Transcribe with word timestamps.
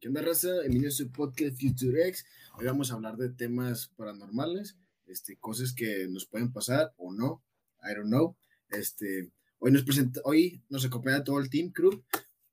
¿Qué 0.00 0.06
onda, 0.06 0.22
raza? 0.22 0.60
Bienvenidos 0.60 0.94
a 0.94 0.98
su 0.98 1.10
podcast 1.10 1.60
Future 1.60 2.06
X. 2.06 2.24
Hoy 2.56 2.66
vamos 2.66 2.92
a 2.92 2.94
hablar 2.94 3.16
de 3.16 3.30
temas 3.30 3.92
paranormales, 3.96 4.78
este, 5.08 5.36
cosas 5.38 5.74
que 5.74 6.06
nos 6.08 6.24
pueden 6.24 6.52
pasar 6.52 6.92
o 6.98 7.12
no. 7.12 7.42
I 7.82 7.96
don't 7.96 8.06
know. 8.06 8.36
Este, 8.70 9.28
hoy 9.58 9.72
nos 9.72 9.82
presenta, 9.82 10.20
hoy 10.22 10.62
nos 10.68 10.84
acompaña 10.84 11.24
todo 11.24 11.40
el 11.40 11.50
team 11.50 11.72
crew. 11.72 12.04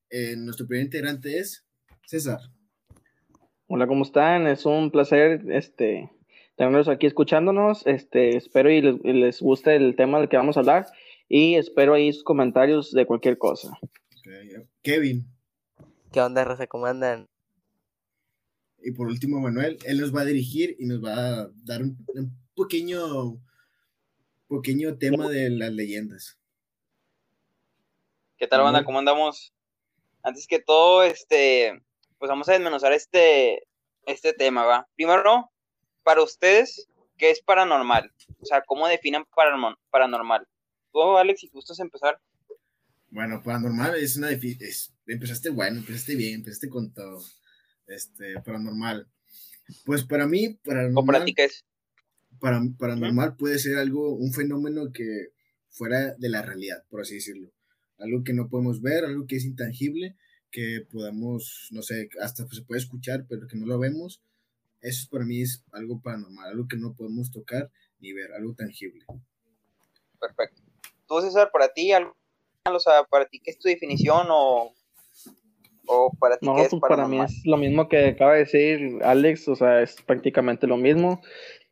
Eh, 0.10 0.36
nuestro 0.36 0.66
primer 0.66 0.86
integrante 0.86 1.38
es 1.38 1.64
César. 2.08 2.40
Hola, 3.68 3.86
¿cómo 3.86 4.06
están? 4.06 4.48
Es 4.48 4.66
un 4.66 4.90
placer 4.90 5.46
este, 5.52 6.10
tenerlos 6.56 6.88
aquí 6.88 7.06
escuchándonos. 7.06 7.86
Este, 7.86 8.38
espero 8.38 8.72
y 8.72 8.82
les, 8.82 8.96
y 9.04 9.14
les 9.14 9.40
guste 9.40 9.76
el 9.76 9.96
tema 9.96 10.18
del 10.18 10.30
que 10.30 10.38
vamos 10.38 10.58
a 10.58 10.62
hablar 10.62 10.88
y 11.30 11.58
espero 11.58 11.94
ahí 11.94 12.12
sus 12.12 12.24
comentarios 12.24 12.92
de 12.92 13.06
cualquier 13.06 13.38
cosa. 13.38 13.78
Okay. 14.22 14.50
Kevin. 14.82 15.28
¿Qué 16.12 16.22
onda, 16.22 16.44
Raza? 16.44 16.66
¿Cómo 16.66 16.88
andan? 16.88 17.28
Y 18.86 18.92
por 18.92 19.08
último, 19.08 19.40
Manuel, 19.40 19.80
él 19.84 20.00
nos 20.00 20.16
va 20.16 20.22
a 20.22 20.26
dirigir 20.26 20.76
y 20.78 20.86
nos 20.86 21.04
va 21.04 21.16
a 21.16 21.50
dar 21.64 21.82
un, 21.82 21.98
un 22.14 22.38
pequeño, 22.56 23.42
pequeño 24.48 25.00
tema 25.00 25.28
de 25.28 25.50
las 25.50 25.74
leyendas. 25.74 26.38
¿Qué 28.38 28.46
tal, 28.46 28.62
banda? 28.62 28.86
¿Cómo 28.86 29.00
andamos? 29.00 29.56
Antes 30.22 30.46
que 30.46 30.60
todo, 30.60 31.02
este, 31.02 31.82
pues 32.20 32.30
vamos 32.30 32.48
a 32.48 32.52
desmenuzar 32.52 32.94
este, 32.94 33.68
este 34.06 34.34
tema, 34.34 34.66
¿va? 34.66 34.88
Primero, 34.96 35.50
para 36.04 36.22
ustedes, 36.22 36.88
¿qué 37.18 37.32
es 37.32 37.42
paranormal? 37.42 38.14
O 38.40 38.46
sea, 38.46 38.62
¿cómo 38.62 38.88
definen 38.88 39.26
paranormal? 39.90 40.48
Tú, 40.92 41.18
Alex, 41.18 41.40
si 41.40 41.48
gustas 41.48 41.80
empezar. 41.80 42.20
Bueno, 43.10 43.42
paranormal 43.42 43.96
es 43.96 44.16
una 44.16 44.30
es, 44.30 44.94
empezaste 45.08 45.50
bueno, 45.50 45.80
empezaste 45.80 46.16
bien, 46.16 46.36
empezaste 46.36 46.70
con 46.70 46.94
todo. 46.94 47.24
Este, 47.88 48.34
paranormal. 48.42 49.08
Pues 49.86 50.04
para 50.04 50.28
mí, 50.28 50.60
paranormal. 50.64 50.98
¿O 50.98 51.06
para 52.40 52.62
paranormal 52.78 53.38
puede 53.38 53.60
ser 53.60 53.78
algo, 53.78 54.14
un 54.14 54.34
fenómeno 54.34 54.92
que 54.92 55.30
fuera 55.70 56.16
de 56.16 56.30
la 56.30 56.42
realidad, 56.42 56.84
por 56.90 57.02
así 57.02 57.16
decirlo. 57.16 57.52
Algo 57.98 58.24
que 58.24 58.34
no 58.34 58.50
podemos 58.50 58.82
ver, 58.82 59.06
algo 59.06 59.26
que 59.28 59.36
es 59.36 59.46
intangible, 59.46 60.16
que 60.52 60.86
podamos, 60.90 61.70
no 61.72 61.82
sé, 61.82 62.10
hasta 62.22 62.48
se 62.48 62.62
puede 62.64 62.80
escuchar, 62.80 63.26
pero 63.28 63.48
que 63.48 63.58
no 63.58 63.66
lo 63.66 63.80
vemos. 63.80 64.22
Eso 64.82 65.08
para 65.10 65.26
mí 65.26 65.42
es 65.42 65.64
algo 65.72 66.02
paranormal, 66.02 66.50
algo 66.50 66.68
que 66.68 66.78
no 66.78 66.94
podemos 66.94 67.32
tocar 67.32 67.72
ni 68.00 68.14
ver, 68.14 68.32
algo 68.34 68.54
tangible. 68.54 69.06
Perfecto. 70.20 70.62
¿Tú, 71.08 71.22
César, 71.22 71.50
para 71.52 71.74
ti, 71.74 71.92
algo, 71.92 72.16
o 72.66 72.80
sea, 72.80 73.04
para 73.04 73.26
ti, 73.26 73.40
qué 73.40 73.52
es 73.52 73.60
tu 73.60 73.68
definición 73.68 74.28
o, 74.30 74.74
o 75.88 76.12
para 76.20 76.38
ti 76.38 76.46
no, 76.46 76.56
qué 76.56 76.64
es 76.64 76.70
pues 76.70 76.82
para 76.82 77.08
mí 77.08 77.20
es 77.22 77.46
lo 77.46 77.58
mismo 77.58 77.88
que 77.88 78.10
acaba 78.10 78.34
de 78.34 78.40
decir 78.40 79.00
Alex, 79.04 79.48
o 79.48 79.56
sea, 79.56 79.82
es 79.82 80.02
prácticamente 80.02 80.68
lo 80.68 80.78
mismo. 80.78 81.22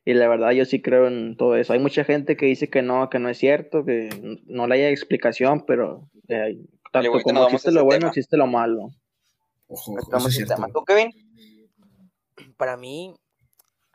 Y 0.06 0.14
la 0.14 0.28
verdad 0.28 0.52
yo 0.52 0.66
sí 0.66 0.82
creo 0.82 1.08
en 1.08 1.38
todo 1.38 1.56
eso. 1.56 1.72
Hay 1.72 1.80
mucha 1.80 2.04
gente 2.04 2.36
que 2.36 2.46
dice 2.46 2.70
que 2.70 2.82
no, 2.82 3.10
que 3.10 3.20
no 3.20 3.30
es 3.30 3.38
cierto, 3.38 3.86
que 3.86 4.10
no 4.46 4.68
le 4.68 4.76
haya 4.76 4.90
explicación, 4.90 5.64
pero 5.66 6.10
eh, 6.28 6.58
tanto 6.92 7.12
como 7.22 7.40
no 7.40 7.46
existe 7.46 7.72
lo 7.72 7.86
bueno, 7.86 8.00
tema. 8.00 8.10
existe 8.10 8.38
lo 8.38 8.48
malo. 8.48 8.90
Ojo, 9.68 9.96
ojo 10.12 10.28
es 10.28 10.46
tema. 10.46 10.68
¿Tú, 10.68 10.84
Kevin? 10.84 11.12
Para 12.58 12.76
mí, 12.76 13.16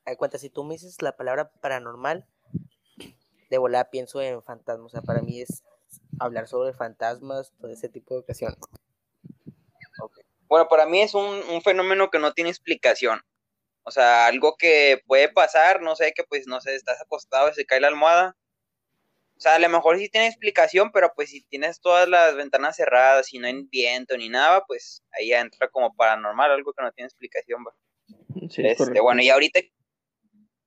hay 0.06 0.16
cuenta, 0.16 0.38
si 0.38 0.48
tú 0.48 0.64
me 0.64 0.74
dices 0.74 1.02
la 1.02 1.16
palabra 1.16 1.50
paranormal, 1.60 2.26
de 3.50 3.58
volada 3.58 3.90
pienso 3.90 4.22
en 4.22 4.42
fantasmas. 4.42 4.86
O 4.86 4.88
sea, 4.88 5.02
para 5.02 5.20
mí 5.20 5.40
es 5.40 5.62
hablar 6.18 6.48
sobre 6.48 6.72
fantasmas, 6.72 7.52
todo 7.60 7.70
ese 7.70 7.88
tipo 7.88 8.14
de 8.14 8.20
ocasiones. 8.20 8.58
Bueno, 10.48 10.68
para 10.68 10.86
mí 10.86 11.00
es 11.00 11.14
un, 11.14 11.42
un, 11.50 11.62
fenómeno 11.62 12.10
que 12.10 12.18
no 12.18 12.32
tiene 12.32 12.50
explicación. 12.50 13.20
O 13.82 13.90
sea, 13.90 14.26
algo 14.26 14.56
que 14.58 15.02
puede 15.06 15.28
pasar, 15.28 15.80
no 15.82 15.96
sé, 15.96 16.12
que 16.14 16.24
pues, 16.24 16.46
no 16.46 16.60
sé, 16.60 16.74
estás 16.74 17.00
acostado 17.00 17.50
y 17.50 17.54
se 17.54 17.66
cae 17.66 17.80
la 17.80 17.88
almohada. 17.88 18.36
O 19.36 19.40
sea, 19.40 19.54
a 19.54 19.58
lo 19.60 19.68
mejor 19.68 19.98
sí 19.98 20.08
tiene 20.08 20.26
explicación, 20.26 20.90
pero 20.90 21.12
pues 21.14 21.30
si 21.30 21.42
tienes 21.44 21.80
todas 21.80 22.08
las 22.08 22.34
ventanas 22.34 22.74
cerradas 22.74 23.32
y 23.32 23.38
no 23.38 23.46
hay 23.46 23.62
viento 23.70 24.16
ni 24.16 24.28
nada, 24.28 24.64
pues 24.66 25.04
ahí 25.12 25.28
ya 25.28 25.40
entra 25.40 25.68
como 25.68 25.94
paranormal, 25.94 26.50
algo 26.50 26.72
que 26.72 26.82
no 26.82 26.90
tiene 26.90 27.06
explicación. 27.06 27.64
Sí, 28.50 28.62
este, 28.66 29.00
bueno, 29.00 29.22
y 29.22 29.28
ahorita 29.30 29.60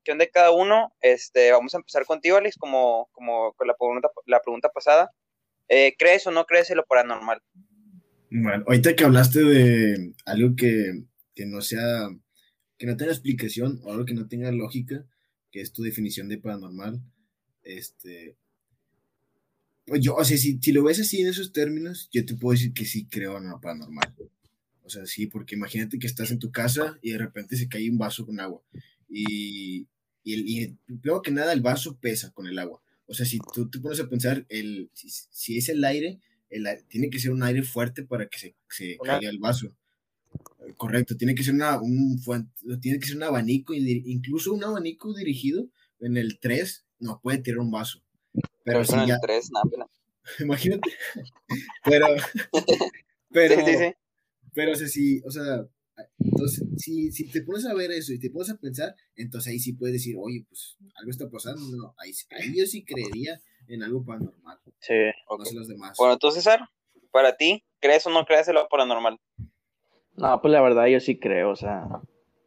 de 0.06 0.30
cada 0.30 0.52
uno, 0.52 0.94
este, 1.02 1.52
vamos 1.52 1.74
a 1.74 1.78
empezar 1.78 2.06
contigo, 2.06 2.38
Alex, 2.38 2.58
como, 2.58 3.10
como 3.12 3.54
con 3.54 3.68
la 3.68 3.76
pregunta, 3.76 4.10
la 4.26 4.42
pregunta 4.42 4.70
pasada. 4.70 5.12
Eh, 5.68 5.96
¿Crees 5.98 6.26
o 6.28 6.32
no 6.32 6.46
crees 6.46 6.70
en 6.70 6.78
lo 6.78 6.86
paranormal? 6.86 7.42
Bueno, 8.34 8.64
ahorita 8.66 8.96
que 8.96 9.04
hablaste 9.04 9.44
de 9.44 10.14
algo 10.26 10.56
que, 10.56 11.04
que 11.36 11.46
no 11.46 11.60
sea, 11.60 12.08
que 12.78 12.86
no 12.86 12.96
tenga 12.96 13.12
explicación 13.12 13.82
o 13.84 13.92
algo 13.92 14.06
que 14.06 14.14
no 14.14 14.30
tenga 14.30 14.50
lógica, 14.54 15.06
que 15.52 15.60
es 15.60 15.74
tu 15.74 15.84
definición 15.84 16.30
de 16.30 16.38
paranormal, 16.38 17.02
este, 17.62 18.38
pues 19.86 20.00
yo, 20.00 20.16
o 20.16 20.24
sea, 20.24 20.38
si, 20.38 20.58
si, 20.62 20.72
lo 20.72 20.86
ves 20.86 21.02
así 21.02 21.20
en 21.20 21.28
esos 21.28 21.52
términos, 21.52 22.08
yo 22.14 22.26
te 22.26 22.36
puedo 22.36 22.54
decir 22.54 22.72
que 22.72 22.86
sí 22.86 23.06
creo 23.06 23.38
en 23.38 23.50
lo 23.50 23.60
paranormal. 23.60 24.16
O 24.84 24.90
sea, 24.90 25.06
sí, 25.06 25.28
porque 25.28 25.56
imagínate 25.56 26.00
que 26.00 26.08
estás 26.08 26.32
en 26.32 26.40
tu 26.40 26.54
casa 26.54 26.98
y 27.02 27.12
de 27.12 27.18
repente 27.18 27.58
se 27.58 27.68
cae 27.68 27.90
un 27.90 27.98
vaso 27.98 28.26
con 28.26 28.40
agua. 28.40 28.62
Y, 29.10 29.88
y, 30.24 30.64
y 30.64 30.78
primero 30.86 31.22
que 31.22 31.32
nada, 31.32 31.52
el 31.52 31.62
vaso 31.62 32.00
pesa 32.00 32.32
con 32.32 32.48
el 32.48 32.58
agua. 32.60 32.82
O 33.08 33.14
sea, 33.14 33.26
si 33.26 33.40
tú 33.54 33.70
te 33.70 33.80
pones 33.80 34.00
a 34.00 34.08
pensar, 34.08 34.46
el, 34.48 34.90
si, 34.94 35.10
si 35.10 35.58
es 35.58 35.68
el 35.68 35.84
aire, 35.84 36.22
el, 36.52 36.68
tiene 36.88 37.10
que 37.10 37.20
ser 37.20 37.32
un 37.32 37.44
aire 37.44 37.64
fuerte 37.64 38.04
para 38.04 38.28
que 38.28 38.38
se, 38.38 38.56
se 38.70 38.98
caiga 39.04 39.30
el 39.30 39.40
vaso. 39.40 39.74
Correcto, 40.78 41.18
tiene 41.18 41.36
que 41.36 41.44
ser 41.44 41.54
una, 41.54 41.82
un 41.82 42.22
tiene 42.82 43.00
que 43.00 43.08
ser 43.08 43.18
un 43.18 43.24
abanico, 43.24 43.74
incluso 43.74 44.54
un 44.54 44.64
abanico 44.64 45.14
dirigido 45.14 45.68
en 46.00 46.18
el 46.18 46.40
3 46.40 46.86
no 47.00 47.20
puede 47.22 47.40
tirar 47.40 47.60
un 47.60 47.72
vaso. 47.72 48.02
Pero, 48.64 48.84
si 48.86 48.96
ya... 49.08 49.20
3, 49.20 49.50
no, 49.52 49.90
Imagínate. 50.40 50.90
pero, 51.84 52.08
pero, 53.32 53.56
sí, 53.66 53.72
sí, 53.72 53.78
sí. 53.78 53.94
pero, 54.54 54.72
o 54.72 54.76
sea, 54.76 54.88
si, 54.88 55.22
o 55.26 55.32
sea, 55.32 55.68
entonces, 56.20 56.64
si, 56.78 57.12
si 57.12 57.26
te 57.26 57.42
pones 57.42 57.66
a 57.66 57.74
ver 57.74 57.92
eso 57.92 58.14
y 58.14 58.20
te 58.20 58.30
pones 58.30 58.50
a 58.52 58.58
pensar, 58.58 58.96
entonces 59.16 59.52
ahí 59.52 59.60
sí 59.60 59.74
puedes 59.74 59.94
decir, 59.94 60.16
oye, 60.18 60.46
pues 60.48 60.78
algo 60.96 61.12
está 61.12 61.30
pasando. 61.30 61.62
No, 61.76 61.96
ahí, 61.98 62.12
ahí 62.32 62.56
yo 62.56 62.66
sí 62.66 62.84
creería 62.84 63.42
en 63.74 63.84
algo 63.84 64.04
paranormal. 64.04 64.60
Sí. 64.80 64.94
No 65.30 65.46
sé 65.46 65.56
los 65.56 65.68
demás. 65.68 65.98
Bueno, 65.98 66.18
tú, 66.18 66.32
César, 66.32 66.62
para 67.12 67.38
ti, 67.38 67.64
¿crees 67.80 68.06
o 68.06 68.10
no 68.10 68.26
crees 68.26 68.48
en 68.48 68.56
lo 68.56 68.68
paranormal? 68.68 69.20
No, 70.16 70.42
pues 70.42 70.52
la 70.52 70.62
verdad 70.62 70.88
yo 70.88 71.00
sí 71.00 71.18
creo, 71.18 71.52
o 71.52 71.56
sea, 71.56 71.88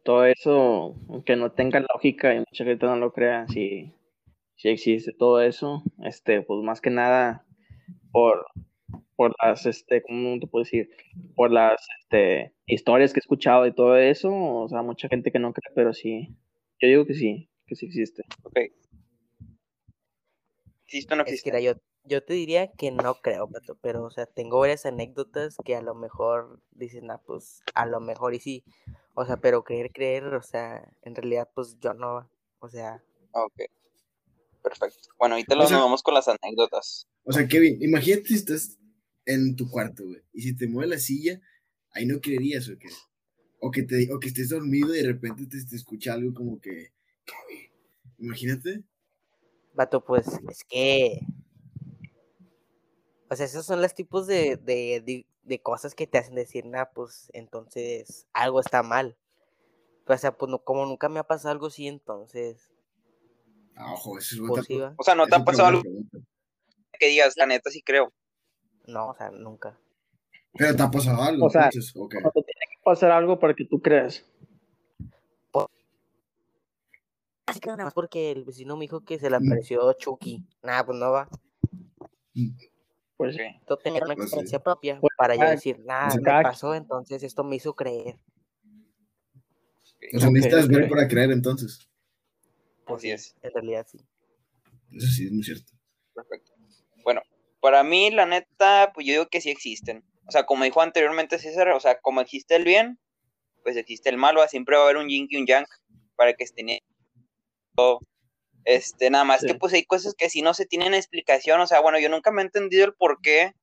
todo 0.03 0.25
eso, 0.25 0.95
aunque 1.09 1.35
no 1.35 1.51
tenga 1.51 1.79
lógica 1.79 2.33
y 2.33 2.39
mucha 2.39 2.63
gente 2.63 2.85
no 2.85 2.95
lo 2.95 3.11
crea, 3.11 3.47
sí, 3.47 3.93
sí 4.55 4.69
existe 4.69 5.11
todo 5.13 5.41
eso, 5.41 5.83
este, 6.03 6.41
pues 6.43 6.63
más 6.63 6.79
que 6.79 6.91
nada 6.91 7.45
por, 8.11 8.45
por 9.15 9.33
las, 9.43 9.65
este, 9.65 10.03
¿cómo 10.03 10.39
te 10.39 10.47
puedo 10.47 10.63
decir? 10.63 10.89
Por 11.35 11.51
las, 11.51 11.85
este, 12.01 12.53
historias 12.67 13.13
que 13.13 13.17
he 13.17 13.21
escuchado 13.21 13.65
y 13.65 13.73
todo 13.73 13.97
eso, 13.97 14.31
o 14.31 14.67
sea, 14.69 14.83
mucha 14.83 15.07
gente 15.07 15.31
que 15.31 15.39
no 15.39 15.51
cree, 15.51 15.73
pero 15.73 15.91
sí, 15.91 16.29
yo 16.79 16.87
digo 16.87 17.05
que 17.05 17.15
sí, 17.15 17.49
que 17.65 17.75
sí 17.75 17.87
existe. 17.87 18.23
Ok. 18.43 18.59
¿Existe 20.85 21.13
o 21.13 21.17
no 21.17 21.23
existe? 21.23 21.49
Es 21.49 21.55
que, 21.55 21.63
yo, 21.63 21.73
yo 22.03 22.23
te 22.23 22.33
diría 22.33 22.71
que 22.71 22.91
no 22.91 23.15
creo, 23.15 23.49
Pato, 23.49 23.77
pero, 23.81 24.03
o 24.03 24.11
sea, 24.11 24.25
tengo 24.25 24.59
varias 24.59 24.85
anécdotas 24.85 25.57
que 25.63 25.75
a 25.75 25.81
lo 25.81 25.95
mejor 25.95 26.61
dicen, 26.71 27.09
ah, 27.09 27.21
pues, 27.25 27.61
a 27.73 27.85
lo 27.85 27.99
mejor 27.99 28.33
y 28.35 28.39
sí, 28.39 28.63
o 29.15 29.25
sea, 29.25 29.37
pero 29.37 29.63
creer, 29.63 29.91
creer, 29.91 30.25
o 30.25 30.41
sea, 30.41 30.87
en 31.01 31.15
realidad, 31.15 31.49
pues, 31.55 31.77
yo 31.79 31.93
no, 31.93 32.29
o 32.59 32.69
sea... 32.69 33.03
Ok. 33.31 33.63
Perfecto. 34.61 35.09
Bueno, 35.19 35.35
ahorita 35.35 35.55
nos 35.55 35.71
vamos 35.71 36.01
con 36.01 36.15
las 36.15 36.27
anécdotas. 36.27 37.07
O 37.23 37.31
sea, 37.31 37.47
Kevin, 37.47 37.77
imagínate 37.83 38.29
si 38.29 38.33
estás 38.35 38.79
en 39.25 39.55
tu 39.55 39.69
cuarto, 39.69 40.03
güey, 40.03 40.21
y 40.33 40.41
si 40.41 40.55
te 40.55 40.67
mueve 40.67 40.89
la 40.89 40.99
silla, 40.99 41.39
ahí 41.91 42.05
no 42.05 42.19
creerías, 42.19 42.67
¿o 42.69 42.77
qué? 42.77 42.89
O 43.59 43.71
que, 43.71 43.83
te, 43.83 44.11
o 44.13 44.19
que 44.19 44.27
estés 44.27 44.49
dormido 44.49 44.93
y 44.93 44.99
de 44.99 45.07
repente 45.07 45.45
te, 45.47 45.63
te 45.63 45.75
escucha 45.75 46.13
algo 46.13 46.33
como 46.33 46.59
que, 46.59 46.91
Kevin, 47.25 47.71
imagínate. 48.19 48.83
Vato, 49.75 50.03
pues, 50.03 50.39
es 50.49 50.63
que... 50.63 51.19
O 53.29 53.35
sea, 53.35 53.45
esos 53.45 53.65
son 53.65 53.81
los 53.81 53.93
tipos 53.93 54.27
de, 54.27 54.55
de, 54.57 55.01
de, 55.05 55.25
de 55.43 55.61
cosas 55.61 55.95
que 55.95 56.07
te 56.07 56.17
hacen 56.17 56.35
decir, 56.35 56.65
nah, 56.65 56.85
pues, 56.85 57.29
entonces, 57.33 58.27
algo 58.33 58.59
está 58.59 58.83
mal. 58.83 59.17
O 60.07 60.17
sea, 60.17 60.37
pues, 60.37 60.49
no, 60.49 60.59
como 60.59 60.85
nunca 60.85 61.09
me 61.09 61.19
ha 61.19 61.23
pasado 61.23 61.51
algo 61.51 61.67
así, 61.67 61.87
entonces... 61.87 62.71
Ah, 63.75 63.93
ojo, 63.93 64.17
eso 64.17 64.35
es 64.35 64.41
pues, 64.47 64.67
O 64.97 65.03
sea, 65.03 65.15
¿no 65.15 65.27
te 65.27 65.35
ha 65.35 65.43
pasado 65.43 65.67
algo 65.67 65.81
que 66.97 67.07
digas, 67.07 67.35
la 67.35 67.45
neta 67.45 67.69
sí 67.69 67.81
creo? 67.81 68.13
No, 68.85 69.09
o 69.09 69.15
sea, 69.15 69.31
nunca. 69.31 69.77
Pero 70.53 70.75
te 70.75 70.83
ha 70.83 70.89
pasado 70.91 71.21
algo, 71.21 71.47
O 71.47 71.49
sea, 71.49 71.65
entonces, 71.65 71.91
okay. 71.95 72.21
te 72.21 72.31
tiene 72.31 72.65
que 72.69 72.81
pasar 72.83 73.11
algo 73.11 73.37
para 73.39 73.53
que 73.53 73.65
tú 73.65 73.81
creas. 73.81 74.25
Así 77.45 77.59
que 77.59 77.69
nada 77.69 77.83
más 77.85 77.93
porque 77.93 78.31
el 78.31 78.43
vecino 78.43 78.75
me 78.75 78.83
dijo 78.85 79.03
que 79.05 79.19
se 79.19 79.29
le 79.29 79.35
apareció 79.35 79.91
Chucky. 79.93 80.43
Nada, 80.63 80.85
pues 80.85 80.97
no 80.97 81.11
va. 81.11 81.29
Pues, 83.17 83.37
Yo 83.69 83.77
tenía 83.77 84.01
una 84.03 84.15
Pues 84.15 84.17
sí. 84.17 84.23
experiencia 84.35 84.59
propia 84.59 84.99
Pues, 84.99 85.13
para 85.17 85.35
yo 85.35 85.39
cada- 85.41 85.51
decir, 85.51 85.79
nada, 85.85 86.15
me 86.15 86.21
cada- 86.21 86.41
pasó, 86.43 86.73
entonces 86.75 87.23
esto 87.23 87.43
me 87.43 87.55
hizo 87.57 87.75
creer. 87.75 88.17
O 90.13 90.19
sea, 90.19 90.29
necesitas 90.29 90.67
ver 90.67 90.83
ok. 90.83 90.89
para 90.89 91.07
creer 91.07 91.31
entonces. 91.31 91.87
Pues 92.85 92.99
Así 92.99 93.07
sí, 93.07 93.11
es. 93.13 93.35
En 93.41 93.51
realidad 93.53 93.87
sí. 93.89 93.97
Eso 94.91 95.07
sí 95.07 95.25
es 95.25 95.31
muy 95.31 95.43
cierto. 95.43 95.71
Perfecto. 96.13 96.51
Bueno, 97.03 97.21
para 97.59 97.83
mí, 97.83 98.11
la 98.11 98.25
neta, 98.25 98.91
pues 98.93 99.05
yo 99.07 99.13
digo 99.13 99.27
que 99.27 99.41
sí 99.41 99.49
existen. 99.49 100.03
O 100.27 100.31
sea, 100.31 100.45
como 100.45 100.63
dijo 100.63 100.81
anteriormente 100.81 101.37
César, 101.39 101.69
o 101.69 101.79
sea, 101.79 101.99
como 102.01 102.21
existe 102.21 102.55
el 102.55 102.63
bien, 102.63 102.99
pues 103.63 103.77
existe 103.77 104.09
el 104.09 104.17
mal, 104.17 104.37
¿va? 104.37 104.47
siempre 104.47 104.75
va 104.75 104.81
a 104.81 104.85
haber 104.85 104.97
un 104.97 105.07
yin 105.09 105.27
y 105.29 105.37
un 105.37 105.45
yang 105.45 105.65
para 106.15 106.33
que 106.33 106.43
estén. 106.43 106.67
Este, 108.63 109.09
nada 109.09 109.23
más 109.23 109.41
Sí. 109.41 109.47
que 109.47 109.55
pues 109.55 109.73
hay 109.73 109.85
cosas 109.85 110.15
que 110.15 110.29
si 110.29 110.41
no 110.41 110.53
se 110.53 110.65
tienen 110.65 110.93
explicación, 110.93 111.59
o 111.59 111.67
sea, 111.67 111.81
bueno, 111.81 111.99
yo 111.99 112.09
nunca 112.09 112.31
me 112.31 112.41
he 112.41 112.45
entendido 112.45 112.85
el 112.85 112.93
por 112.93 113.21
qué 113.21 113.53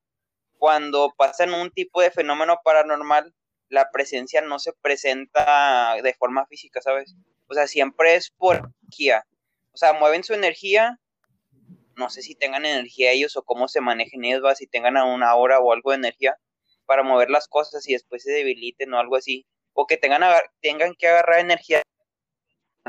cuando 0.57 1.13
pasan 1.17 1.53
un 1.53 1.71
tipo 1.71 2.01
de 2.01 2.09
fenómeno 2.11 2.59
paranormal, 2.63 3.33
la 3.67 3.91
presencia 3.91 4.41
no 4.41 4.59
se 4.59 4.71
presenta 4.73 5.95
de 6.01 6.13
forma 6.13 6.45
física, 6.45 6.81
¿sabes? 6.81 7.15
O 7.47 7.53
sea, 7.53 7.67
siempre 7.67 8.15
es 8.15 8.29
por 8.31 8.69
energía. 8.81 9.25
O 9.73 9.77
sea, 9.77 9.93
mueven 9.93 10.23
su 10.23 10.33
energía 10.33 10.99
no 11.95 12.09
sé 12.09 12.21
si 12.21 12.35
tengan 12.35 12.65
energía 12.65 13.11
ellos 13.11 13.35
o 13.37 13.43
cómo 13.43 13.67
se 13.67 13.81
manejen 13.81 14.25
ellos, 14.25 14.43
¿va? 14.43 14.55
si 14.55 14.67
tengan 14.67 14.97
a 14.97 15.05
una 15.05 15.35
hora 15.35 15.59
o 15.59 15.71
algo 15.71 15.91
de 15.91 15.97
energía 15.97 16.37
para 16.85 17.03
mover 17.03 17.29
las 17.29 17.47
cosas 17.47 17.87
y 17.87 17.93
después 17.93 18.23
se 18.23 18.31
debiliten 18.31 18.93
o 18.93 18.99
algo 18.99 19.15
así, 19.15 19.45
o 19.73 19.87
que 19.87 19.97
tengan, 19.97 20.21
tengan 20.61 20.95
que 20.95 21.07
agarrar 21.07 21.39
energía 21.39 21.81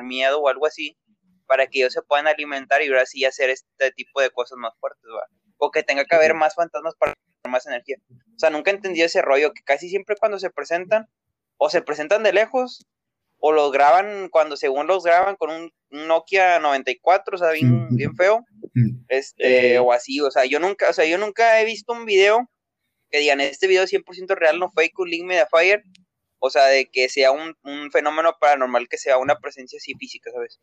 miedo 0.03 0.41
o 0.41 0.49
algo 0.49 0.67
así 0.67 0.97
para 1.47 1.67
que 1.67 1.81
ellos 1.81 1.93
se 1.93 2.03
puedan 2.03 2.27
alimentar 2.27 2.83
y 2.83 2.89
ahora 2.89 3.07
sí 3.07 3.25
hacer 3.25 3.51
este 3.51 3.93
tipo 3.93 4.21
de 4.21 4.31
cosas 4.31 4.57
más 4.59 4.73
fuertes, 4.79 5.05
¿va? 5.11 5.27
o 5.59 5.71
que 5.71 5.83
tenga 5.83 6.05
que 6.05 6.15
haber 6.17 6.35
más 6.35 6.55
fantasmas 6.55 6.95
para 6.97 7.15
tener 7.15 7.53
más 7.53 7.67
energía. 7.67 7.97
O 8.11 8.39
sea, 8.39 8.51
nunca 8.51 8.71
entendí 8.71 9.03
ese 9.03 9.23
rollo 9.23 9.53
que 9.53 9.63
casi 9.63 9.89
siempre 9.89 10.17
cuando 10.19 10.39
se 10.39 10.51
presentan, 10.51 11.09
o 11.57 11.71
se 11.71 11.83
presentan 11.83 12.23
de 12.23 12.33
lejos, 12.33 12.87
o 13.39 13.53
los 13.53 13.73
graban 13.73 14.29
cuando 14.31 14.57
según 14.57 14.87
los 14.87 15.05
graban 15.05 15.37
con 15.37 15.51
un 15.51 15.71
Nokia 15.91 16.59
94, 16.61 17.37
o 17.37 17.39
sea, 17.39 17.51
bien, 17.51 18.17
feo, 18.17 18.45
este, 19.09 19.75
Eh. 19.75 19.79
o 19.79 19.93
así, 19.93 20.21
o 20.21 20.31
sea, 20.31 20.45
yo 20.45 20.59
nunca, 20.61 20.89
o 20.89 20.93
sea, 20.93 21.05
yo 21.05 21.19
nunca 21.19 21.61
he 21.61 21.65
visto 21.65 21.93
un 21.93 22.05
video 22.05 22.51
que 23.11 23.21
digan, 23.21 23.41
este 23.41 23.67
video 23.69 23.85
es 23.85 23.91
100% 23.91 24.35
real, 24.35 24.59
no 24.59 24.73
fake, 24.73 24.99
un 24.99 25.11
link 25.11 25.25
Mediafire, 25.25 25.83
o 26.41 26.51
sea, 26.51 26.67
de 26.67 26.87
que 26.91 27.09
sea 27.09 27.31
un, 27.31 27.55
un 27.63 27.91
fenómeno 27.93 28.35
paranormal, 28.41 28.89
que 28.89 28.99
sea 28.99 29.19
una 29.19 29.39
presencia 29.39 29.77
así 29.77 29.95
física, 29.95 30.31
¿sabes? 30.33 30.61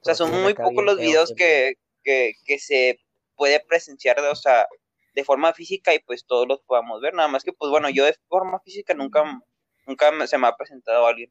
O 0.00 0.04
sea, 0.04 0.14
son 0.14 0.30
muy 0.42 0.54
pocos 0.54 0.84
los 0.84 0.98
videos 0.98 1.32
que, 1.36 1.74
que, 2.02 2.32
que 2.44 2.58
se 2.58 2.98
puede 3.36 3.60
presenciar, 3.60 4.20
de, 4.20 4.28
o 4.28 4.34
sea, 4.34 4.66
de 5.14 5.24
forma 5.24 5.52
física 5.52 5.94
y 5.94 5.98
pues 5.98 6.24
todos 6.26 6.46
los 6.48 6.60
podamos 6.62 7.00
ver, 7.00 7.14
nada 7.14 7.28
más 7.28 7.42
que, 7.44 7.52
pues 7.52 7.70
bueno, 7.70 7.90
yo 7.90 8.04
de 8.04 8.14
forma 8.28 8.60
física 8.60 8.94
nunca, 8.94 9.22
nunca 9.86 10.26
se 10.26 10.38
me 10.38 10.46
ha 10.46 10.56
presentado 10.56 11.06
alguien. 11.06 11.30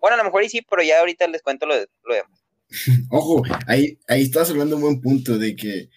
Bueno, 0.00 0.14
a 0.14 0.18
lo 0.18 0.24
mejor 0.24 0.42
y 0.42 0.48
sí, 0.48 0.62
pero 0.68 0.82
ya 0.82 1.00
ahorita 1.00 1.28
les 1.28 1.42
cuento 1.42 1.66
lo, 1.66 1.76
de- 1.76 1.88
lo 2.04 2.14
demás. 2.14 2.44
Ojo, 3.10 3.42
ahí, 3.66 3.98
ahí 4.08 4.22
estás 4.22 4.50
hablando 4.50 4.76
un 4.76 4.82
buen 4.82 5.00
punto 5.00 5.38
de 5.38 5.54
que, 5.56 5.90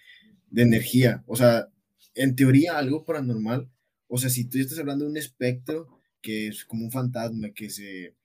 de 0.49 0.61
energía. 0.61 1.23
O 1.27 1.35
sea, 1.35 1.67
en 2.15 2.35
teoría, 2.35 2.77
algo 2.77 3.05
paranormal. 3.05 3.69
O 4.07 4.17
sea, 4.17 4.29
si 4.29 4.47
tú 4.49 4.59
estás 4.59 4.79
hablando 4.79 5.05
de 5.05 5.11
un 5.11 5.17
espectro 5.17 5.87
que 6.21 6.47
es 6.47 6.65
como 6.65 6.85
un 6.85 6.91
fantasma 6.91 7.51
que 7.53 7.69
se, 7.69 8.15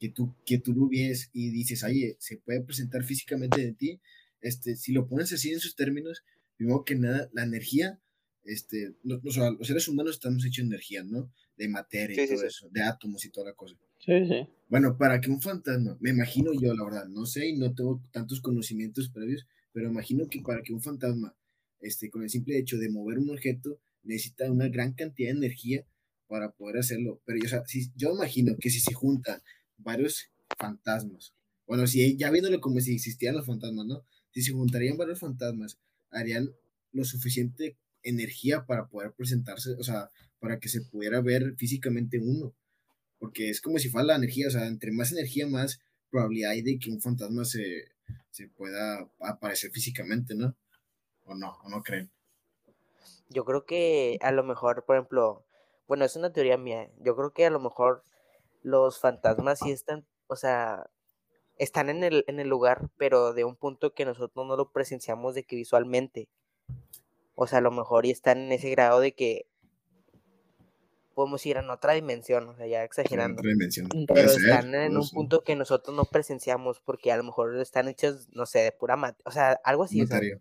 que 0.00 0.08
tú, 0.10 0.34
que 0.46 0.58
tú 0.58 0.72
lo 0.74 0.88
ves 0.88 1.30
y 1.32 1.50
dices, 1.50 1.84
oye, 1.84 2.16
se 2.20 2.38
puede 2.38 2.62
presentar 2.62 3.04
físicamente 3.04 3.60
de 3.64 3.74
ti. 3.74 4.00
Este, 4.40 4.76
si 4.76 4.92
lo 4.92 5.06
pones 5.08 5.32
así 5.32 5.52
en 5.52 5.60
sus 5.60 5.76
términos, 5.76 6.24
primero 6.56 6.84
que 6.84 6.96
nada, 6.96 7.30
la 7.34 7.44
energía, 7.44 8.00
este, 8.44 8.94
no- 9.04 9.20
o 9.24 9.30
sea, 9.30 9.50
los 9.50 9.66
seres 9.68 9.86
humanos 9.88 10.14
estamos 10.16 10.44
hechos 10.46 10.64
de 10.64 10.68
energía, 10.74 11.04
¿no? 11.04 11.32
De 11.56 11.68
materia 11.68 12.16
y 12.16 12.26
Sí, 12.26 12.26
sí, 12.28 12.34
todo 12.34 12.40
sí. 12.42 12.46
eso, 12.48 12.68
de 12.70 12.82
átomos 12.82 13.24
y 13.26 13.30
toda 13.30 13.50
la 13.50 13.54
cosa. 13.54 13.76
Sí, 13.98 14.26
sí. 14.26 14.48
Bueno, 14.68 14.96
para 14.96 15.20
que 15.20 15.30
un 15.30 15.42
fantasma, 15.42 15.98
me 16.00 16.10
imagino 16.10 16.52
yo, 16.54 16.74
la 16.74 16.84
verdad, 16.84 17.06
no 17.08 17.26
sé 17.26 17.48
y 17.48 17.56
no 17.58 17.74
tengo 17.74 18.02
tantos 18.12 18.40
conocimientos 18.40 19.10
previos, 19.10 19.46
pero 19.72 19.88
imagino 19.90 20.28
que 20.28 20.40
para 20.40 20.62
que 20.62 20.72
un 20.72 20.80
fantasma, 20.82 21.36
este, 21.80 22.08
con 22.10 22.22
el 22.22 22.30
simple 22.30 22.58
hecho 22.58 22.78
de 22.78 22.88
mover 22.90 23.18
un 23.18 23.30
objeto, 23.30 23.80
necesita 24.02 24.50
una 24.50 24.68
gran 24.68 24.94
cantidad 24.94 25.30
de 25.32 25.38
energía 25.38 25.86
para 26.28 26.52
poder 26.52 26.78
hacerlo. 26.78 27.20
Pero 27.26 27.38
yo, 27.40 27.46
o 27.46 27.48
sea, 27.48 27.62
si, 27.66 27.90
yo 27.96 28.12
imagino 28.14 28.56
que 28.58 28.70
si 28.70 28.80
se 28.80 28.94
juntan 28.94 29.40
varios 29.82 30.30
fantasmas, 30.58 31.34
bueno, 31.66 31.86
si 31.86 32.16
ya 32.16 32.30
viéndolo 32.30 32.60
como 32.60 32.80
si 32.80 32.94
existieran 32.94 33.36
los 33.36 33.46
fantasmas, 33.46 33.86
¿no? 33.86 34.04
Si 34.32 34.42
se 34.42 34.52
juntarían 34.52 34.96
varios 34.96 35.20
fantasmas, 35.20 35.78
harían 36.10 36.50
lo 36.92 37.04
suficiente 37.04 37.76
energía 38.02 38.66
para 38.66 38.88
poder 38.88 39.12
presentarse, 39.12 39.70
o 39.78 39.82
sea, 39.84 40.10
para 40.40 40.58
que 40.58 40.68
se 40.68 40.82
pudiera 40.82 41.20
ver 41.20 41.54
físicamente 41.56 42.18
uno 42.18 42.54
porque 43.20 43.50
es 43.50 43.60
como 43.60 43.78
si 43.78 43.90
fuera 43.90 44.06
la 44.06 44.16
energía, 44.16 44.48
o 44.48 44.50
sea, 44.50 44.66
entre 44.66 44.90
más 44.90 45.12
energía, 45.12 45.46
más 45.46 45.80
probabilidad 46.10 46.52
hay 46.52 46.62
de 46.62 46.78
que 46.78 46.90
un 46.90 47.00
fantasma 47.00 47.44
se, 47.44 47.92
se 48.30 48.48
pueda 48.48 49.08
aparecer 49.20 49.70
físicamente, 49.70 50.34
¿no? 50.34 50.56
¿O 51.26 51.34
no? 51.34 51.56
¿O 51.62 51.68
no 51.68 51.82
creen? 51.82 52.10
Yo 53.28 53.44
creo 53.44 53.66
que 53.66 54.18
a 54.22 54.32
lo 54.32 54.42
mejor, 54.42 54.84
por 54.86 54.96
ejemplo, 54.96 55.44
bueno, 55.86 56.04
es 56.04 56.16
una 56.16 56.32
teoría 56.32 56.56
mía. 56.56 56.90
Yo 56.98 57.14
creo 57.14 57.32
que 57.32 57.44
a 57.44 57.50
lo 57.50 57.60
mejor 57.60 58.02
los 58.62 59.00
fantasmas 59.00 59.58
sí 59.60 59.70
están, 59.70 60.06
o 60.26 60.36
sea, 60.36 60.90
están 61.58 61.88
en 61.90 62.04
el, 62.04 62.24
en 62.26 62.40
el 62.40 62.48
lugar, 62.48 62.88
pero 62.96 63.32
de 63.32 63.44
un 63.44 63.56
punto 63.56 63.92
que 63.94 64.04
nosotros 64.04 64.46
no 64.46 64.56
lo 64.56 64.72
presenciamos 64.72 65.34
de 65.34 65.44
que 65.44 65.56
visualmente. 65.56 66.28
O 67.34 67.46
sea, 67.46 67.58
a 67.58 67.62
lo 67.62 67.70
mejor 67.70 68.06
y 68.06 68.10
están 68.10 68.38
en 68.38 68.52
ese 68.52 68.70
grado 68.70 69.00
de 69.00 69.12
que 69.12 69.46
podemos 71.14 71.44
ir 71.44 71.56
en 71.58 71.68
otra 71.68 71.92
dimensión, 71.94 72.48
o 72.48 72.56
sea, 72.56 72.66
ya 72.66 72.82
exagerando. 72.84 73.40
otra 73.40 73.50
dimensión. 73.50 73.88
Pero 73.90 74.06
Puede 74.06 74.22
Pero 74.22 74.28
ser, 74.30 74.42
están 74.44 74.74
en 74.74 74.96
un 74.96 75.04
ser. 75.04 75.14
punto 75.14 75.42
que 75.42 75.56
nosotros 75.56 75.94
no 75.94 76.04
presenciamos 76.06 76.80
porque 76.80 77.12
a 77.12 77.16
lo 77.16 77.24
mejor 77.24 77.56
están 77.58 77.88
hechos, 77.88 78.28
no 78.32 78.46
sé, 78.46 78.60
de 78.60 78.72
pura 78.72 78.96
mat, 78.96 79.18
o 79.24 79.30
sea, 79.30 79.60
algo 79.64 79.84
así, 79.84 80.00
o 80.00 80.06
sea, 80.06 80.16
Notario. 80.16 80.40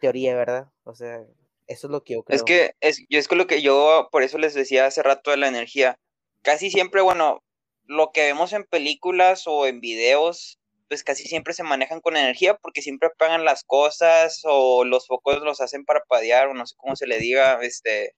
teoría, 0.00 0.34
¿verdad? 0.34 0.72
O 0.84 0.94
sea, 0.94 1.24
eso 1.66 1.86
es 1.86 1.90
lo 1.90 2.02
que 2.02 2.14
yo 2.14 2.22
creo. 2.24 2.36
Es 2.36 2.42
que 2.42 2.74
es, 2.80 3.04
yo 3.08 3.18
es 3.18 3.30
lo 3.30 3.46
que 3.46 3.62
yo, 3.62 4.08
por 4.10 4.22
eso 4.22 4.38
les 4.38 4.54
decía 4.54 4.86
hace 4.86 5.02
rato 5.02 5.30
de 5.30 5.36
la 5.36 5.48
energía. 5.48 5.98
Casi 6.44 6.70
siempre, 6.70 7.00
bueno, 7.00 7.42
lo 7.86 8.12
que 8.12 8.22
vemos 8.22 8.52
en 8.52 8.64
películas 8.64 9.44
o 9.46 9.66
en 9.66 9.80
videos, 9.80 10.58
pues 10.88 11.02
casi 11.02 11.24
siempre 11.24 11.54
se 11.54 11.62
manejan 11.62 12.02
con 12.02 12.18
energía 12.18 12.54
porque 12.58 12.82
siempre 12.82 13.08
apagan 13.08 13.46
las 13.46 13.64
cosas 13.64 14.42
o 14.44 14.84
los 14.84 15.06
focos 15.06 15.40
los 15.42 15.62
hacen 15.62 15.86
parpadear 15.86 16.48
o 16.48 16.54
no 16.54 16.66
sé 16.66 16.74
cómo 16.76 16.96
se 16.96 17.06
le 17.06 17.18
diga, 17.18 17.58
este, 17.62 18.14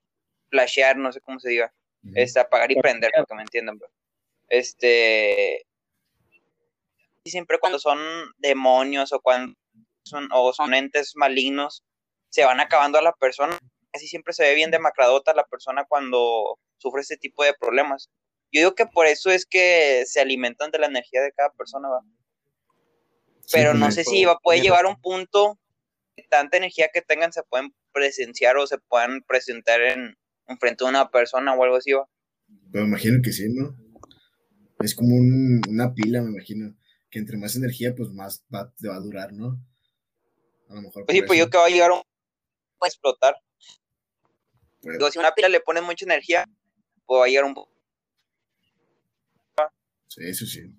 flashear, 0.49 0.97
no 0.97 1.13
sé 1.13 1.21
cómo 1.21 1.39
se 1.39 1.49
diga, 1.49 1.73
este, 2.15 2.41
apagar 2.41 2.69
y 2.69 2.75
prender, 2.75 3.11
Parpadear. 3.11 3.13
para 3.13 3.25
que 3.25 3.35
me 3.35 3.41
entiendan. 3.43 3.77
bro. 3.77 3.89
Este, 4.49 5.65
y 7.23 7.29
siempre 7.29 7.59
cuando 7.59 7.79
son 7.79 7.97
demonios 8.39 9.13
o 9.13 9.21
cuando 9.21 9.55
son, 10.03 10.27
o 10.33 10.51
son 10.51 10.73
entes 10.73 11.13
malignos, 11.15 11.81
se 12.29 12.43
van 12.43 12.59
acabando 12.59 12.99
a 12.99 13.01
la 13.01 13.13
persona. 13.13 13.57
Casi 13.91 14.07
siempre 14.07 14.33
se 14.33 14.43
ve 14.43 14.53
bien 14.53 14.69
demacradota 14.69 15.33
la 15.33 15.45
persona 15.45 15.85
cuando 15.85 16.59
sufre 16.77 17.01
este 17.01 17.17
tipo 17.17 17.43
de 17.45 17.53
problemas. 17.53 18.09
Yo 18.51 18.61
digo 18.61 18.75
que 18.75 18.85
por 18.85 19.05
eso 19.07 19.29
es 19.29 19.45
que 19.45 20.03
se 20.05 20.19
alimentan 20.21 20.71
de 20.71 20.79
la 20.79 20.87
energía 20.87 21.21
de 21.21 21.31
cada 21.33 21.51
persona, 21.51 21.89
¿va? 21.89 22.01
Sí, 23.41 23.51
pero 23.51 23.73
no 23.73 23.79
tiene- 23.87 23.91
sé 23.93 24.03
si 24.03 24.25
va, 24.25 24.37
puede 24.39 24.59
llegar 24.61 24.85
a 24.85 24.89
un 24.89 25.01
punto 25.01 25.59
que 26.15 26.23
tanta 26.23 26.57
energía 26.57 26.89
que 26.93 27.01
tengan 27.01 27.31
se 27.33 27.43
pueden 27.43 27.73
presenciar 27.93 28.57
o 28.57 28.65
se 28.67 28.77
puedan 28.77 29.21
presentar 29.23 29.81
en, 29.81 30.17
en 30.47 30.57
frente 30.59 30.83
de 30.83 30.89
una 30.89 31.09
persona 31.09 31.53
o 31.53 31.63
algo 31.63 31.75
así, 31.77 31.93
¿va? 31.93 32.07
Pero 32.71 32.85
imagino 32.85 33.21
que 33.21 33.31
sí, 33.31 33.47
¿no? 33.49 33.75
Es 34.79 34.95
como 34.95 35.15
un- 35.15 35.61
una 35.67 35.93
pila, 35.93 36.21
me 36.21 36.29
imagino. 36.31 36.75
Que 37.09 37.19
entre 37.19 37.37
más 37.37 37.55
energía, 37.55 37.93
pues 37.95 38.09
más 38.11 38.45
va, 38.53 38.71
te 38.77 38.87
va 38.87 38.95
a 38.95 38.99
durar, 38.99 39.31
¿no? 39.33 39.57
A 40.69 40.75
lo 40.75 40.81
mejor. 40.81 41.05
Pues 41.05 41.17
sí, 41.17 41.23
pues 41.23 41.39
yo 41.39 41.49
que 41.49 41.57
va 41.57 41.65
a 41.65 41.69
llegar 41.69 41.91
a 41.91 41.95
un 41.95 42.01
puede 42.77 42.89
explotar. 42.89 43.35
Digo, 44.81 45.09
si 45.09 45.17
una 45.19 45.33
pila 45.33 45.49
le 45.49 45.59
pone 45.61 45.81
mucha 45.81 46.05
energía, 46.05 46.45
pues 47.05 47.19
va 47.21 47.25
a 47.25 47.27
llegar 47.27 47.45
a 47.45 47.47
un 47.47 47.55
Sí, 47.55 47.76
eso 50.17 50.45
sí. 50.45 50.73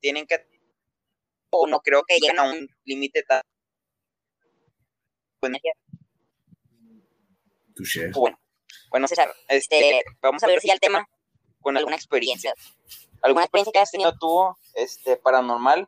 tienen 0.00 0.26
que 0.26 0.46
o 1.50 1.66
no 1.66 1.80
creo 1.80 2.02
que 2.06 2.18
lleguen 2.18 2.38
a 2.38 2.50
un 2.50 2.68
límite 2.84 3.22
tan 3.22 3.42
pues, 5.40 5.52
Touché. 7.74 8.10
bueno. 8.12 8.38
Bueno, 8.90 9.08
César, 9.08 9.28
este, 9.48 10.02
vamos 10.22 10.42
a 10.42 10.46
ver 10.46 10.60
si 10.60 10.70
al 10.70 10.80
tema 10.80 11.06
con 11.60 11.76
alguna 11.76 11.96
experiencia. 11.96 12.54
¿Alguna 13.22 13.44
experiencia 13.44 13.72
que 13.72 13.78
has 13.80 13.90
tenido 13.90 14.16
tú, 14.18 14.54
este, 14.74 15.16
paranormal? 15.16 15.86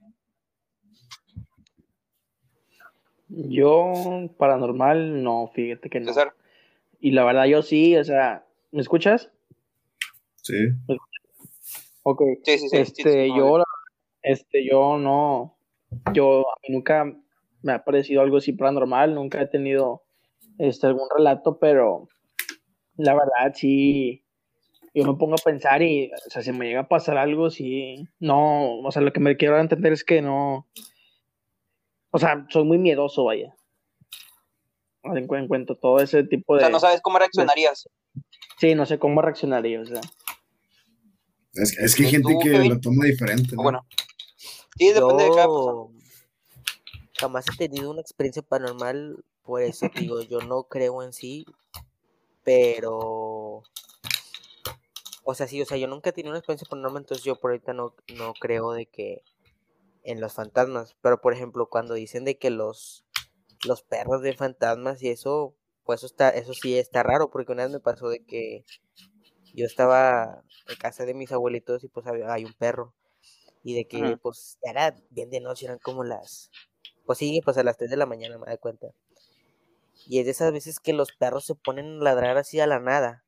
Yo, 3.28 3.92
paranormal, 4.36 5.22
no, 5.22 5.50
fíjate 5.54 5.88
que 5.88 6.00
no. 6.00 6.06
César, 6.06 6.34
Y 7.00 7.12
la 7.12 7.24
verdad, 7.24 7.44
yo 7.44 7.62
sí, 7.62 7.96
o 7.96 8.04
sea, 8.04 8.46
¿me 8.72 8.80
escuchas? 8.80 9.30
Sí. 10.42 10.54
Ok. 12.10 12.22
sí, 12.44 12.58
sí, 12.58 12.68
sí. 12.68 12.68
sí, 12.70 12.76
Este, 12.78 13.28
yo, 13.28 13.58
la- 13.58 13.64
este, 14.22 14.66
yo 14.66 14.96
no, 14.96 15.58
yo 16.14 16.44
nunca 16.68 17.04
me 17.62 17.72
ha 17.72 17.84
parecido 17.84 18.22
algo 18.22 18.38
así 18.38 18.52
paranormal, 18.52 19.14
nunca 19.14 19.42
he 19.42 19.46
tenido, 19.46 20.04
este, 20.58 20.86
algún 20.86 21.08
relato, 21.14 21.58
pero 21.58 22.08
la 22.96 23.12
verdad 23.12 23.52
sí, 23.54 24.24
yo 24.94 25.04
me 25.04 25.18
pongo 25.18 25.34
a 25.34 25.44
pensar 25.44 25.82
y, 25.82 26.10
o 26.12 26.30
sea, 26.30 26.40
si 26.40 26.50
me 26.52 26.66
llega 26.66 26.80
a 26.80 26.88
pasar 26.88 27.18
algo, 27.18 27.50
sí, 27.50 28.08
no, 28.18 28.78
o 28.80 28.90
sea, 28.90 29.02
lo 29.02 29.12
que 29.12 29.20
me 29.20 29.36
quiero 29.36 29.60
entender 29.60 29.92
es 29.92 30.02
que 30.02 30.22
no, 30.22 30.66
o 32.10 32.18
sea, 32.18 32.46
soy 32.48 32.64
muy 32.64 32.78
miedoso, 32.78 33.24
vaya. 33.24 33.54
En, 35.02 35.26
cuanto 35.26 35.76
todo 35.76 36.00
ese 36.00 36.24
tipo 36.24 36.54
de... 36.54 36.60
O 36.60 36.62
sea, 36.62 36.70
no 36.70 36.80
sabes 36.80 37.00
cómo 37.00 37.18
reaccionarías. 37.18 37.88
Sí, 38.58 38.74
no 38.74 38.86
sé 38.86 38.98
cómo 38.98 39.22
reaccionaría, 39.22 39.80
o 39.80 39.86
sea. 39.86 40.00
Es, 41.54 41.76
es 41.78 41.94
que 41.94 42.04
hay 42.04 42.10
gente 42.10 42.32
¿Tú, 42.32 42.38
que 42.40 42.50
Kevin? 42.50 42.74
lo 42.74 42.80
toma 42.80 43.04
diferente. 43.04 43.56
¿no? 43.56 43.62
Bueno. 43.62 43.86
Sí, 44.78 44.92
depende 44.92 45.24
de 45.24 45.30
cada 45.30 45.46
persona. 45.46 45.88
Yo 45.92 47.20
jamás 47.20 47.46
he 47.52 47.56
tenido 47.56 47.90
una 47.90 48.00
experiencia 48.00 48.42
paranormal, 48.42 49.24
por 49.42 49.62
eso 49.62 49.90
digo, 49.94 50.22
yo 50.22 50.40
no 50.40 50.64
creo 50.64 51.02
en 51.02 51.12
sí, 51.12 51.44
pero... 52.44 53.64
O 55.24 55.34
sea, 55.34 55.46
sí, 55.46 55.60
o 55.60 55.66
sea, 55.66 55.76
yo 55.76 55.88
nunca 55.88 56.10
he 56.10 56.12
tenido 56.12 56.30
una 56.30 56.38
experiencia 56.38 56.66
paranormal, 56.68 57.02
entonces 57.02 57.24
yo 57.24 57.36
por 57.36 57.50
ahorita 57.50 57.74
no, 57.74 57.94
no 58.16 58.32
creo 58.34 58.72
de 58.72 58.86
que 58.86 59.22
en 60.04 60.20
los 60.20 60.32
fantasmas, 60.32 60.96
pero 61.02 61.20
por 61.20 61.34
ejemplo, 61.34 61.68
cuando 61.68 61.94
dicen 61.94 62.24
de 62.24 62.38
que 62.38 62.50
los, 62.50 63.04
los 63.66 63.82
perros 63.82 64.22
de 64.22 64.34
fantasmas 64.34 65.02
y 65.02 65.10
eso, 65.10 65.54
pues 65.84 66.00
eso, 66.00 66.06
está, 66.06 66.30
eso 66.30 66.54
sí 66.54 66.78
está 66.78 67.02
raro, 67.02 67.30
porque 67.30 67.52
una 67.52 67.64
vez 67.64 67.72
me 67.72 67.80
pasó 67.80 68.08
de 68.08 68.24
que 68.24 68.64
yo 69.54 69.66
estaba 69.66 70.44
en 70.68 70.76
casa 70.76 71.04
de 71.06 71.14
mis 71.14 71.32
abuelitos 71.32 71.84
y 71.84 71.88
pues 71.88 72.06
había, 72.06 72.32
hay 72.32 72.44
un 72.44 72.54
perro. 72.54 72.94
Y 73.64 73.74
de 73.74 73.86
que 73.88 74.16
Ujú. 74.16 74.20
pues 74.22 74.58
ya 74.64 74.70
era 74.72 74.96
bien 75.10 75.30
de 75.30 75.40
noche, 75.40 75.66
eran 75.66 75.78
como 75.78 76.04
las... 76.04 76.50
Pues 77.06 77.18
sí, 77.18 77.40
pues 77.44 77.58
a 77.58 77.62
las 77.64 77.76
3 77.76 77.90
de 77.90 77.96
la 77.96 78.06
mañana 78.06 78.38
me 78.38 78.46
da 78.46 78.56
cuenta. 78.58 78.88
Y 80.06 80.18
es 80.18 80.24
de 80.24 80.32
esas 80.32 80.52
veces 80.52 80.80
que 80.80 80.92
los 80.92 81.12
perros 81.12 81.44
se 81.44 81.54
ponen 81.54 82.00
a 82.00 82.04
ladrar 82.04 82.36
así 82.36 82.58
a 82.58 82.66
la 82.66 82.80
nada. 82.80 83.24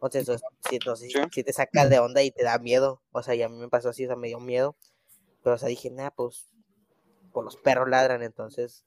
O 0.00 0.10
sea, 0.10 0.20
eso, 0.20 0.36
si, 0.68 0.78
no 0.84 0.96
sé, 0.96 1.08
Sí. 1.08 1.20
si 1.30 1.44
te 1.44 1.52
saca 1.52 1.88
de 1.88 1.98
onda 1.98 2.22
y 2.22 2.30
te 2.30 2.42
da 2.42 2.58
miedo. 2.58 3.02
O 3.12 3.22
sea, 3.22 3.34
y 3.34 3.42
a 3.42 3.48
mí 3.48 3.56
me 3.56 3.68
pasó 3.68 3.90
así, 3.90 4.04
o 4.04 4.08
sea, 4.08 4.16
me 4.16 4.28
dio 4.28 4.40
miedo. 4.40 4.76
Pero, 5.42 5.56
o 5.56 5.58
sea, 5.58 5.68
dije, 5.68 5.90
nada, 5.90 6.10
pues, 6.12 6.48
pues 7.32 7.44
los 7.44 7.56
perros 7.56 7.88
ladran, 7.88 8.22
entonces 8.22 8.84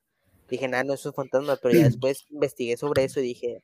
dije, 0.50 0.68
nada, 0.68 0.84
no 0.84 0.94
es 0.94 1.06
un 1.06 1.14
fantasma, 1.14 1.58
pero 1.58 1.74
ya 1.74 1.84
después 1.86 2.26
investigué 2.30 2.78
sobre 2.78 3.06
eso 3.06 3.20
y 3.20 3.24
dije, 3.24 3.64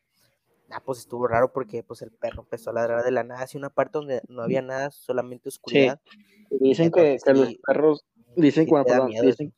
ah, 0.73 0.81
pues 0.85 0.99
estuvo 0.99 1.27
raro 1.27 1.51
porque 1.53 1.83
pues 1.83 2.01
el 2.01 2.11
perro 2.11 2.41
empezó 2.43 2.69
a 2.69 2.73
ladrar 2.73 3.03
de 3.03 3.11
la 3.11 3.23
nada, 3.23 3.41
hacia 3.41 3.57
una 3.57 3.69
parte 3.69 3.97
donde 3.99 4.21
no 4.27 4.41
había 4.41 4.61
nada, 4.61 4.91
solamente 4.91 5.49
oscuridad. 5.49 5.99
Dicen 6.59 6.91
que, 6.91 7.13
Entonces, 7.13 7.23
que 7.23 7.33
los 7.33 7.47
sí, 7.49 7.59
perros, 7.65 8.05
dicen, 8.35 8.65
sí 8.65 8.69
bueno, 8.69 8.85
te 8.85 8.91
da 8.91 8.97
perdón, 8.97 9.09
miedo 9.09 9.25
dicen, 9.25 9.53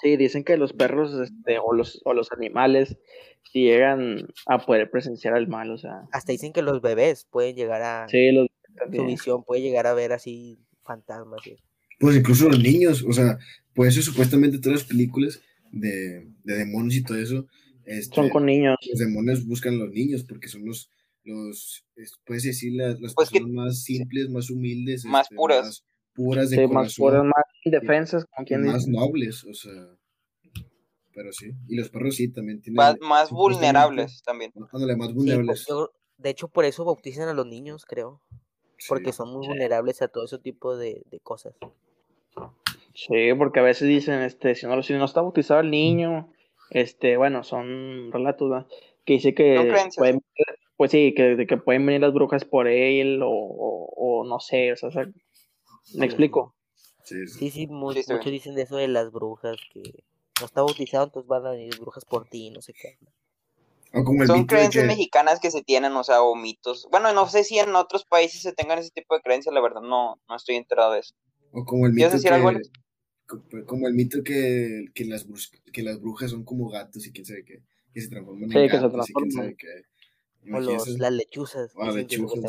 sí, 0.00 0.16
dicen 0.16 0.44
que 0.44 0.56
los 0.56 0.72
perros, 0.72 1.14
este, 1.20 1.58
o 1.58 1.72
los, 1.72 2.00
o 2.04 2.14
los 2.14 2.32
animales, 2.32 2.96
si 3.50 3.64
llegan 3.64 4.28
a 4.46 4.58
poder 4.64 4.90
presenciar 4.90 5.36
el 5.36 5.48
mal, 5.48 5.70
o 5.70 5.78
sea, 5.78 6.08
Hasta 6.12 6.32
dicen 6.32 6.52
que 6.52 6.62
los 6.62 6.80
bebés 6.80 7.26
pueden 7.30 7.54
llegar 7.56 7.82
a, 7.82 8.08
sí, 8.08 8.32
los 8.32 8.48
su 8.94 9.04
visión 9.04 9.44
puede 9.44 9.62
llegar 9.62 9.86
a 9.86 9.94
ver 9.94 10.12
así 10.12 10.58
fantasmas. 10.82 11.46
y 11.46 11.52
eso. 11.52 11.64
Pues 11.98 12.16
incluso 12.16 12.48
los 12.48 12.60
niños, 12.60 13.04
o 13.08 13.12
sea, 13.12 13.38
por 13.74 13.86
eso 13.86 14.02
supuestamente 14.02 14.58
todas 14.58 14.80
las 14.80 14.88
películas 14.88 15.40
de, 15.70 16.26
de 16.44 16.54
demonios 16.54 16.96
y 16.96 17.04
todo 17.04 17.18
eso, 17.18 17.46
este, 17.86 18.14
son 18.14 18.28
con 18.30 18.46
niños. 18.46 18.76
los 18.88 18.98
demonios 18.98 19.46
buscan 19.46 19.74
a 19.74 19.78
los 19.84 19.90
niños 19.92 20.24
porque 20.24 20.48
son 20.48 20.64
los, 20.64 20.90
los 21.24 21.84
es- 21.96 22.12
puedes 22.24 22.42
decir, 22.44 22.72
las, 22.74 23.00
las 23.00 23.14
Pues 23.14 23.30
que- 23.30 23.38
personas 23.40 23.54
más 23.66 23.82
simples, 23.82 24.28
más 24.28 24.50
humildes, 24.50 25.04
Más 25.04 25.26
este, 25.26 25.36
puras. 25.36 25.64
más 25.66 25.84
puras 26.14 26.50
de 26.50 26.56
Sí, 26.56 26.62
corazón, 26.68 26.74
más 26.82 26.96
puras, 26.96 27.24
más 27.24 27.44
indefensas, 27.64 28.24
como 28.34 28.46
quien 28.46 28.62
más 28.64 28.86
dice. 28.86 28.90
nobles, 28.90 29.44
o 29.44 29.54
sea, 29.54 29.72
pero 31.14 31.32
sí, 31.32 31.52
y 31.68 31.76
los 31.76 31.90
perros 31.90 32.16
sí 32.16 32.28
también 32.28 32.60
tienen, 32.60 32.76
Más, 32.76 32.96
más 33.00 33.30
vulnerables 33.30 34.22
también. 34.22 34.52
ándale, 34.72 34.96
más 34.96 35.12
vulnerables, 35.12 35.46
pues, 35.46 35.66
yo- 35.68 35.90
de 36.18 36.30
hecho, 36.30 36.48
por 36.48 36.64
eso 36.64 36.84
bautizan 36.84 37.28
a 37.28 37.34
los 37.34 37.46
niños, 37.46 37.84
creo, 37.86 38.20
sí. 38.78 38.86
porque 38.88 39.12
son 39.12 39.32
muy 39.32 39.46
vulnerables 39.46 40.00
a 40.02 40.08
todo 40.08 40.24
ese 40.24 40.38
tipo 40.38 40.76
de, 40.76 41.02
de 41.10 41.20
cosas. 41.20 41.54
Sí, 42.94 43.32
porque 43.38 43.60
a 43.60 43.62
veces 43.62 43.88
dicen, 43.88 44.20
este, 44.20 44.54
si 44.54 44.66
no, 44.66 44.82
si 44.82 44.92
no 44.92 45.04
está 45.04 45.20
bautizado 45.22 45.60
el 45.60 45.70
niño, 45.70 46.30
este, 46.72 47.16
bueno, 47.16 47.44
son 47.44 48.10
relatos, 48.12 48.50
¿verdad? 48.50 48.66
que 49.04 49.14
dice 49.14 49.34
que 49.34 49.74
pueden, 49.96 50.22
pues 50.76 50.90
sí, 50.92 51.12
que, 51.14 51.46
que 51.46 51.56
pueden 51.56 51.84
venir 51.86 52.00
las 52.00 52.12
brujas 52.12 52.44
por 52.44 52.68
él, 52.68 53.20
o, 53.22 53.28
o, 53.30 54.20
o 54.20 54.24
no 54.24 54.38
sé, 54.40 54.72
o 54.72 54.76
sea, 54.76 54.88
o 54.90 54.92
sea, 54.92 55.06
me 55.94 56.06
explico. 56.06 56.54
Sí, 57.04 57.26
sí. 57.26 57.50
Sí, 57.50 57.66
muchos 57.66 58.06
dicen 58.24 58.54
de 58.54 58.62
eso 58.62 58.76
de 58.76 58.86
las 58.88 59.10
brujas, 59.10 59.56
que 59.72 59.82
no 60.40 60.46
está 60.46 60.62
bautizado, 60.62 61.04
entonces 61.04 61.28
van 61.28 61.46
a 61.46 61.50
venir 61.50 61.78
brujas 61.80 62.04
por 62.04 62.28
ti, 62.28 62.50
no 62.50 62.62
sé 62.62 62.72
qué. 62.74 62.96
O 63.92 64.04
como 64.04 64.22
el 64.22 64.28
Son 64.28 64.46
creencias 64.46 64.84
que- 64.84 64.88
mexicanas 64.88 65.40
que 65.40 65.50
se 65.50 65.62
tienen, 65.62 65.92
o 65.96 66.04
sea, 66.04 66.22
o 66.22 66.34
mitos. 66.36 66.88
Bueno, 66.90 67.12
no 67.12 67.28
sé 67.28 67.44
si 67.44 67.58
en 67.58 67.74
otros 67.74 68.04
países 68.04 68.40
se 68.40 68.52
tengan 68.52 68.78
ese 68.78 68.90
tipo 68.90 69.14
de 69.16 69.20
creencias, 69.20 69.52
la 69.54 69.60
verdad, 69.60 69.82
no, 69.82 70.18
no 70.28 70.36
estoy 70.36 70.56
enterado 70.56 70.92
de 70.92 71.00
eso. 71.00 71.14
O 71.52 71.64
como 71.64 71.86
el 71.86 71.92
¿Quieres 71.92 72.14
mito 72.14 72.22
decir 72.22 72.30
que, 72.30 72.46
algo, 72.46 72.60
como 73.66 73.88
el 73.88 73.94
mito 73.94 74.22
que, 74.22 74.86
que, 74.94 75.04
las, 75.04 75.26
brus- 75.28 75.50
que 75.72 75.82
las 75.82 76.00
brujas 76.00 76.30
son 76.30 76.44
como 76.44 76.68
gatos 76.68 77.06
y 77.06 77.12
quién 77.12 77.24
sabe 77.24 77.44
qué, 77.44 77.62
que 77.92 78.00
se 78.00 78.08
transforman 78.08 78.50
Sí, 78.50 78.58
en 78.58 78.64
que 78.68 78.76
se 78.76 78.82
gatos 78.82 79.10
y 79.10 79.12
quién 79.14 79.30
sabe 79.32 79.56
qué. 79.56 79.84
O 80.52 80.60
los, 80.60 80.88
las 80.98 81.12
lechuzas, 81.12 81.72
Ah, 81.78 81.92
lechuzas. 81.92 82.42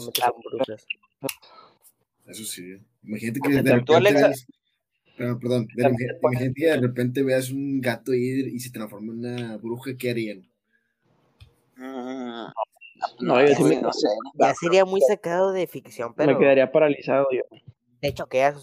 eso 2.27 2.43
sí. 2.45 2.77
Imagínate 3.03 3.39
que 3.41 3.49
de 3.49 3.61
Tú, 3.61 3.93
repente 3.93 4.13
veas- 4.13 4.47
perdón, 5.17 5.67
de, 5.75 5.83
imagínate 6.21 6.53
que 6.55 6.65
de 6.65 6.77
repente 6.77 7.23
veas 7.23 7.49
un 7.51 7.81
gato 7.81 8.13
ir 8.13 8.47
y 8.47 8.59
se 8.59 8.71
transforma 8.71 9.13
en 9.13 9.19
una 9.19 9.57
bruja, 9.57 9.91
¿qué 9.97 10.09
harían? 10.11 10.49
Mm, 11.75 12.47
No, 13.19 13.41
yo 13.41 13.55
sí 13.55 13.63
me, 13.63 13.81
no 13.81 13.91
sé. 13.91 14.07
Ya 14.35 14.53
sería 14.55 14.85
muy 14.85 15.01
sacado 15.01 15.51
de 15.51 15.67
ficción, 15.67 16.09
me 16.11 16.15
pero 16.15 16.39
quedaría 16.39 16.71
paralizado 16.71 17.27
yo. 17.31 17.41
de 18.01 18.07
hecho 18.07 18.27
que 18.27 18.37
ya 18.39 18.53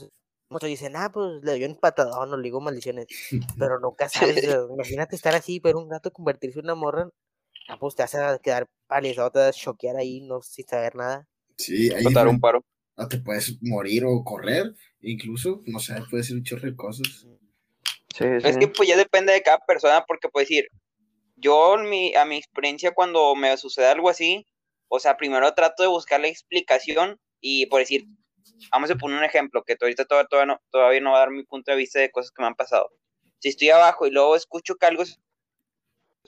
muchos 0.51 0.69
dicen, 0.69 0.97
ah, 0.97 1.11
pues 1.13 1.43
le 1.43 1.55
dio 1.55 1.69
un 1.69 1.77
patadón, 1.77 2.31
no 2.31 2.37
le 2.37 2.43
digo 2.43 2.61
maldiciones, 2.61 3.07
pero 3.59 3.81
nunca 3.81 4.09
sabes, 4.09 4.45
imagínate 4.45 5.17
estar 5.17 5.35
así, 5.35 5.61
ver 5.61 5.77
un 5.77 5.89
gato 5.89 6.13
convertirse 6.13 6.59
en 6.59 6.67
una 6.67 6.75
morra, 6.75 7.09
ah, 7.69 7.79
pues 7.79 7.95
te 7.95 8.03
a 8.03 8.39
quedar 8.39 8.67
paralizado, 8.87 9.31
te 9.31 9.39
vas 9.39 9.49
a 9.49 9.53
choquear 9.59 9.97
ahí, 9.97 10.21
no 10.21 10.43
sin 10.43 10.67
saber 10.67 10.97
nada. 10.97 11.29
Sí, 11.57 11.93
ahí 11.93 12.05
Botar 12.05 12.29
un 12.29 12.41
paro. 12.41 12.65
ah, 12.97 13.09
te 13.09 13.19
puedes 13.19 13.63
morir 13.63 14.05
o 14.05 14.23
correr, 14.25 14.75
incluso, 15.01 15.63
no 15.67 15.79
sé, 15.79 15.95
puede 16.11 16.25
ser 16.25 16.37
un 16.37 16.45
chorro 16.45 16.69
de 16.69 16.77
cosas. 16.77 17.27
Sí, 18.17 18.25
Es 18.43 18.59
que 18.59 18.69
pues 18.69 18.89
ya 18.89 18.97
depende 18.97 19.33
de 19.33 19.43
cada 19.43 19.59
persona, 19.67 20.05
porque 20.07 20.29
pues 20.29 20.49
decir, 20.49 20.67
yo 21.37 21.77
mi, 21.79 22.15
a 22.15 22.25
mi 22.25 22.37
experiencia 22.37 22.93
cuando 22.93 23.35
me 23.35 23.57
sucede 23.57 23.87
algo 23.87 24.11
así, 24.11 24.47
o 24.89 24.99
sea, 24.99 25.17
primero 25.17 25.55
trato 25.55 25.83
de 25.83 25.89
buscar 25.89 26.21
la 26.21 26.29
explicación 26.29 27.19
y 27.41 27.67
por 27.67 27.81
decir, 27.81 28.07
vamos 28.73 28.91
a 28.91 28.95
poner 28.97 29.19
un 29.19 29.25
ejemplo, 29.25 29.63
que 29.65 29.77
ahorita 29.81 30.05
todavía, 30.05 30.29
todavía, 30.29 30.55
no, 30.55 30.61
todavía 30.71 31.01
no 31.01 31.13
va 31.13 31.17
a 31.19 31.21
dar 31.21 31.31
mi 31.31 31.45
punto 31.45 31.71
de 31.71 31.77
vista 31.77 31.99
de 32.01 32.11
cosas 32.11 32.31
que 32.31 32.43
me 32.43 32.49
han 32.49 32.55
pasado. 32.55 32.91
Si 33.39 33.49
estoy 33.49 33.71
abajo 33.71 34.07
y 34.07 34.11
luego 34.11 34.37
escucho 34.37 34.77
que 34.77 34.87
algo 34.87 35.03
es 35.03 35.19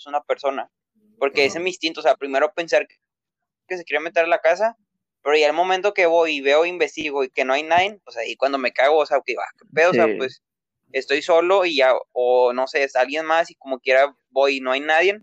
una 0.06 0.22
persona, 0.22 0.70
porque 1.18 1.44
ese 1.44 1.52
Ajá. 1.52 1.58
es 1.58 1.64
mi 1.64 1.70
instinto, 1.70 2.00
o 2.00 2.02
sea, 2.02 2.16
primero 2.16 2.52
pensar 2.54 2.86
que, 2.86 2.96
que 3.68 3.76
se 3.76 3.84
quiere 3.84 4.02
meter 4.02 4.24
a 4.24 4.28
la 4.28 4.40
casa, 4.40 4.76
pero 5.22 5.36
ya 5.36 5.46
el 5.46 5.52
momento 5.52 5.94
que 5.94 6.06
voy 6.06 6.36
y 6.36 6.40
veo, 6.40 6.64
investigo 6.66 7.22
y 7.22 7.30
que 7.30 7.44
no 7.44 7.52
hay 7.52 7.62
nadie, 7.62 8.00
pues 8.04 8.16
ahí 8.16 8.34
cuando 8.36 8.58
me 8.58 8.72
cago, 8.72 8.98
o 8.98 9.06
sea, 9.06 9.20
que 9.24 9.36
va, 9.36 9.44
qué 9.58 9.66
pedo, 9.72 9.90
o 9.90 9.94
sea, 9.94 10.06
Sí. 10.06 10.14
pues 10.16 10.42
estoy 10.92 11.22
solo 11.22 11.64
y 11.64 11.76
ya, 11.76 11.92
o 12.12 12.52
no 12.52 12.66
sé, 12.66 12.82
es 12.82 12.96
alguien 12.96 13.24
más 13.24 13.50
y 13.50 13.54
como 13.54 13.78
quiera 13.78 14.16
voy 14.30 14.56
y 14.56 14.60
no 14.60 14.72
hay 14.72 14.80
nadie, 14.80 15.20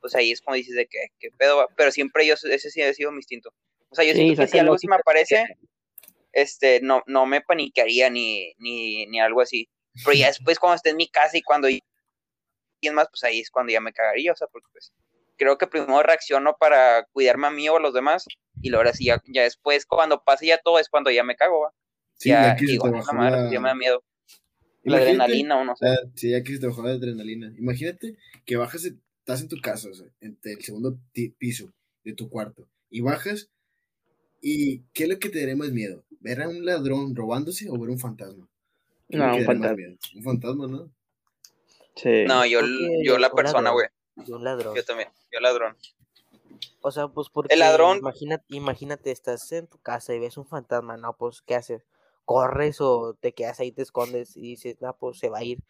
pues 0.00 0.14
ahí 0.14 0.32
es 0.32 0.40
como 0.40 0.56
dices 0.56 0.74
de 0.74 0.86
que, 0.86 0.98
qué 1.20 1.30
pedo, 1.38 1.58
va? 1.58 1.68
pero 1.76 1.90
siempre 1.92 2.26
yo, 2.26 2.34
ese 2.34 2.70
sí 2.70 2.82
ha 2.82 2.92
sido 2.92 3.12
mi 3.12 3.18
instinto. 3.18 3.50
O 3.88 3.94
sea, 3.94 4.04
yo 4.04 4.12
Sí, 4.12 4.18
siento 4.18 4.42
que 4.42 4.48
si 4.48 4.58
algo 4.58 4.78
se 4.78 4.88
me 4.88 4.96
aparece, 4.96 5.46
este, 6.36 6.80
no, 6.82 7.02
no 7.06 7.24
me 7.24 7.40
paniquearía 7.40 8.10
ni, 8.10 8.52
ni, 8.58 9.06
ni 9.06 9.18
algo 9.20 9.40
así. 9.40 9.68
Pero 10.04 10.12
ya 10.16 10.26
después 10.50 10.58
cuando 10.58 10.76
esté 10.76 10.90
en 10.90 10.96
mi 10.98 11.08
casa 11.08 11.38
y 11.38 11.42
cuando 11.42 11.66
alguien 11.66 11.82
más, 12.94 13.08
pues 13.10 13.24
ahí 13.24 13.40
es 13.40 13.50
cuando 13.50 13.72
ya 13.72 13.80
me 13.80 13.92
cagaría, 13.92 14.32
o 14.32 14.36
sea, 14.36 14.46
porque 14.48 14.68
pues 14.70 14.92
creo 15.38 15.56
que 15.56 15.66
primero 15.66 16.02
reacciono 16.02 16.56
para 16.58 17.06
cuidarme 17.12 17.46
a 17.46 17.50
mí 17.50 17.68
o 17.68 17.76
a 17.76 17.80
los 17.80 17.94
demás 17.94 18.26
y 18.60 18.68
luego 18.68 18.80
ahora 18.82 18.92
sí, 18.92 19.06
ya, 19.06 19.22
ya 19.26 19.42
después 19.42 19.86
cuando 19.86 20.22
pase 20.22 20.46
ya 20.46 20.58
todo 20.58 20.78
es 20.78 20.88
cuando 20.88 21.10
ya 21.10 21.24
me 21.24 21.36
cago, 21.36 21.60
¿va? 21.62 21.72
Sí, 22.14 22.28
ya, 22.30 22.42
ya 22.42 22.56
que 22.56 22.66
se 22.66 22.72
digo, 22.72 22.84
te 22.84 22.88
"Ah, 22.88 22.92
la 22.92 22.98
bajó 22.98 23.14
madre, 23.14 23.42
la... 23.44 23.52
ya 23.52 23.60
me 23.60 23.68
da 23.68 23.74
miedo. 23.74 24.04
La 24.82 24.98
adrenalina 24.98 25.58
o 25.58 25.64
no 25.64 25.74
sé. 25.74 25.86
Ah, 25.86 25.96
sí, 26.14 26.30
ya 26.30 26.42
que 26.42 26.52
se 26.52 26.60
te 26.60 26.66
bajó 26.66 26.82
la 26.82 26.92
adrenalina. 26.92 27.52
Imagínate 27.58 28.16
que 28.44 28.56
bajas, 28.56 28.84
estás 28.84 29.40
en 29.40 29.48
tu 29.48 29.60
casa, 29.60 29.88
o 29.90 29.94
sea, 29.94 30.06
en 30.20 30.38
el 30.42 30.62
segundo 30.62 30.98
piso 31.38 31.72
de 32.04 32.12
tu 32.12 32.28
cuarto, 32.30 32.68
y 32.88 33.00
bajas, 33.00 33.50
y 34.40 34.82
¿qué 34.92 35.04
es 35.04 35.08
lo 35.08 35.18
que 35.18 35.28
te 35.28 35.40
daría 35.40 35.56
más 35.56 35.72
miedo? 35.72 36.04
¿Ver 36.26 36.42
a 36.42 36.48
un 36.48 36.64
ladrón 36.66 37.14
robándose 37.14 37.70
o 37.70 37.78
ver 37.78 37.88
un 37.88 38.00
fantasma? 38.00 38.48
¿Qué 39.08 39.16
es 39.16 39.20
lo 39.20 39.26
No, 39.28 39.36
un 39.36 39.44
fantasma. 39.44 39.82
Un 40.16 40.22
fantasma, 40.24 40.66
¿no? 40.66 40.90
Sí. 41.94 42.24
No, 42.26 42.44
yo, 42.44 42.58
yo 43.04 43.16
la 43.18 43.30
persona, 43.30 43.70
güey. 43.70 43.86
Y 44.26 44.32
un 44.32 44.42
ladrón. 44.42 44.74
Yo 44.74 44.84
también, 44.84 45.08
yo 45.32 45.38
ladrón. 45.38 45.76
O 46.80 46.90
sea, 46.90 47.06
pues 47.06 47.28
porque 47.28 47.54
ladrón- 47.56 47.98
imagínate, 47.98 48.44
imagínate, 48.48 49.12
estás 49.12 49.52
en 49.52 49.68
tu 49.68 49.78
casa 49.78 50.14
y 50.14 50.18
ves 50.18 50.36
un 50.36 50.46
fantasma, 50.48 50.96
no, 50.96 51.16
pues, 51.16 51.42
¿qué 51.42 51.54
haces? 51.54 51.86
¿Corres 52.24 52.80
o 52.80 53.14
te 53.14 53.32
quedas 53.32 53.60
ahí, 53.60 53.70
te 53.70 53.82
escondes 53.82 54.36
y 54.36 54.40
dices, 54.42 54.80
no, 54.80 54.96
pues 54.96 55.20
se 55.20 55.28
va 55.28 55.38
a 55.38 55.44
ir? 55.44 55.60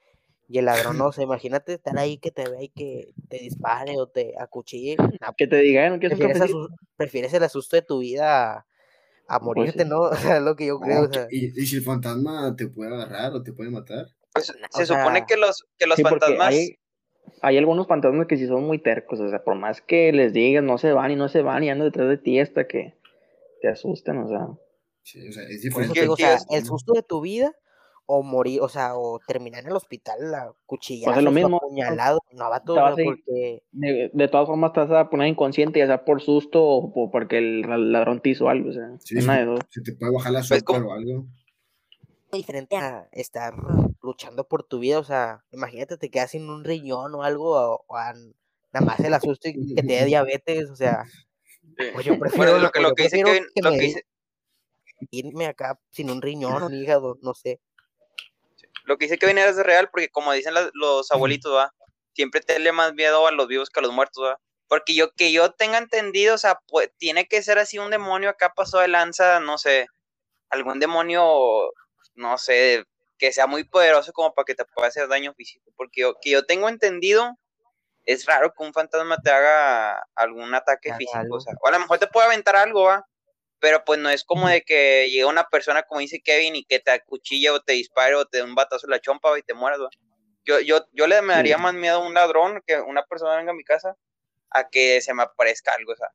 Y 0.48 0.56
el 0.58 0.64
ladrón, 0.64 0.96
no, 0.96 1.08
o 1.08 1.12
sea, 1.12 1.24
imagínate 1.24 1.74
estar 1.74 1.98
ahí 1.98 2.16
que 2.16 2.30
te 2.30 2.48
vea 2.48 2.62
y 2.62 2.68
que 2.70 3.12
te 3.28 3.38
dispare 3.40 3.98
o 3.98 4.06
te 4.06 4.34
acuchille. 4.38 4.96
no, 4.96 5.34
Que 5.36 5.46
te 5.46 5.56
digan 5.58 6.00
que 6.00 6.08
prefieres, 6.08 6.40
asu- 6.40 6.74
prefieres 6.96 7.34
el 7.34 7.42
asusto 7.42 7.76
de 7.76 7.82
tu 7.82 7.98
vida 7.98 8.66
a, 9.28 9.38
Pues 9.40 9.56
morirte, 9.56 9.82
sí. 9.84 9.88
¿no? 9.88 10.00
O 10.02 10.14
sea, 10.14 10.36
es 10.38 10.42
lo 10.42 10.56
que 10.56 10.66
yo 10.66 10.78
creo. 10.80 11.02
No, 11.02 11.08
o 11.08 11.12
sea, 11.12 11.26
y, 11.30 11.46
y 11.60 11.66
si 11.66 11.76
el 11.76 11.82
fantasma 11.82 12.54
te 12.56 12.68
puede 12.68 12.94
agarrar 12.94 13.32
o 13.32 13.42
te 13.42 13.52
puede 13.52 13.70
matar. 13.70 14.06
Pues, 14.32 14.50
o 14.50 14.54
se 14.78 14.86
sea, 14.86 14.98
supone 14.98 15.24
que 15.26 15.36
los, 15.36 15.64
que 15.78 15.86
los 15.86 15.96
Sí, 15.96 16.02
fantasmas. 16.02 16.46
hay, 16.48 16.76
hay 17.42 17.56
algunos 17.58 17.86
fantasmas 17.86 18.26
que 18.26 18.36
sí 18.36 18.46
son 18.46 18.64
muy 18.64 18.78
tercos, 18.82 19.18
o 19.20 19.28
sea, 19.28 19.42
por 19.42 19.56
más 19.56 19.80
que 19.80 20.12
les 20.12 20.32
digas 20.32 20.62
no 20.62 20.78
se 20.78 20.92
van 20.92 21.10
y 21.10 21.16
no 21.16 21.28
se 21.28 21.42
van 21.42 21.64
y 21.64 21.70
andan 21.70 21.88
detrás 21.88 22.08
de 22.08 22.18
ti 22.18 22.38
hasta 22.38 22.66
que 22.66 22.94
te 23.62 23.68
asustan, 23.68 24.18
o 24.18 24.28
sea. 24.28 24.46
Sí, 25.02 25.28
o 25.28 25.32
sea, 25.32 25.42
es 25.44 25.62
por 25.72 25.82
eso 25.82 25.92
diferente. 25.92 25.94
te 25.94 26.00
digo, 26.02 26.14
o 26.14 26.16
sea, 26.16 26.38
el 26.50 26.64
susto 26.64 26.92
de 26.92 27.02
tu 27.02 27.20
vida 27.20 27.52
o 28.06 28.22
morir, 28.22 28.60
o 28.62 28.68
sea, 28.68 28.96
o 28.96 29.18
terminar 29.26 29.62
en 29.64 29.70
el 29.70 29.76
hospital 29.76 30.34
a 30.34 30.52
cuchillazos 30.64 31.14
Pues 31.14 31.24
lo 31.24 31.30
o 31.30 31.34
mismo. 31.34 31.56
apuñalado, 31.58 32.20
no 32.32 32.48
va 32.50 32.60
todo, 32.60 32.94
porque 32.94 33.62
De, 33.72 34.10
de 34.12 34.28
todas 34.28 34.46
formas 34.46 34.72
te 34.72 34.80
vas 34.80 34.90
a 34.92 35.10
poner 35.10 35.28
inconsciente, 35.28 35.80
ya 35.80 35.86
sea 35.86 36.04
por 36.04 36.22
susto 36.22 36.62
o 36.64 36.92
por- 36.92 37.10
porque 37.10 37.38
el 37.38 37.62
ladrón 37.92 38.20
te 38.20 38.30
hizo 38.30 38.48
algo, 38.48 38.70
o 38.70 38.72
sea, 38.72 38.88
Sí, 39.00 39.16
una 39.16 39.34
sí. 39.34 39.38
de 39.40 39.44
dos. 39.44 39.60
Se 39.70 39.80
te 39.82 39.92
puede 39.92 40.12
bajar 40.12 40.32
la 40.32 40.38
Pues, 40.46 40.52
azúcar 40.52 40.82
o 40.84 40.92
algo. 40.92 41.26
diferente 42.32 42.76
a 42.76 43.08
estar 43.12 43.54
luchando 44.02 44.44
por 44.46 44.62
tu 44.62 44.78
vida, 44.78 44.98
o 44.98 45.04
sea, 45.04 45.44
imagínate 45.52 45.96
te 45.96 46.10
quedas 46.10 46.30
sin 46.32 46.48
un 46.50 46.64
riñón 46.64 47.14
o 47.14 47.22
algo, 47.22 47.52
o, 47.52 47.84
o 47.86 47.96
a- 47.96 48.12
nada 48.72 48.86
más 48.86 49.00
el 49.00 49.14
asusto 49.14 49.48
y 49.48 49.74
que 49.74 49.82
te 49.82 49.92
dé 49.94 50.04
diabetes, 50.44 50.70
o 50.70 50.76
sea, 50.76 51.04
pues 51.92 52.04
yo 52.04 52.12
prefiero, 52.18 52.52
Bueno, 52.52 52.58
lo 52.58 52.70
que, 52.70 52.78
o 52.78 52.82
lo 52.82 52.88
yo 52.90 52.94
que 52.94 53.02
dice 53.04 53.16
prefiero 53.20 53.32
Kevin, 53.32 53.48
que 53.54 53.62
lo 53.62 53.70
me 53.70 53.76
que 53.78 53.82
dice, 53.84 54.02
irme 55.10 55.46
acá 55.46 55.78
sin 55.90 56.10
un 56.10 56.22
riñón, 56.22 56.62
un 56.62 56.74
hígado, 56.74 57.18
no 57.22 57.34
sé. 57.34 57.60
Lo 58.86 58.96
que 58.96 59.04
dice 59.06 59.18
Kevin 59.18 59.38
es 59.38 59.56
real, 59.56 59.90
porque 59.90 60.08
como 60.08 60.32
dicen 60.32 60.54
las- 60.54 60.70
los 60.72 61.10
abuelitos, 61.10 61.52
va, 61.54 61.72
siempre 62.14 62.40
tenle 62.40 62.72
más 62.72 62.94
miedo 62.94 63.26
a 63.26 63.32
los 63.32 63.46
vivos 63.48 63.68
que 63.68 63.80
a 63.80 63.82
los 63.82 63.92
muertos, 63.92 64.24
va. 64.24 64.40
Porque 64.68 64.94
yo, 64.94 65.12
que 65.12 65.30
yo 65.32 65.52
tenga 65.52 65.78
entendido, 65.78 66.34
o 66.34 66.38
sea, 66.38 66.58
pues, 66.68 66.90
tiene 66.98 67.26
que 67.28 67.42
ser 67.42 67.58
así 67.58 67.78
un 67.78 67.90
demonio 67.90 68.30
acá 68.30 68.52
pasó 68.54 68.78
de 68.78 68.88
lanza, 68.88 69.38
no 69.40 69.58
sé, 69.58 69.86
algún 70.50 70.80
demonio, 70.80 71.70
no 72.14 72.38
sé, 72.38 72.84
que 73.18 73.32
sea 73.32 73.46
muy 73.46 73.64
poderoso 73.64 74.12
como 74.12 74.34
para 74.34 74.44
que 74.44 74.54
te 74.54 74.64
pueda 74.64 74.88
hacer 74.88 75.08
daño 75.08 75.34
físico. 75.34 75.70
Porque 75.76 76.02
yo, 76.02 76.14
que 76.20 76.30
yo 76.30 76.44
tengo 76.46 76.68
entendido, 76.68 77.36
es 78.04 78.24
raro 78.26 78.52
que 78.56 78.64
un 78.64 78.72
fantasma 78.72 79.18
te 79.18 79.30
haga 79.30 80.04
algún 80.14 80.54
ataque 80.54 80.90
Haga 80.90 80.98
físico, 80.98 81.36
o 81.36 81.40
sea, 81.40 81.54
o 81.60 81.66
a 81.68 81.72
lo 81.72 81.80
mejor 81.80 81.98
te 81.98 82.06
puede 82.06 82.26
aventar 82.26 82.56
algo, 82.56 82.84
va, 82.84 83.06
pero 83.60 83.84
pues 83.84 83.98
no 83.98 84.10
es 84.10 84.24
como 84.24 84.48
de 84.48 84.62
que 84.62 85.08
llegue 85.10 85.24
una 85.24 85.48
persona, 85.48 85.82
como 85.82 86.00
dice 86.00 86.20
Kevin, 86.22 86.56
y 86.56 86.64
que 86.64 86.78
te 86.80 86.90
acuchille 86.90 87.50
o 87.50 87.60
te 87.60 87.72
dispare 87.74 88.14
o 88.14 88.26
te 88.26 88.38
dé 88.38 88.44
un 88.44 88.54
batazo 88.54 88.86
en 88.86 88.90
la 88.90 89.00
chompa 89.00 89.38
y 89.38 89.42
te 89.42 89.54
mueras, 89.54 89.80
va. 89.80 89.88
Yo, 90.44 90.60
yo, 90.60 90.86
yo 90.92 91.06
le 91.06 91.20
me 91.22 91.34
daría 91.34 91.58
más 91.58 91.74
miedo 91.74 91.96
a 91.96 92.06
un 92.06 92.14
ladrón 92.14 92.62
que 92.66 92.78
una 92.78 93.04
persona 93.04 93.36
venga 93.36 93.50
a 93.50 93.54
mi 93.54 93.64
casa 93.64 93.96
a 94.50 94.68
que 94.68 95.00
se 95.00 95.12
me 95.12 95.22
aparezca 95.24 95.72
algo, 95.74 95.92
o 95.92 95.96
sea. 95.96 96.08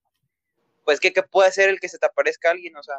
Pues 0.86 1.00
que, 1.00 1.12
¿qué 1.14 1.22
puede 1.24 1.50
hacer 1.50 1.70
el 1.70 1.80
que 1.80 1.90
se 1.90 2.00
te 2.00 2.06
aparezca 2.06 2.50
alguien? 2.52 2.76
O 2.78 2.84
sea, 2.84 2.96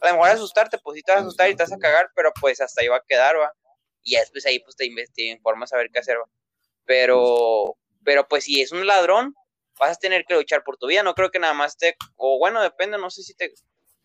a 0.00 0.06
lo 0.08 0.12
mejor 0.14 0.28
asustarte, 0.30 0.78
pues 0.78 0.96
sí 0.96 1.02
te 1.02 1.12
vas 1.12 1.20
a 1.20 1.22
asustar 1.24 1.50
y 1.50 1.56
te 1.56 1.62
vas 1.64 1.72
a 1.72 1.78
cagar, 1.78 2.10
pero 2.14 2.32
pues 2.40 2.60
hasta 2.60 2.82
ahí 2.82 2.88
va 2.88 2.96
a 2.98 3.04
quedar, 3.06 3.38
va. 3.38 3.52
Y 4.02 4.16
después 4.16 4.46
ahí 4.46 4.60
pues 4.60 4.76
te, 4.76 4.84
inves- 4.84 5.12
te 5.12 5.22
informas 5.22 5.72
a 5.72 5.76
ver 5.76 5.90
qué 5.90 5.98
hacer, 5.98 6.18
va. 6.18 6.24
Pero, 6.86 7.76
pero 8.04 8.28
pues 8.28 8.44
si 8.44 8.60
es 8.60 8.70
un 8.72 8.86
ladrón, 8.86 9.34
vas 9.78 9.96
a 9.96 10.00
tener 10.00 10.24
que 10.24 10.34
luchar 10.34 10.62
por 10.64 10.76
tu 10.76 10.86
vida. 10.86 11.02
No 11.02 11.14
creo 11.14 11.30
que 11.30 11.38
nada 11.38 11.54
más 11.54 11.76
te, 11.76 11.96
o 12.16 12.38
bueno, 12.38 12.62
depende, 12.62 12.98
no 12.98 13.10
sé 13.10 13.22
si 13.22 13.34
te, 13.34 13.52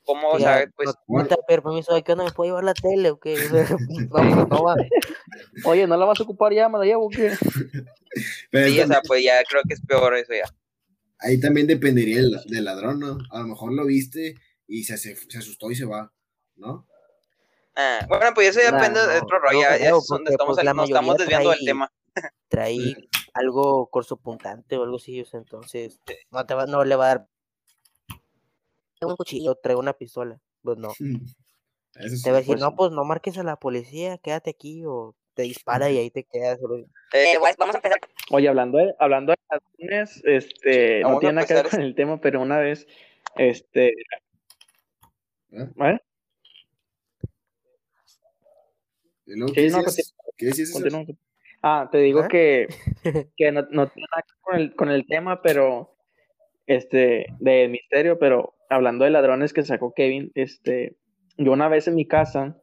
cómo, 0.03 0.29
o 0.29 0.39
sea, 0.39 0.65
pues, 0.75 0.89
no, 1.07 1.23
te 1.23 1.35
pedir 1.35 1.45
permiso, 1.61 1.93
¿de 1.93 2.03
qué 2.03 2.11
onda 2.13 2.23
me 2.25 2.31
puedo 2.31 2.49
llevar 2.49 2.63
la 2.63 2.73
tele 2.73 3.11
o 3.11 3.19
qué? 3.19 3.35
no, 4.11 4.45
no 4.47 4.63
va. 4.63 4.75
Oye, 5.65 5.85
¿no 5.87 5.97
la 5.97 6.05
vas 6.05 6.19
a 6.19 6.23
ocupar 6.23 6.53
ya? 6.53 6.67
¿Me 6.69 6.79
la 6.79 6.85
llevo 6.85 7.05
o 7.05 7.09
qué? 7.09 7.31
Pero 8.51 8.67
sí, 8.67 8.73
o 8.79 8.81
también- 8.81 8.87
sea, 8.87 9.01
pues 9.07 9.23
ya 9.23 9.43
creo 9.43 9.61
que 9.67 9.73
es 9.75 9.81
peor 9.85 10.15
eso 10.15 10.33
ya. 10.33 10.45
ahí 11.19 11.39
también 11.39 11.67
dependería 11.67 12.17
del, 12.17 12.39
del 12.45 12.65
ladrón, 12.65 12.99
¿no? 12.99 13.17
A 13.31 13.39
lo 13.39 13.47
mejor 13.47 13.73
lo 13.73 13.85
viste 13.85 14.35
y 14.67 14.83
se, 14.83 14.97
se, 14.97 15.15
se 15.15 15.37
asustó 15.37 15.69
y 15.71 15.75
se 15.75 15.85
va, 15.85 16.11
¿no? 16.55 16.87
Ah, 17.75 18.05
bueno, 18.09 18.31
pues 18.33 18.49
eso 18.49 18.59
ya 18.61 18.71
Nah, 18.71 18.77
depende 18.79 18.99
de 19.07 19.19
no, 19.19 19.23
otro 19.23 19.39
rollo. 19.39 19.53
no 19.57 19.61
ya- 19.61 19.77
ya 19.77 19.89
es 19.91 20.07
donde 20.07 20.31
estamos, 20.31 20.55
pues, 20.57 20.75
nos 20.75 20.89
estamos 20.89 21.17
desviando 21.17 21.49
del 21.51 21.59
trae- 21.59 21.65
tema. 21.65 21.91
Trae 22.49 22.95
algo 23.39 23.87
corsopuntante 23.87 24.77
o 24.77 24.83
algo 24.83 24.97
así, 24.97 25.21
o 25.21 25.25
sea, 25.25 25.39
entonces 25.39 25.99
no, 26.31 26.45
te 26.45 26.53
va, 26.53 26.65
no 26.65 26.83
le 26.83 26.95
va 26.95 27.05
a 27.05 27.07
dar 27.07 27.27
un 29.01 29.15
cuchillo, 29.15 29.55
trae 29.55 29.75
una 29.75 29.93
pistola. 29.93 30.39
Pues 30.61 30.77
no. 30.77 30.89
Eso. 31.95 32.23
Te 32.23 32.31
va 32.31 32.37
a 32.37 32.39
decir, 32.39 32.53
pues 32.55 32.61
no, 32.61 32.75
pues 32.75 32.91
no 32.91 33.03
marques 33.03 33.37
a 33.37 33.43
la 33.43 33.55
policía, 33.57 34.17
quédate 34.19 34.51
aquí, 34.51 34.83
o 34.85 35.15
te 35.33 35.41
dispara 35.43 35.89
y 35.89 35.97
ahí 35.97 36.11
te 36.11 36.23
quedas. 36.23 36.59
solo- 36.59 36.85
Eh, 37.13 37.35
pues, 37.39 37.57
vamos 37.57 37.75
a 37.75 37.79
empezar. 37.79 37.99
Oye, 38.29 38.47
hablando 38.47 38.77
de, 38.77 38.93
hablando 38.99 39.31
de 39.33 39.37
ladrones, 39.49 40.21
este, 40.23 41.01
vamos 41.01 41.15
no 41.15 41.19
tiene 41.19 41.33
nada 41.33 41.47
que 41.47 41.53
ver 41.55 41.69
con 41.69 41.81
el 41.81 41.95
tema, 41.95 42.21
pero 42.21 42.41
una 42.41 42.59
vez, 42.59 42.87
este, 43.35 43.89
¿Eh? 45.51 45.67
¿eh? 45.77 45.99
¿Y 49.25 49.35
luego 49.35 49.53
Sí, 49.53 49.53
¿Qué 49.55 49.69
no, 49.69 49.81
decías? 49.83 50.13
¿Qué? 50.37 51.15
Ah, 51.61 51.89
te 51.91 51.97
digo 51.99 52.21
¿Ah? 52.21 52.27
que, 52.27 52.67
que 53.35 53.51
no, 53.51 53.61
no 53.71 53.87
tiene 53.87 54.07
nada 54.11 54.23
que 54.25 54.33
ver 54.33 54.41
con 54.41 54.59
el, 54.59 54.75
con 54.75 54.89
el 54.89 55.07
tema, 55.07 55.41
pero 55.41 55.95
este, 56.67 57.25
de 57.39 57.67
misterio, 57.67 58.19
pero 58.19 58.53
hablando 58.69 59.03
de 59.03 59.11
ladrones 59.11 59.53
que 59.53 59.63
sacó 59.63 59.93
Kevin, 59.93 60.31
este, 60.35 60.97
yo 61.37 61.51
una 61.51 61.67
vez 61.67 61.87
en 61.87 61.95
mi 61.95 62.05
casa, 62.05 62.57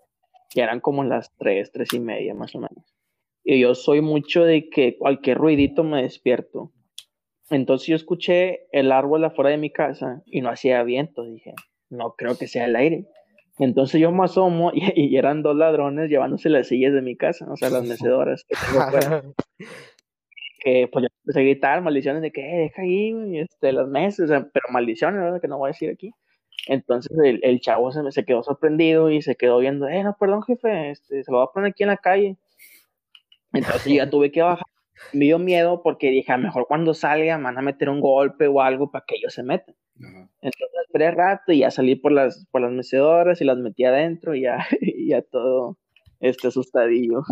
ya 0.55 0.65
eran 0.65 0.81
como 0.81 1.05
las 1.05 1.35
tres, 1.37 1.73
tres 1.73 1.93
y 1.93 2.01
media 2.01 2.35
más 2.35 2.55
o 2.55 2.61
menos. 2.61 2.95
Y 3.43 3.61
yo 3.61 3.75
soy 3.75 4.01
mucho 4.01 4.45
de 4.45 4.69
que 4.69 4.97
cualquier 4.97 5.39
ruidito 5.39 5.85
me 5.85 6.03
despierto. 6.03 6.73
Entonces 7.51 7.89
yo 7.89 7.97
escuché 7.97 8.67
el 8.73 8.91
árbol 8.91 9.25
afuera 9.25 9.51
de 9.51 9.57
mi 9.57 9.71
casa 9.71 10.23
y 10.27 10.41
no 10.41 10.51
hacía 10.51 10.83
viento. 10.83 11.25
Dije, 11.25 11.55
no 11.91 12.15
creo 12.17 12.37
que 12.37 12.49
sea 12.49 12.65
el 12.65 12.75
aire. 12.75 13.07
Entonces 13.59 14.01
yo 14.01 14.13
me 14.13 14.25
asomo 14.25 14.71
y, 14.75 14.83
y 14.95 15.17
eran 15.17 15.43
dos 15.43 15.57
ladrones 15.57 16.11
llevándose 16.11 16.49
las 16.51 16.69
sillas 16.69 16.93
de 16.95 17.03
mi 17.03 17.17
casa, 17.17 17.47
o 17.51 17.57
sea, 17.57 17.71
las 17.71 17.85
mecedoras 17.89 18.45
que 18.45 18.57
tengo 18.57 19.35
que 20.61 20.89
pues 20.93 21.03
yo 21.05 21.09
empecé 21.25 21.41
a 21.41 21.43
gritar 21.43 21.83
maldiciones 21.83 22.23
de 22.23 22.33
que 22.33 22.41
"Eh, 22.43 22.59
deja 22.65 22.83
ahí, 22.83 23.39
este, 23.39 23.73
las 23.73 23.89
mesas, 23.89 24.25
o 24.25 24.29
sea, 24.29 24.49
pero 24.53 24.67
maldiciones, 24.71 25.21
¿verdad? 25.21 25.41
Que 25.41 25.49
no 25.49 25.59
voy 25.59 25.69
a 25.69 25.73
decir 25.73 25.91
aquí. 25.91 26.11
Entonces 26.69 27.17
el, 27.25 27.41
el 27.45 27.61
chavo 27.61 27.93
se, 27.93 28.11
se 28.13 28.25
quedó 28.25 28.43
sorprendido 28.43 29.11
y 29.11 29.23
se 29.23 29.37
quedó 29.37 29.59
viendo, 29.59 29.89
eh, 29.89 30.03
no, 30.03 30.17
perdón, 30.19 30.43
jefe, 30.43 30.91
este, 30.91 31.23
se 31.25 31.31
lo 31.31 31.39
voy 31.39 31.47
a 31.49 31.53
poner 31.53 31.71
aquí 31.71 31.85
en 31.85 31.89
la 31.91 31.97
calle. 31.99 32.37
Entonces 33.53 33.93
ya 33.95 34.09
tuve 34.11 34.31
que 34.31 34.43
bajar. 34.43 34.66
Me 35.13 35.27
dio 35.27 35.39
miedo 35.39 35.83
porque 35.83 36.11
dije, 36.11 36.33
a 36.33 36.37
lo 36.37 36.45
mejor 36.45 36.67
cuando 36.69 36.95
salga 36.95 37.39
me 37.39 37.45
van 37.45 37.59
a 37.59 37.63
meter 37.63 37.89
un 37.89 38.01
golpe 38.01 38.47
o 38.47 38.61
algo 38.61 38.91
para 38.91 39.05
que 39.07 39.17
ellos 39.17 39.35
se 39.35 39.43
metan. 39.43 39.75
Ajá. 40.03 40.31
Entonces 40.41 40.77
esperé 40.87 41.11
rato 41.11 41.53
y 41.53 41.61
ya 41.61 41.71
salí 41.71 41.97
por 41.97 42.13
las, 42.13 42.47
por 42.51 42.61
las 42.61 42.73
mecedoras 42.73 43.41
y 43.41 43.45
las 43.45 43.59
metí 43.59 43.85
adentro 43.85 44.35
y 44.35 44.43
ya, 44.43 44.59
y 44.81 45.09
ya 45.09 45.23
todo 45.23 45.79
este 46.21 46.49
asustadillo. 46.49 47.23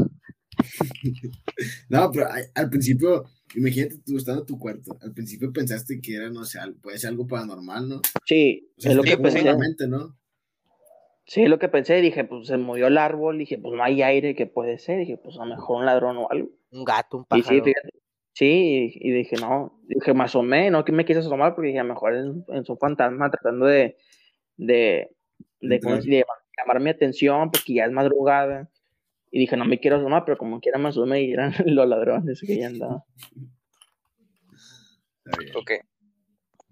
No, 1.89 2.11
pero 2.13 2.29
al, 2.55 2.71
principio, 2.71 3.25
imagínate 3.55 3.99
tú 4.07 4.17
estando 4.17 4.43
en 4.43 4.47
tu 4.47 4.59
cuarto. 4.59 4.97
Al 5.03 5.13
principio 5.13 5.53
pensaste 5.53 6.01
que 6.01 6.15
era, 6.15 6.31
no 6.31 6.45
sé, 6.45 6.59
puede 6.81 6.99
ser 6.99 7.11
algo 7.11 7.27
paranormal, 7.27 7.89
¿no? 7.89 8.01
Sí, 8.25 8.71
O 8.79 8.81
sea, 8.81 8.93
es 8.93 8.97
lo 8.97 9.03
que 9.03 9.19
pensé. 9.19 9.43
¿no? 9.89 10.17
Sí, 11.27 11.43
es 11.43 11.49
lo 11.49 11.59
que 11.59 11.69
pensé, 11.69 12.01
dije, 12.03 12.25
pues 12.25 12.49
se 12.49 12.57
movió 12.59 12.87
el 12.87 12.99
árbol, 12.99 13.39
dije, 13.39 13.57
pues 13.59 13.75
no 13.75 13.83
hay 13.83 14.03
aire, 14.03 14.35
¿qué 14.35 14.47
puede 14.47 14.79
ser? 14.79 14.99
Dije, 14.99 15.17
pues 15.17 15.37
a 15.39 15.45
lo 15.47 15.55
mejor 15.57 15.79
un 15.79 15.87
ladrón 15.87 16.17
o 16.19 16.31
algo. 16.31 16.51
Un 16.71 16.85
gato, 16.85 17.17
un 17.19 17.23
Y 17.25 17.37
sí, 17.43 17.43
pájaro. 17.43 17.65
fíjate, 17.65 17.91
sí, 18.35 18.93
y, 18.95 19.09
y 19.09 19.13
dije, 19.13 19.37
no, 19.37 19.81
dije, 19.89 20.13
me 20.13 20.25
asomé, 20.25 20.71
no 20.71 20.85
que 20.85 20.93
me 20.93 21.05
quise 21.07 21.21
asomar, 21.21 21.55
porque 21.55 21.69
dije, 21.69 21.81
a 21.81 21.85
lo 21.85 21.95
mejor 21.95 22.15
es, 22.15 22.25
un- 22.27 22.45
es 22.53 22.69
un 22.69 22.79
fantasma 22.79 23.31
tratando 23.31 23.65
de, 23.67 23.97
de, 24.57 25.11
de, 25.61 25.81
llamar 26.59 26.81
mi 26.81 26.91
atención, 26.91 27.51
porque 27.51 27.75
ya 27.75 27.87
es 27.87 27.93
madrugada. 27.93 28.69
Y 29.31 29.41
dije, 29.41 29.57
no 29.57 29.65
me 29.65 29.81
quiero 29.81 29.97
asomar, 29.97 30.25
pero 30.25 30.37
como 30.39 30.61
quiera 30.61 30.79
me 30.79 30.91
asomé 30.91 31.23
y 31.23 31.33
eran 31.33 31.53
los 31.67 31.89
ladrones 31.89 32.41
que 32.47 32.59
ya 32.59 32.67
andaban. 32.67 33.01
Está 35.25 35.39
bien. 35.43 35.57
Ok. 35.57 35.71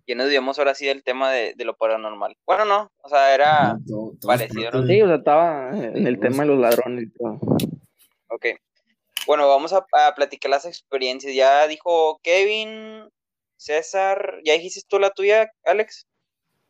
Ya 0.07 0.15
nos 0.17 0.29
digamos 0.29 0.59
ahora 0.59 0.75
sí 0.75 0.87
del 0.87 1.03
tema 1.05 1.31
de, 1.31 1.55
de 1.55 1.65
lo 1.65 1.77
paranormal. 1.77 2.37
Bueno, 2.47 2.65
no, 2.65 2.91
o 3.03 3.09
sea, 3.09 3.35
era. 3.35 3.79
Todo- 3.87 4.17
todo 4.21 4.33
es 4.33 4.41
parecido, 4.41 4.83
de- 4.83 4.95
Sí, 4.95 5.03
o 5.03 5.07
sea, 5.07 5.17
estaba 5.17 5.71
en 5.79 6.07
el 6.07 6.19
tema 6.19 6.43
de 6.43 6.49
los 6.49 6.59
ladrones 6.59 7.05
y 7.05 7.11
todo. 7.11 7.39
Ok. 8.29 8.47
Bueno, 9.27 9.47
vamos 9.49 9.73
a, 9.73 9.79
a 9.93 10.15
platicar 10.17 10.51
las 10.51 10.65
experiencias. 10.67 11.35
Ya 11.35 11.67
dijo 11.69 12.19
Kevin, 12.25 13.09
César. 13.57 14.41
¿Ya 14.45 14.55
dijiste 14.55 14.81
tú 14.89 14.99
la 14.99 15.11
tuya, 15.11 15.51
Alex? 15.65 16.07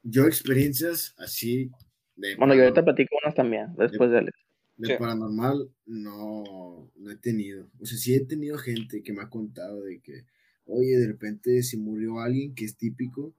Yo 0.02 0.26
experiencias 0.26 1.14
así 1.16 1.70
de, 2.16 2.36
Bueno, 2.36 2.54
yo 2.54 2.62
ahorita 2.64 2.84
platico 2.84 3.16
unas 3.24 3.34
también, 3.34 3.68
después 3.76 4.10
de 4.10 4.18
Alex. 4.18 4.36
de 4.76 4.88
Sí. 4.88 4.94
paranormal 4.98 5.70
no, 5.86 6.90
no 6.96 7.10
he 7.10 7.16
tenido. 7.16 7.66
O 7.80 7.86
sea, 7.86 7.96
sí 7.96 8.14
he 8.14 8.26
tenido 8.26 8.58
gente 8.58 9.02
que 9.02 9.12
me 9.12 9.22
ha 9.22 9.30
contado 9.30 9.80
de 9.82 10.00
que, 10.00 10.24
oye, 10.66 10.96
de 10.96 11.06
repente 11.06 11.62
se 11.62 11.76
murió 11.76 12.20
alguien 12.20 12.54
que 12.54 12.64
es 12.64 12.76
típico 12.76 13.34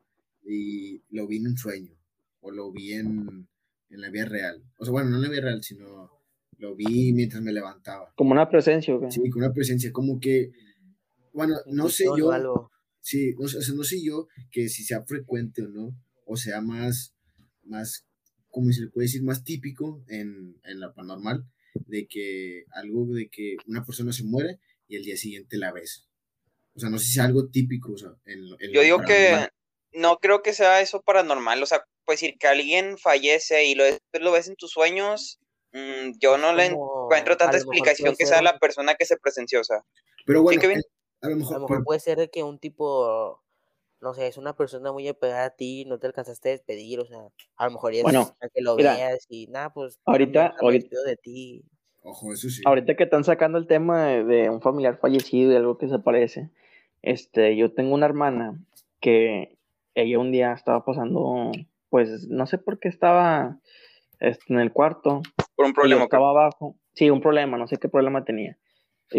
y 0.45 1.01
lo 1.09 1.27
vi 1.27 1.37
en 1.37 1.47
un 1.47 1.57
sueño 1.57 1.91
o 2.41 2.51
lo 2.51 2.71
vi 2.71 2.93
en, 2.93 3.47
en 3.89 4.01
la 4.01 4.09
vida 4.09 4.25
real. 4.25 4.63
O 4.77 4.85
sea, 4.85 4.91
bueno, 4.91 5.09
no 5.09 5.17
en 5.17 5.23
la 5.23 5.29
vida 5.29 5.41
real, 5.41 5.63
sino 5.63 6.11
lo 6.57 6.75
vi 6.75 7.13
mientras 7.13 7.41
me 7.41 7.53
levantaba. 7.53 8.13
Como 8.15 8.31
una 8.31 8.49
presencia, 8.49 8.95
¿o? 8.95 9.11
Sí, 9.11 9.29
con 9.29 9.43
una 9.43 9.53
presencia 9.53 9.91
como 9.91 10.19
que, 10.19 10.51
bueno, 11.33 11.55
no 11.67 11.89
sé 11.89 12.05
yo, 12.17 12.31
algo. 12.31 12.71
Sí, 13.01 13.33
o 13.37 13.47
sea, 13.47 13.61
no 13.75 13.83
sé 13.83 14.01
yo 14.01 14.27
que 14.51 14.69
si 14.69 14.83
sea 14.83 15.03
frecuente 15.03 15.63
o 15.63 15.69
no, 15.69 15.97
o 16.25 16.37
sea 16.37 16.61
más, 16.61 17.13
más 17.63 18.05
como 18.49 18.71
se 18.71 18.81
le 18.81 18.87
puede 18.89 19.05
decir, 19.05 19.23
más 19.23 19.43
típico 19.43 20.03
en, 20.07 20.55
en 20.63 20.79
la 20.79 20.93
paranormal, 20.93 21.45
de 21.87 22.07
que 22.07 22.65
algo 22.71 23.05
de 23.07 23.29
que 23.29 23.57
una 23.67 23.83
persona 23.83 24.13
se 24.13 24.23
muere 24.23 24.59
y 24.87 24.95
el 24.95 25.03
día 25.03 25.17
siguiente 25.17 25.57
la 25.57 25.71
ves. 25.73 26.07
O 26.75 26.79
sea, 26.79 26.89
no 26.89 26.97
sé 26.97 27.05
si 27.05 27.19
es 27.19 27.25
algo 27.25 27.49
típico. 27.49 27.93
O 27.93 27.97
sea, 27.97 28.09
en, 28.25 28.47
Yo 28.71 28.81
digo 28.81 28.99
que 29.01 29.49
no 29.93 30.17
creo 30.17 30.41
que 30.41 30.53
sea 30.53 30.81
eso 30.81 31.01
paranormal. 31.01 31.61
O 31.61 31.65
sea, 31.65 31.83
pues 32.05 32.19
decir 32.19 32.37
que 32.37 32.47
alguien 32.47 32.97
fallece 32.97 33.65
y 33.65 33.75
lo, 33.75 33.83
lo 34.13 34.31
ves 34.31 34.47
en 34.47 34.55
tus 34.55 34.71
sueños, 34.71 35.39
mm, 35.71 36.17
yo 36.19 36.37
no 36.37 36.53
le 36.53 36.65
encuentro 36.65 37.37
tanta 37.37 37.57
explicación 37.57 38.15
que 38.17 38.25
sea 38.25 38.41
la 38.41 38.59
persona 38.59 38.95
que 38.95 39.05
se 39.05 39.17
presenció. 39.17 39.61
O 39.61 39.63
sea, 39.63 39.83
pero 40.25 40.41
bueno, 40.41 40.61
a 41.21 41.29
lo 41.29 41.35
mejor, 41.37 41.83
puede 41.83 41.99
ser 41.99 42.29
que 42.29 42.43
un 42.43 42.59
tipo 42.59 43.43
no 44.03 44.13
sé, 44.13 44.27
es 44.27 44.37
una 44.37 44.53
persona 44.53 44.91
muy 44.91 45.07
apegada 45.07 45.45
a 45.45 45.49
ti, 45.51 45.85
no 45.85 45.97
te 45.97 46.07
alcanzaste 46.07 46.49
a 46.49 46.51
despedir, 46.51 46.99
o 46.99 47.05
sea, 47.05 47.19
a 47.55 47.65
lo 47.65 47.71
mejor 47.71 47.93
es 47.93 48.03
bueno, 48.03 48.35
que 48.53 48.61
lo 48.61 48.75
veas 48.75 49.25
y 49.29 49.47
nada, 49.47 49.73
pues 49.73 49.97
ahorita, 50.05 50.55
ahorita 50.59 51.01
de 51.05 51.15
ti. 51.15 51.63
Ojo, 52.03 52.33
eso 52.33 52.49
sí. 52.49 52.61
Ahorita 52.65 52.95
que 52.95 53.03
están 53.03 53.23
sacando 53.23 53.57
el 53.57 53.67
tema 53.67 54.05
de, 54.07 54.49
un 54.49 54.61
familiar 54.61 54.97
fallecido 54.97 55.51
y 55.51 55.55
algo 55.55 55.77
que 55.77 55.87
se 55.87 55.99
parece, 55.99 56.49
este, 57.01 57.55
yo 57.55 57.73
tengo 57.73 57.93
una 57.95 58.05
hermana 58.05 58.59
que 58.99 59.57
ella 59.95 60.19
un 60.19 60.31
día 60.31 60.53
estaba 60.53 60.85
pasando, 60.85 61.51
pues 61.89 62.27
no 62.27 62.45
sé 62.45 62.57
por 62.57 62.79
qué 62.79 62.89
estaba 62.89 63.59
este, 64.19 64.53
en 64.53 64.59
el 64.59 64.71
cuarto. 64.71 65.21
Por 65.55 65.65
un 65.65 65.73
problema. 65.73 66.03
Estaba 66.03 66.29
abajo. 66.29 66.75
Sí, 66.93 67.09
un 67.09 67.21
problema, 67.21 67.57
no 67.57 67.67
sé 67.67 67.77
qué 67.77 67.89
problema 67.89 68.23
tenía 68.23 68.57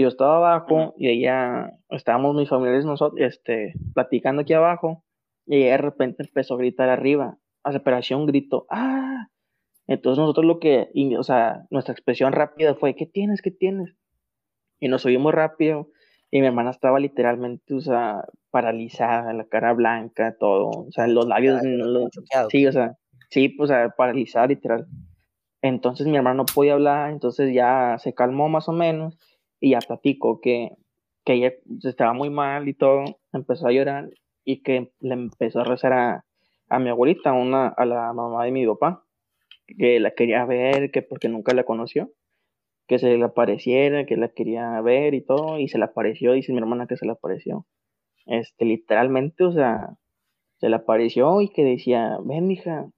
yo 0.01 0.09
estaba 0.09 0.37
abajo 0.37 0.95
y 0.97 1.09
ella, 1.09 1.73
estábamos 1.91 2.35
mis 2.35 2.49
familiares 2.49 2.85
nosotros, 2.85 3.21
este, 3.21 3.75
platicando 3.95 4.43
aquí 4.43 4.53
abajo 4.53 5.05
y 5.47 5.63
ella 5.63 5.73
de 5.73 5.79
repente 5.79 6.23
empezó 6.25 6.55
a 6.55 6.59
gritar 6.59 6.89
arriba, 6.89 7.39
a 7.63 7.73
separación 7.73 8.21
un 8.21 8.27
grito, 8.27 8.67
¡ah! 8.71 9.29
Entonces 9.87 10.19
nosotros 10.19 10.47
lo 10.47 10.59
que, 10.61 10.89
o 11.19 11.23
sea, 11.23 11.67
nuestra 11.71 11.93
expresión 11.93 12.33
rápida 12.33 12.75
fue, 12.75 12.95
¿qué 12.95 13.07
tienes? 13.07 13.43
¿Qué 13.43 13.51
tienes? 13.51 13.95
Y 14.81 14.89
nos 14.89 15.03
subimos 15.03 15.35
rápido 15.35 15.89
y 16.31 16.41
mi 16.41 16.47
hermana 16.47 16.71
estaba 16.71 16.99
literalmente, 16.99 17.75
o 17.75 17.81
sea, 17.81 18.25
paralizada, 18.51 19.33
la 19.33 19.45
cara 19.45 19.73
blanca, 19.73 20.37
todo, 20.39 20.69
o 20.69 20.91
sea, 20.91 21.07
los 21.07 21.27
labios, 21.27 21.61
sí, 22.51 22.67
o 22.67 22.73
sea, 22.73 22.97
sí, 23.31 23.51
pues, 23.51 23.71
o 23.71 23.73
sea, 23.73 23.91
paralizada 23.91 24.47
literal. 24.47 24.87
Entonces 25.63 26.07
mi 26.07 26.17
hermano 26.17 26.39
no 26.39 26.47
podía 26.47 26.75
hablar, 26.75 27.11
entonces 27.11 27.55
ya 27.55 27.97
se 27.99 28.15
calmó 28.15 28.49
más 28.49 28.69
o 28.69 28.73
menos 28.73 29.19
y 29.61 29.71
ya 29.71 29.79
platico 29.79 30.41
que, 30.41 30.71
que 31.25 31.35
ella 31.35 31.53
estaba 31.83 32.13
muy 32.13 32.31
mal 32.31 32.69
y 32.69 32.75
todo, 32.75 33.05
empezó 33.33 33.69
a 33.69 33.73
llorar 33.73 34.11
y 34.45 34.63
que 34.63 34.93
le 35.01 35.15
empezó 35.15 35.61
a 35.61 35.65
rezar 35.65 35.93
a, 35.93 36.25
a 36.69 36.79
mi 36.79 36.91
abuelita, 36.91 37.33
una, 37.33 37.69
a 37.69 37.85
la 37.87 38.13
mamá 38.13 38.45
de 38.45 38.51
mi 38.51 38.67
papá, 38.67 39.05
que 39.67 40.01
la 40.01 40.13
quería 40.13 40.45
ver, 40.45 40.91
que 40.91 41.03
porque 41.03 41.29
nunca 41.29 41.55
la 41.55 41.65
conoció, 41.65 42.13
que 42.87 42.99
se 42.99 43.17
le 43.17 43.25
apareciera, 43.25 44.07
que 44.07 44.17
la 44.17 44.29
quería 44.29 44.81
ver 44.81 45.15
y 45.15 45.23
todo, 45.23 45.59
y 45.59 45.69
se 45.69 45.79
le 45.79 45.85
apareció, 45.85 46.33
dice 46.33 46.53
mi 46.53 46.59
hermana 46.59 46.87
que 46.87 46.97
se 46.97 47.07
le 47.07 47.13
apareció. 47.13 47.67
Este, 48.27 48.65
literalmente, 48.65 49.45
o 49.45 49.53
sea, 49.53 49.97
se 50.59 50.69
le 50.69 50.77
apareció 50.77 51.41
y 51.41 51.49
que 51.49 51.65
decía, 51.65 52.19
ven, 52.25 52.51
hija, 52.51 52.91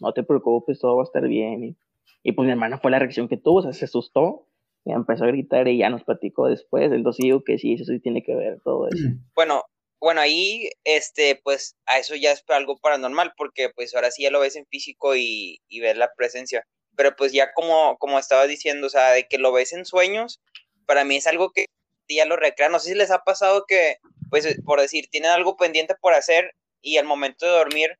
no 0.00 0.12
te 0.12 0.22
preocupes, 0.22 0.80
todo 0.80 0.96
va 0.96 1.02
a 1.02 1.04
estar 1.04 1.26
bien. 1.26 1.64
Y, 1.64 1.76
y 2.22 2.32
pues 2.32 2.46
mi 2.46 2.52
hermana 2.52 2.78
fue 2.78 2.90
la 2.90 2.98
reacción 2.98 3.28
que 3.28 3.36
tuvo, 3.36 3.58
o 3.58 3.62
sea, 3.62 3.72
se 3.72 3.84
asustó 3.84 4.46
y 4.84 4.92
empezó 4.92 5.24
a 5.24 5.28
gritar 5.28 5.66
y 5.68 5.78
ya 5.78 5.90
nos 5.90 6.04
platicó 6.04 6.46
después 6.46 6.92
el 6.92 7.02
dosigo 7.02 7.42
que 7.42 7.58
sí, 7.58 7.74
eso 7.74 7.84
sí 7.84 8.00
tiene 8.00 8.22
que 8.22 8.34
ver 8.34 8.60
todo 8.62 8.88
eso. 8.88 9.08
Bueno, 9.34 9.62
bueno, 10.04 10.20
ahí, 10.20 10.68
este, 10.84 11.40
pues, 11.42 11.76
a 11.86 11.98
eso 11.98 12.14
ya 12.14 12.30
es 12.32 12.44
algo 12.48 12.76
paranormal, 12.76 13.32
porque 13.38 13.70
pues 13.70 13.94
ahora 13.94 14.10
sí 14.10 14.22
ya 14.24 14.30
lo 14.30 14.38
ves 14.40 14.54
en 14.54 14.66
físico 14.66 15.16
y, 15.16 15.62
y 15.66 15.80
ves 15.80 15.96
la 15.96 16.12
presencia. 16.14 16.66
Pero 16.94 17.16
pues 17.16 17.32
ya 17.32 17.54
como, 17.54 17.96
como 17.96 18.18
estaba 18.18 18.46
diciendo, 18.46 18.86
o 18.88 18.90
sea, 18.90 19.12
de 19.12 19.26
que 19.26 19.38
lo 19.38 19.50
ves 19.50 19.72
en 19.72 19.86
sueños, 19.86 20.42
para 20.84 21.04
mí 21.04 21.16
es 21.16 21.26
algo 21.26 21.52
que 21.52 21.64
ya 22.06 22.26
lo 22.26 22.36
recrea. 22.36 22.68
No 22.68 22.80
sé 22.80 22.90
si 22.90 22.94
les 22.94 23.10
ha 23.10 23.20
pasado 23.20 23.64
que, 23.66 23.96
pues, 24.28 24.46
por 24.66 24.78
decir, 24.78 25.08
tienen 25.10 25.30
algo 25.30 25.56
pendiente 25.56 25.94
por 25.94 26.12
hacer 26.12 26.52
y 26.82 26.98
al 26.98 27.06
momento 27.06 27.46
de 27.46 27.52
dormir 27.52 27.98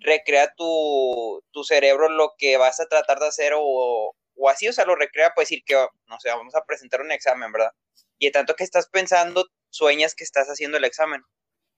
recrea 0.00 0.52
tu, 0.56 1.44
tu 1.52 1.62
cerebro 1.62 2.08
lo 2.08 2.34
que 2.36 2.56
vas 2.56 2.80
a 2.80 2.86
tratar 2.86 3.20
de 3.20 3.28
hacer 3.28 3.52
o, 3.56 4.12
o 4.34 4.48
así, 4.48 4.66
o 4.66 4.72
sea, 4.72 4.86
lo 4.86 4.96
recrea, 4.96 5.32
pues 5.36 5.48
decir 5.48 5.62
que, 5.64 5.74
no 6.08 6.18
sé, 6.18 6.30
vamos 6.30 6.56
a 6.56 6.64
presentar 6.64 7.00
un 7.00 7.12
examen, 7.12 7.52
¿verdad? 7.52 7.70
Y 8.18 8.26
de 8.26 8.32
tanto 8.32 8.56
que 8.56 8.64
estás 8.64 8.88
pensando, 8.88 9.46
sueñas 9.70 10.14
que 10.14 10.24
estás 10.24 10.48
haciendo 10.48 10.78
el 10.78 10.84
examen. 10.84 11.22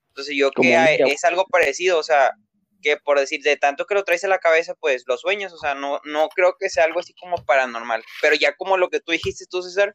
Entonces 0.08 0.34
yo 0.36 0.50
que 0.50 0.98
es 1.06 1.24
algo 1.24 1.44
parecido, 1.50 1.98
o 1.98 2.02
sea, 2.02 2.32
que 2.82 2.96
por 2.96 3.18
decir, 3.18 3.42
de 3.42 3.56
tanto 3.56 3.86
que 3.86 3.94
lo 3.94 4.04
traes 4.04 4.24
a 4.24 4.28
la 4.28 4.38
cabeza, 4.38 4.74
pues 4.80 5.04
lo 5.06 5.16
sueñas, 5.16 5.52
o 5.52 5.58
sea, 5.58 5.74
no, 5.74 6.00
no 6.04 6.28
creo 6.28 6.56
que 6.58 6.68
sea 6.68 6.84
algo 6.84 7.00
así 7.00 7.14
como 7.14 7.36
paranormal, 7.44 8.02
pero 8.20 8.34
ya 8.34 8.56
como 8.56 8.76
lo 8.76 8.88
que 8.88 9.00
tú 9.00 9.12
dijiste 9.12 9.44
tú, 9.48 9.62
César, 9.62 9.94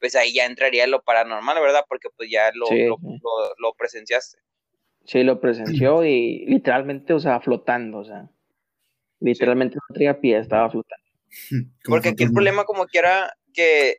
pues 0.00 0.14
ahí 0.16 0.34
ya 0.34 0.44
entraría 0.44 0.86
lo 0.86 1.02
paranormal, 1.02 1.60
¿verdad? 1.60 1.84
Porque 1.88 2.08
pues 2.16 2.30
ya 2.30 2.50
lo, 2.52 2.66
lo, 3.58 3.74
presenciaste. 3.74 4.38
Sí, 5.06 5.22
lo 5.22 5.40
presenció 5.40 6.04
y 6.04 6.44
literalmente, 6.46 7.14
o 7.14 7.20
sea, 7.20 7.40
flotando, 7.40 7.98
o 7.98 8.04
sea, 8.04 8.28
literalmente 9.20 9.76
no 9.76 9.94
traía 9.94 10.20
pie, 10.20 10.38
estaba 10.38 10.70
flotando. 10.70 11.04
Porque 11.84 12.10
aquí 12.10 12.24
el 12.24 12.32
problema 12.32 12.64
como 12.64 12.86
quiera 12.86 13.32
que 13.52 13.98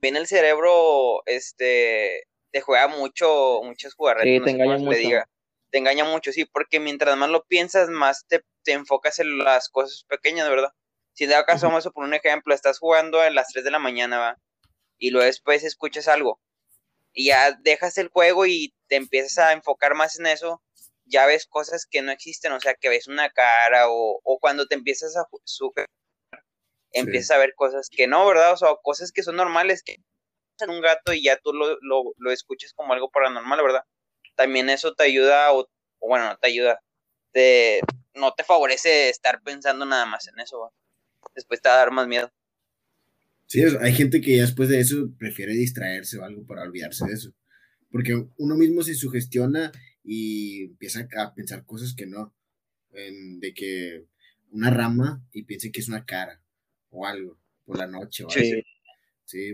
viene 0.00 0.18
el 0.18 0.26
cerebro, 0.26 1.22
este, 1.26 2.24
te 2.52 2.60
juega 2.60 2.86
mucho, 2.86 3.60
muchas 3.64 3.94
jugarretas, 3.94 4.44
te 4.44 4.50
engaña 4.50 4.78
mucho. 4.78 4.98
diga. 4.98 5.28
Te 5.70 5.78
engaña 5.78 6.04
mucho, 6.04 6.32
sí, 6.32 6.44
porque 6.44 6.78
mientras 6.78 7.16
más 7.16 7.30
lo 7.30 7.44
piensas, 7.44 7.88
más 7.88 8.26
te, 8.26 8.44
enfocas 8.66 9.18
en 9.18 9.38
las 9.38 9.70
cosas 9.70 10.04
pequeñas, 10.06 10.48
¿verdad? 10.48 10.70
Si 11.14 11.26
de 11.26 11.34
acaso 11.34 11.66
vamos 11.66 11.86
a 11.86 11.90
poner 11.90 12.08
un 12.08 12.14
ejemplo, 12.14 12.54
estás 12.54 12.78
jugando 12.78 13.20
a 13.20 13.30
las 13.30 13.48
3 13.48 13.64
de 13.64 13.70
la 13.70 13.78
mañana, 13.78 14.18
¿va? 14.18 14.38
Y 14.98 15.10
luego 15.10 15.24
después 15.24 15.64
escuchas 15.64 16.08
algo. 16.08 16.40
Y 17.14 17.26
ya 17.26 17.52
dejas 17.52 17.96
el 17.98 18.08
juego 18.08 18.46
y 18.46 18.74
te 18.86 18.96
empiezas 18.96 19.38
a 19.38 19.52
enfocar 19.52 19.94
más 19.94 20.18
en 20.18 20.26
eso, 20.26 20.62
ya 21.06 21.26
ves 21.26 21.46
cosas 21.46 21.86
que 21.86 22.02
no 22.02 22.12
existen, 22.12 22.52
o 22.52 22.60
sea, 22.60 22.74
que 22.74 22.88
ves 22.88 23.08
una 23.08 23.30
cara 23.30 23.88
o, 23.88 24.20
o 24.22 24.38
cuando 24.38 24.66
te 24.66 24.74
empiezas 24.74 25.16
a 25.16 25.26
sugerir 25.44 25.88
empiezas 26.92 27.36
a 27.36 27.38
ver 27.38 27.54
cosas 27.54 27.88
que 27.90 28.06
no, 28.06 28.26
¿verdad? 28.26 28.52
O 28.52 28.56
sea, 28.56 28.68
cosas 28.82 29.12
que 29.12 29.22
son 29.22 29.36
normales, 29.36 29.82
que 29.82 29.96
en 30.60 30.70
un 30.70 30.80
gato 30.80 31.12
y 31.12 31.24
ya 31.24 31.38
tú 31.38 31.52
lo, 31.52 31.78
lo, 31.80 32.14
lo 32.16 32.30
escuchas 32.30 32.72
como 32.74 32.92
algo 32.92 33.10
paranormal, 33.10 33.62
¿verdad? 33.62 33.84
También 34.36 34.70
eso 34.70 34.94
te 34.94 35.04
ayuda, 35.04 35.52
o, 35.52 35.68
bueno, 36.00 36.26
no 36.28 36.36
te 36.36 36.48
ayuda, 36.48 36.80
te, 37.32 37.80
no 38.14 38.32
te 38.32 38.44
favorece 38.44 39.08
estar 39.08 39.42
pensando 39.42 39.84
nada 39.84 40.06
más 40.06 40.28
en 40.28 40.38
eso, 40.40 40.72
después 41.34 41.60
te 41.60 41.68
va 41.68 41.76
a 41.76 41.78
dar 41.78 41.90
más 41.90 42.06
miedo. 42.06 42.30
Sí, 43.46 43.62
hay 43.80 43.92
gente 43.92 44.20
que 44.22 44.36
ya 44.36 44.42
después 44.42 44.70
de 44.70 44.80
eso 44.80 45.10
prefiere 45.18 45.52
distraerse 45.52 46.18
o 46.18 46.24
algo 46.24 46.46
para 46.46 46.62
olvidarse 46.62 47.06
de 47.06 47.12
eso. 47.12 47.34
Porque 47.90 48.14
uno 48.38 48.56
mismo 48.56 48.82
se 48.82 48.94
sugestiona 48.94 49.70
y 50.02 50.64
empieza 50.64 51.06
a 51.18 51.34
pensar 51.34 51.66
cosas 51.66 51.94
que 51.94 52.06
no. 52.06 52.34
de 52.90 53.52
que 53.54 54.06
una 54.52 54.70
rama 54.70 55.22
y 55.32 55.42
piense 55.42 55.70
que 55.70 55.80
es 55.80 55.88
una 55.88 56.06
cara 56.06 56.40
o 56.90 57.06
algo 57.06 57.38
por 57.66 57.76
la 57.76 57.86
noche. 57.86 58.24
O 58.24 58.30
sí. 58.30 58.62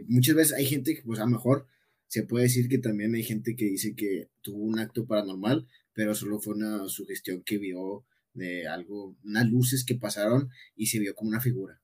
Muchas 0.07 0.35
veces 0.35 0.53
hay 0.55 0.67
gente 0.67 0.95
que, 0.95 1.03
pues 1.03 1.19
a 1.21 1.25
lo 1.25 1.31
mejor 1.31 1.67
se 2.07 2.23
puede 2.23 2.45
decir 2.45 2.69
que 2.69 2.79
también 2.79 3.15
hay 3.15 3.23
gente 3.23 3.55
que 3.55 3.67
dice 3.67 3.95
que 3.95 4.29
tuvo 4.43 4.65
un 4.65 4.79
acto 4.79 5.07
paranormal, 5.07 5.67
pero 5.93 6.15
solo 6.15 6.41
fue 6.41 6.55
una 6.55 6.89
sugestión 6.89 7.43
que 7.43 7.59
vio 7.59 8.05
de 8.35 8.67
algo, 8.67 9.17
unas 9.25 9.49
luces 9.51 9.85
que 9.85 9.95
pasaron 9.95 10.51
y 10.77 10.87
se 10.87 10.99
vio 10.99 11.15
como 11.15 11.31
una 11.31 11.41
figura. 11.41 11.81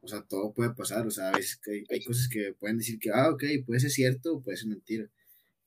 O 0.00 0.08
sea, 0.08 0.22
todo 0.22 0.52
puede 0.52 0.70
pasar, 0.70 1.06
o 1.06 1.10
sea, 1.10 1.30
a 1.30 1.36
hay, 1.36 1.84
hay 1.90 2.04
cosas 2.04 2.28
que 2.28 2.54
pueden 2.58 2.78
decir 2.78 2.98
que, 2.98 3.10
ah, 3.10 3.30
ok, 3.30 3.44
puede 3.66 3.80
ser 3.80 3.90
cierto 3.90 4.40
puede 4.40 4.56
ser 4.56 4.68
mentira. 4.68 5.10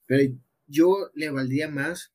Pero 0.08 0.34
yo 0.68 1.12
le 1.14 1.30
valdría 1.30 1.70
más 1.70 2.12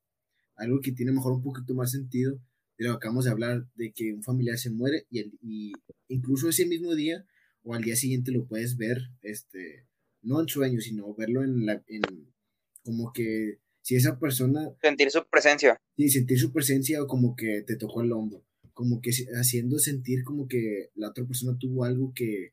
algo 0.56 0.80
que 0.80 0.92
tiene 0.92 1.12
mejor 1.12 1.32
un 1.32 1.42
poquito 1.42 1.74
más 1.74 1.92
sentido, 1.92 2.40
de 2.78 2.84
lo 2.84 2.92
que 2.92 2.96
acabamos 2.96 3.26
de 3.26 3.30
hablar, 3.30 3.66
de 3.74 3.92
que 3.92 4.12
un 4.12 4.22
familiar 4.22 4.58
se 4.58 4.70
muere 4.70 5.06
y, 5.10 5.20
el, 5.20 5.32
y 5.42 5.72
incluso 6.08 6.48
ese 6.48 6.66
mismo 6.66 6.94
día 6.94 7.24
o 7.66 7.74
al 7.74 7.82
día 7.82 7.96
siguiente 7.96 8.30
lo 8.30 8.46
puedes 8.46 8.76
ver, 8.76 8.98
este, 9.22 9.86
no 10.22 10.40
en 10.40 10.48
sueños, 10.48 10.84
sino 10.84 11.12
verlo 11.14 11.42
en 11.42 11.66
la, 11.66 11.82
en, 11.88 12.32
como 12.84 13.12
que 13.12 13.58
si 13.82 13.96
esa 13.96 14.20
persona... 14.20 14.70
Sentir 14.80 15.10
su 15.10 15.26
presencia. 15.28 15.76
Sí, 15.96 16.08
sentir 16.08 16.38
su 16.38 16.52
presencia 16.52 17.02
o 17.02 17.08
como 17.08 17.34
que 17.34 17.62
te 17.66 17.76
tocó 17.76 18.02
el 18.02 18.12
hombro, 18.12 18.44
como 18.72 19.00
que 19.00 19.10
haciendo 19.34 19.80
sentir 19.80 20.22
como 20.22 20.46
que 20.46 20.90
la 20.94 21.10
otra 21.10 21.26
persona 21.26 21.58
tuvo 21.58 21.84
algo 21.84 22.12
que, 22.14 22.52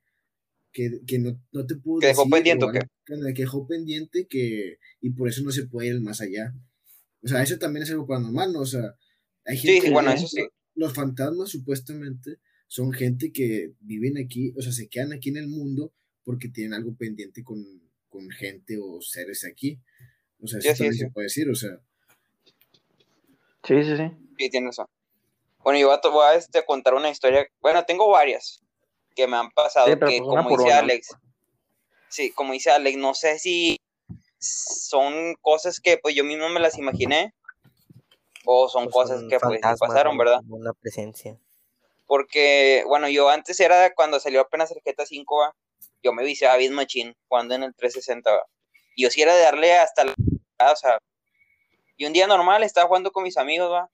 que, 0.72 1.02
que 1.06 1.20
no, 1.20 1.40
no, 1.52 1.66
te 1.68 1.76
pudo 1.76 2.00
que 2.00 2.08
dejó 2.08 2.28
pendiente, 2.28 2.66
que, 2.74 3.34
que 3.36 3.42
dejó 3.44 3.68
pendiente 3.68 4.28
que, 4.28 4.80
y 5.00 5.12
por 5.12 5.30
eso 5.30 5.44
no 5.44 5.52
se 5.52 5.68
puede 5.68 5.90
ir 5.90 6.02
más 6.02 6.22
allá. 6.22 6.56
O 7.24 7.28
sea, 7.28 7.44
eso 7.44 7.60
también 7.60 7.84
es 7.84 7.92
algo 7.92 8.08
paranormal, 8.08 8.52
¿no? 8.52 8.62
O 8.62 8.66
sea, 8.66 8.96
sí, 9.46 9.80
bueno, 9.92 10.12
eso 10.12 10.28
sí. 10.28 10.42
Los 10.74 10.94
fantasmas 10.94 11.50
supuestamente 11.50 12.40
son 12.74 12.92
gente 12.92 13.32
que 13.32 13.74
viven 13.82 14.18
aquí, 14.18 14.52
o 14.58 14.62
sea, 14.64 14.72
se 14.72 14.90
quedan 14.90 15.14
aquí 15.14 15.30
en 15.30 15.38
el 15.38 15.48
mundo 15.48 15.94
porque 16.24 16.50
tienen 16.50 16.74
algo 16.74 16.96
pendiente 16.96 17.44
con, 17.44 17.64
con 18.10 18.28
gente 18.32 18.80
o 18.82 19.00
seres 19.00 19.46
aquí. 19.46 19.78
O 20.42 20.48
sea, 20.48 20.58
eso 20.58 20.70
también 20.70 20.96
se 20.96 21.12
puede 21.12 21.26
decir, 21.26 21.48
o 21.52 21.54
sea. 21.54 21.78
Sí, 23.64 23.84
sí, 23.84 23.96
sí. 23.96 24.12
Sí, 24.40 24.50
tienes 24.50 24.70
razón. 24.70 24.88
Bueno, 25.64 25.78
yo 25.78 25.88
voy 25.88 26.00
a, 26.04 26.10
voy 26.10 26.26
a, 26.26 26.36
este, 26.36 26.66
contar 26.66 26.96
una 26.96 27.12
historia. 27.12 27.46
Bueno, 27.62 27.86
tengo 27.86 28.10
varias 28.10 28.64
que 29.16 29.28
me 29.28 29.38
han 29.38 29.52
pasado. 29.52 29.86
Sí, 29.86 29.94
pero 29.96 30.10
que 30.10 30.18
pues 30.18 30.30
como 30.30 30.50
dice 30.50 30.64
una. 30.64 30.80
Alex. 30.80 31.08
Sí, 32.10 32.32
como 32.32 32.54
dice 32.54 32.72
Alex, 32.72 32.98
no 32.98 33.14
sé 33.14 33.38
si 33.38 33.78
son 34.40 35.36
cosas 35.42 35.80
que 35.80 36.00
pues 36.00 36.16
yo 36.16 36.24
mismo 36.24 36.50
me 36.50 36.60
las 36.60 36.80
imaginé. 36.80 37.36
O 38.46 38.68
son 38.68 38.86
Pues 38.86 38.96
cosas 38.96 39.20
son 39.20 39.30
que 39.30 39.38
pues 39.40 39.62
pasaron. 39.80 40.18
¿verdad? 40.18 40.40
Una 40.50 40.74
presencia. 40.74 41.38
Porque, 42.14 42.84
bueno, 42.86 43.10
yo 43.10 43.28
antes 43.28 43.60
era 43.60 43.92
cuando 43.96 44.20
salió 44.20 44.42
apenas 44.42 44.70
el 44.70 44.84
GTA 44.86 45.04
5, 45.04 45.36
¿va? 45.36 45.56
yo 46.04 46.14
me 46.14 46.24
viciaba 46.24 46.58
bien 46.58 46.72
machín 46.72 47.16
jugando 47.28 47.56
en 47.56 47.64
el 47.64 47.74
360, 47.74 48.32
¿va? 48.32 48.46
yo 48.96 49.10
sí 49.10 49.24
era 49.24 49.34
de 49.34 49.42
darle 49.42 49.74
hasta 49.74 50.04
la... 50.04 50.14
O 50.14 51.00
y 51.98 52.06
un 52.06 52.14
día 52.14 52.28
normal 52.28 52.62
estaba 52.62 52.86
jugando 52.86 53.12
con 53.12 53.24
mis 53.24 53.36
amigos, 53.36 53.72
¿va? 53.72 53.90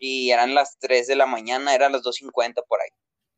Y 0.00 0.32
eran 0.32 0.52
las 0.56 0.76
3 0.80 1.06
de 1.06 1.14
la 1.14 1.26
mañana, 1.26 1.76
eran 1.76 1.92
las 1.92 2.02
2.50 2.02 2.64
por 2.66 2.80
ahí. 2.80 2.90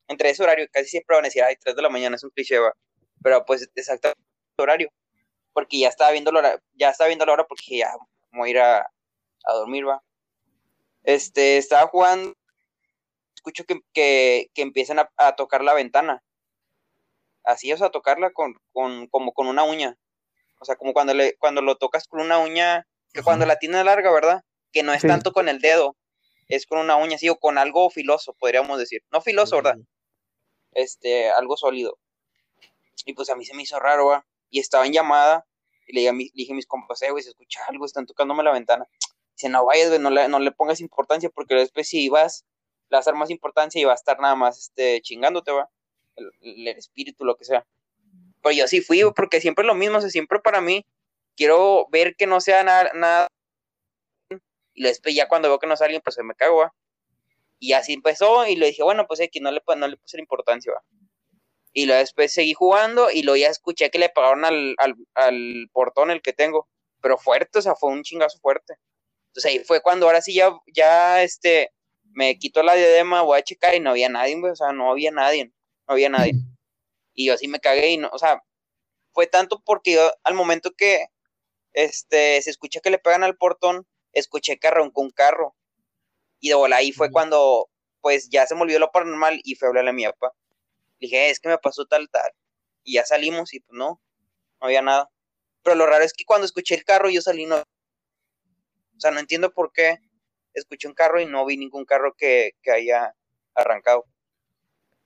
Entre 0.09 0.31
ese 0.31 0.43
horario, 0.43 0.67
casi 0.73 0.89
siempre 0.89 1.17
van 1.17 1.27
a 1.27 1.29
decir, 1.29 1.43
ay, 1.43 1.57
3 1.61 1.77
de 1.77 1.83
la 1.83 1.91
mañana 1.91 2.17
es 2.17 2.25
un 2.25 2.31
cliché, 2.31 2.59
¿va? 2.59 2.73
Pero 3.23 3.45
pues 3.45 3.69
exactamente 3.75 4.19
horario. 4.57 4.89
Porque 5.53 5.81
ya 5.81 5.89
estaba 5.89 6.11
viendo 6.11 6.33
la 6.33 6.39
hora, 6.39 6.63
ya 6.73 6.89
estaba 6.89 7.09
viendo 7.09 7.27
la 7.27 7.35
hora 7.35 7.45
porque 7.47 7.77
ya 7.77 7.95
voy 8.33 8.49
a 8.49 8.51
ir 8.51 8.59
a, 8.61 8.79
a 8.79 9.53
dormir, 9.53 9.87
¿va? 9.87 10.03
Este, 11.03 11.59
estaba 11.59 11.87
jugando 11.89 12.35
escucho 13.45 13.65
que, 13.65 13.81
que, 13.93 14.51
que 14.55 14.63
empiezan 14.63 14.99
a, 14.99 15.13
a, 15.19 15.37
tocar 15.37 15.63
la 15.63 15.75
ventana. 15.75 16.23
Así, 17.45 17.71
o 17.73 17.77
sea, 17.77 17.91
tocarla 17.91 18.31
con, 18.33 18.55
con, 18.73 19.07
como 19.09 19.33
con 19.35 19.47
una 19.49 19.65
uña. 19.65 19.99
O 20.61 20.65
sea, 20.65 20.77
como 20.77 20.95
cuando, 20.95 21.13
le, 21.13 21.37
cuando 21.37 21.61
lo 21.61 21.77
tocas 21.77 22.09
con 22.09 22.21
una 22.21 22.39
uña, 22.39 22.87
que 23.13 23.21
Ajá. 23.21 23.25
cuando 23.25 23.45
la 23.45 23.59
tienes 23.59 23.85
larga, 23.85 24.11
¿verdad? 24.11 24.43
Que 24.73 24.83
no 24.83 24.95
es 24.95 25.03
Sí. 25.03 25.09
tanto 25.09 25.33
con 25.33 25.49
el 25.51 25.61
dedo, 25.61 25.95
es 26.49 26.67
con 26.67 26.79
una 26.79 26.97
uña 26.97 27.17
así 27.17 27.29
o 27.29 27.37
con 27.37 27.59
algo 27.59 27.91
filoso, 27.91 28.33
podríamos 28.35 28.79
decir. 28.79 29.03
No 29.13 29.21
filoso, 29.21 29.57
¿verdad? 29.57 29.77
Este, 30.73 31.31
algo 31.31 31.57
sólido. 31.59 31.99
Y 33.05 33.13
pues 33.13 33.29
a 33.29 33.37
mí 33.37 33.45
se 33.45 33.55
me 33.55 33.63
hizo 33.63 33.79
raro. 33.79 34.25
Y 34.49 34.61
estaba 34.61 34.87
en 34.87 34.93
llamada 34.93 35.47
y 35.87 35.93
le 35.93 36.01
dije 36.01 36.09
a, 36.09 36.13
mi- 36.15 36.25
le 36.27 36.33
dije 36.35 36.53
a 36.53 36.57
mis 36.57 36.67
compas, 36.67 37.03
eh, 37.03 37.11
güey, 37.11 37.23
se 37.23 37.31
escucha 37.31 37.61
algo, 37.69 37.85
están 37.85 38.07
tocándome 38.07 38.43
la 38.43 38.53
ventana. 38.53 38.87
Dice, 39.37 39.49
no 39.51 39.67
vayas, 39.67 39.89
güey, 39.89 40.01
no 40.01 40.09
le, 40.11 40.29
no 40.29 40.39
le 40.39 40.51
pongas 40.53 40.81
importancia 40.81 41.29
porque 41.29 41.55
después 41.57 41.89
si 41.89 42.09
vas, 42.09 42.47
le 42.95 42.99
vas 42.99 43.09
a 43.09 43.11
dar 43.11 43.19
más 43.19 43.31
importancia 43.31 43.81
y 43.81 43.85
va 43.85 43.93
a 43.93 43.97
estar 43.97 44.21
nada 44.21 44.37
más 44.37 44.59
este, 44.59 45.01
chingándote, 45.03 45.51
va. 45.51 45.69
El, 46.17 46.69
espíritu, 46.69 47.25
lo 47.25 47.37
que 47.37 47.45
sea. 47.45 47.67
Pero 48.41 48.55
yo 48.55 48.69
sí 48.69 48.81
fui, 48.81 49.03
porque 49.17 49.41
siempre 49.41 49.65
es 49.65 49.67
lo 49.67 49.75
mismo, 49.75 50.01
siempre 50.01 50.39
para 50.39 50.61
mí, 50.61 50.87
quiero 51.37 51.89
ver 51.91 52.15
que 52.15 52.27
no 52.29 52.41
sea 52.41 52.63
nada, 52.63 52.93
nada. 52.95 53.27
Y 54.75 54.85
después 54.85 55.15
ya 55.15 55.27
cuando 55.27 55.49
veo 55.49 55.59
que 55.59 55.67
no 55.67 55.77
sale 55.77 55.87
alguien, 55.87 56.03
pues 56.03 56.15
se 56.15 56.23
me 56.23 56.35
cago, 56.35 56.59
va. 56.59 56.75
Y 57.59 57.73
así 57.73 57.95
empezó 57.95 58.47
y 58.47 58.55
le 58.55 58.67
dije, 58.67 58.85
bueno, 58.85 59.07
pues 59.09 59.21
aquí 59.21 59.41
no 59.41 59.51
le, 59.51 59.61
no 59.77 59.89
le 59.89 59.97
puse 59.97 60.21
importancia, 60.21 60.73
va. 60.73 60.83
Y 61.73 61.87
luego 61.87 61.99
después 61.99 62.33
seguí 62.33 62.55
jugando 62.55 63.11
y 63.11 63.23
luego 63.25 63.37
ya 63.37 63.49
escuché 63.49 63.91
que 63.91 63.99
le 63.99 64.09
pagaron 64.09 64.45
al, 64.45 64.77
al, 64.79 64.95
al 65.15 65.69
portón 65.73 66.13
el 66.13 66.23
que 66.23 66.33
tengo. 66.33 66.69
Pero 67.01 67.19
fuerte, 67.19 67.59
o 67.59 67.63
sea, 67.63 67.75
fue 67.75 67.91
un 67.91 68.05
chingazo 68.05 68.39
fuerte. 68.39 68.75
Entonces 69.29 69.51
ahí 69.51 69.65
fue 69.65 69.83
cuando 69.83 70.07
ahora 70.07 70.21
sí 70.21 70.33
ya, 70.33 70.57
ya 70.73 71.25
este, 71.25 71.73
me 72.15 72.39
quito 72.39 72.63
la 72.63 72.75
diadema, 72.75 73.23
voy 73.23 73.39
a 73.39 73.43
checar 73.43 73.75
y 73.75 73.81
no 73.81 73.91
había 73.91 74.09
nadie, 74.09 74.39
güey, 74.41 74.53
o 74.53 74.57
sea, 74.57 74.73
no 74.73 74.91
había 74.91 75.11
nadie, 75.11 75.47
no 75.87 75.95
había 75.95 76.09
nadie. 76.09 76.33
Y 77.15 77.27
yo 77.27 77.37
sí 77.37 77.49
me 77.49 77.61
cagué 77.61 77.91
y 77.93 77.99
no, 77.99 78.09
o 78.13 78.19
sea, 78.19 78.43
fue 79.13 79.27
tanto 79.27 79.63
porque 79.65 79.93
yo 79.95 80.13
al 80.25 80.35
momento 80.35 80.73
que 80.77 81.07
este, 81.73 82.41
se 82.43 82.51
escucha 82.51 82.81
que 82.81 82.91
le 82.91 82.99
pegan 82.99 83.25
al 83.25 83.37
portón, 83.37 83.87
escuché 84.13 84.59
que 84.59 84.69
arrancó 84.69 85.03
un 85.03 85.11
carro. 85.11 85.57
Y 86.41 86.49
de 86.51 86.55
bola 86.55 86.77
ahí 86.77 86.93
fue 86.93 87.11
cuando, 87.11 87.71
pues 88.01 88.29
ya 88.31 88.47
se 88.47 88.55
me 88.55 88.63
olvidó 88.63 88.79
lo 88.79 88.93
paranormal 88.93 89.41
y 89.45 89.57
fue 89.57 89.69
a 89.69 89.71
hablarle 89.71 89.91
a 89.91 89.95
mi 89.95 90.05
papá. 90.05 90.33
Le 90.99 91.07
dije, 91.09 91.27
"Eh, 91.27 91.31
es 91.31 91.41
que 91.41 91.49
me 91.49 91.59
pasó 91.59 91.87
tal, 91.87 92.09
tal. 92.11 92.31
Y 92.85 92.95
ya 92.95 93.05
salimos 93.07 93.55
y 93.55 93.61
pues 93.61 93.77
no, 93.79 94.01
no 94.61 94.67
había 94.67 94.83
nada. 94.83 95.11
Pero 95.63 95.77
lo 95.77 95.87
raro 95.87 96.05
es 96.05 96.13
que 96.13 96.25
cuando 96.25 96.47
escuché 96.47 96.75
el 96.75 96.85
carro 96.85 97.11
yo 97.11 97.23
salí, 97.23 97.47
no. 97.47 97.57
O 97.57 99.01
sea, 99.01 99.11
no 99.11 99.21
entiendo 99.21 99.53
por 99.53 99.73
qué 99.73 99.99
escuché 100.55 100.89
un 100.89 100.95
carro 100.95 101.21
y 101.21 101.27
no 101.27 101.45
vi 101.47 101.57
ningún 101.57 101.85
carro 101.85 102.15
que, 102.17 102.53
que 102.63 102.71
haya 102.71 103.15
arrancado. 103.55 104.05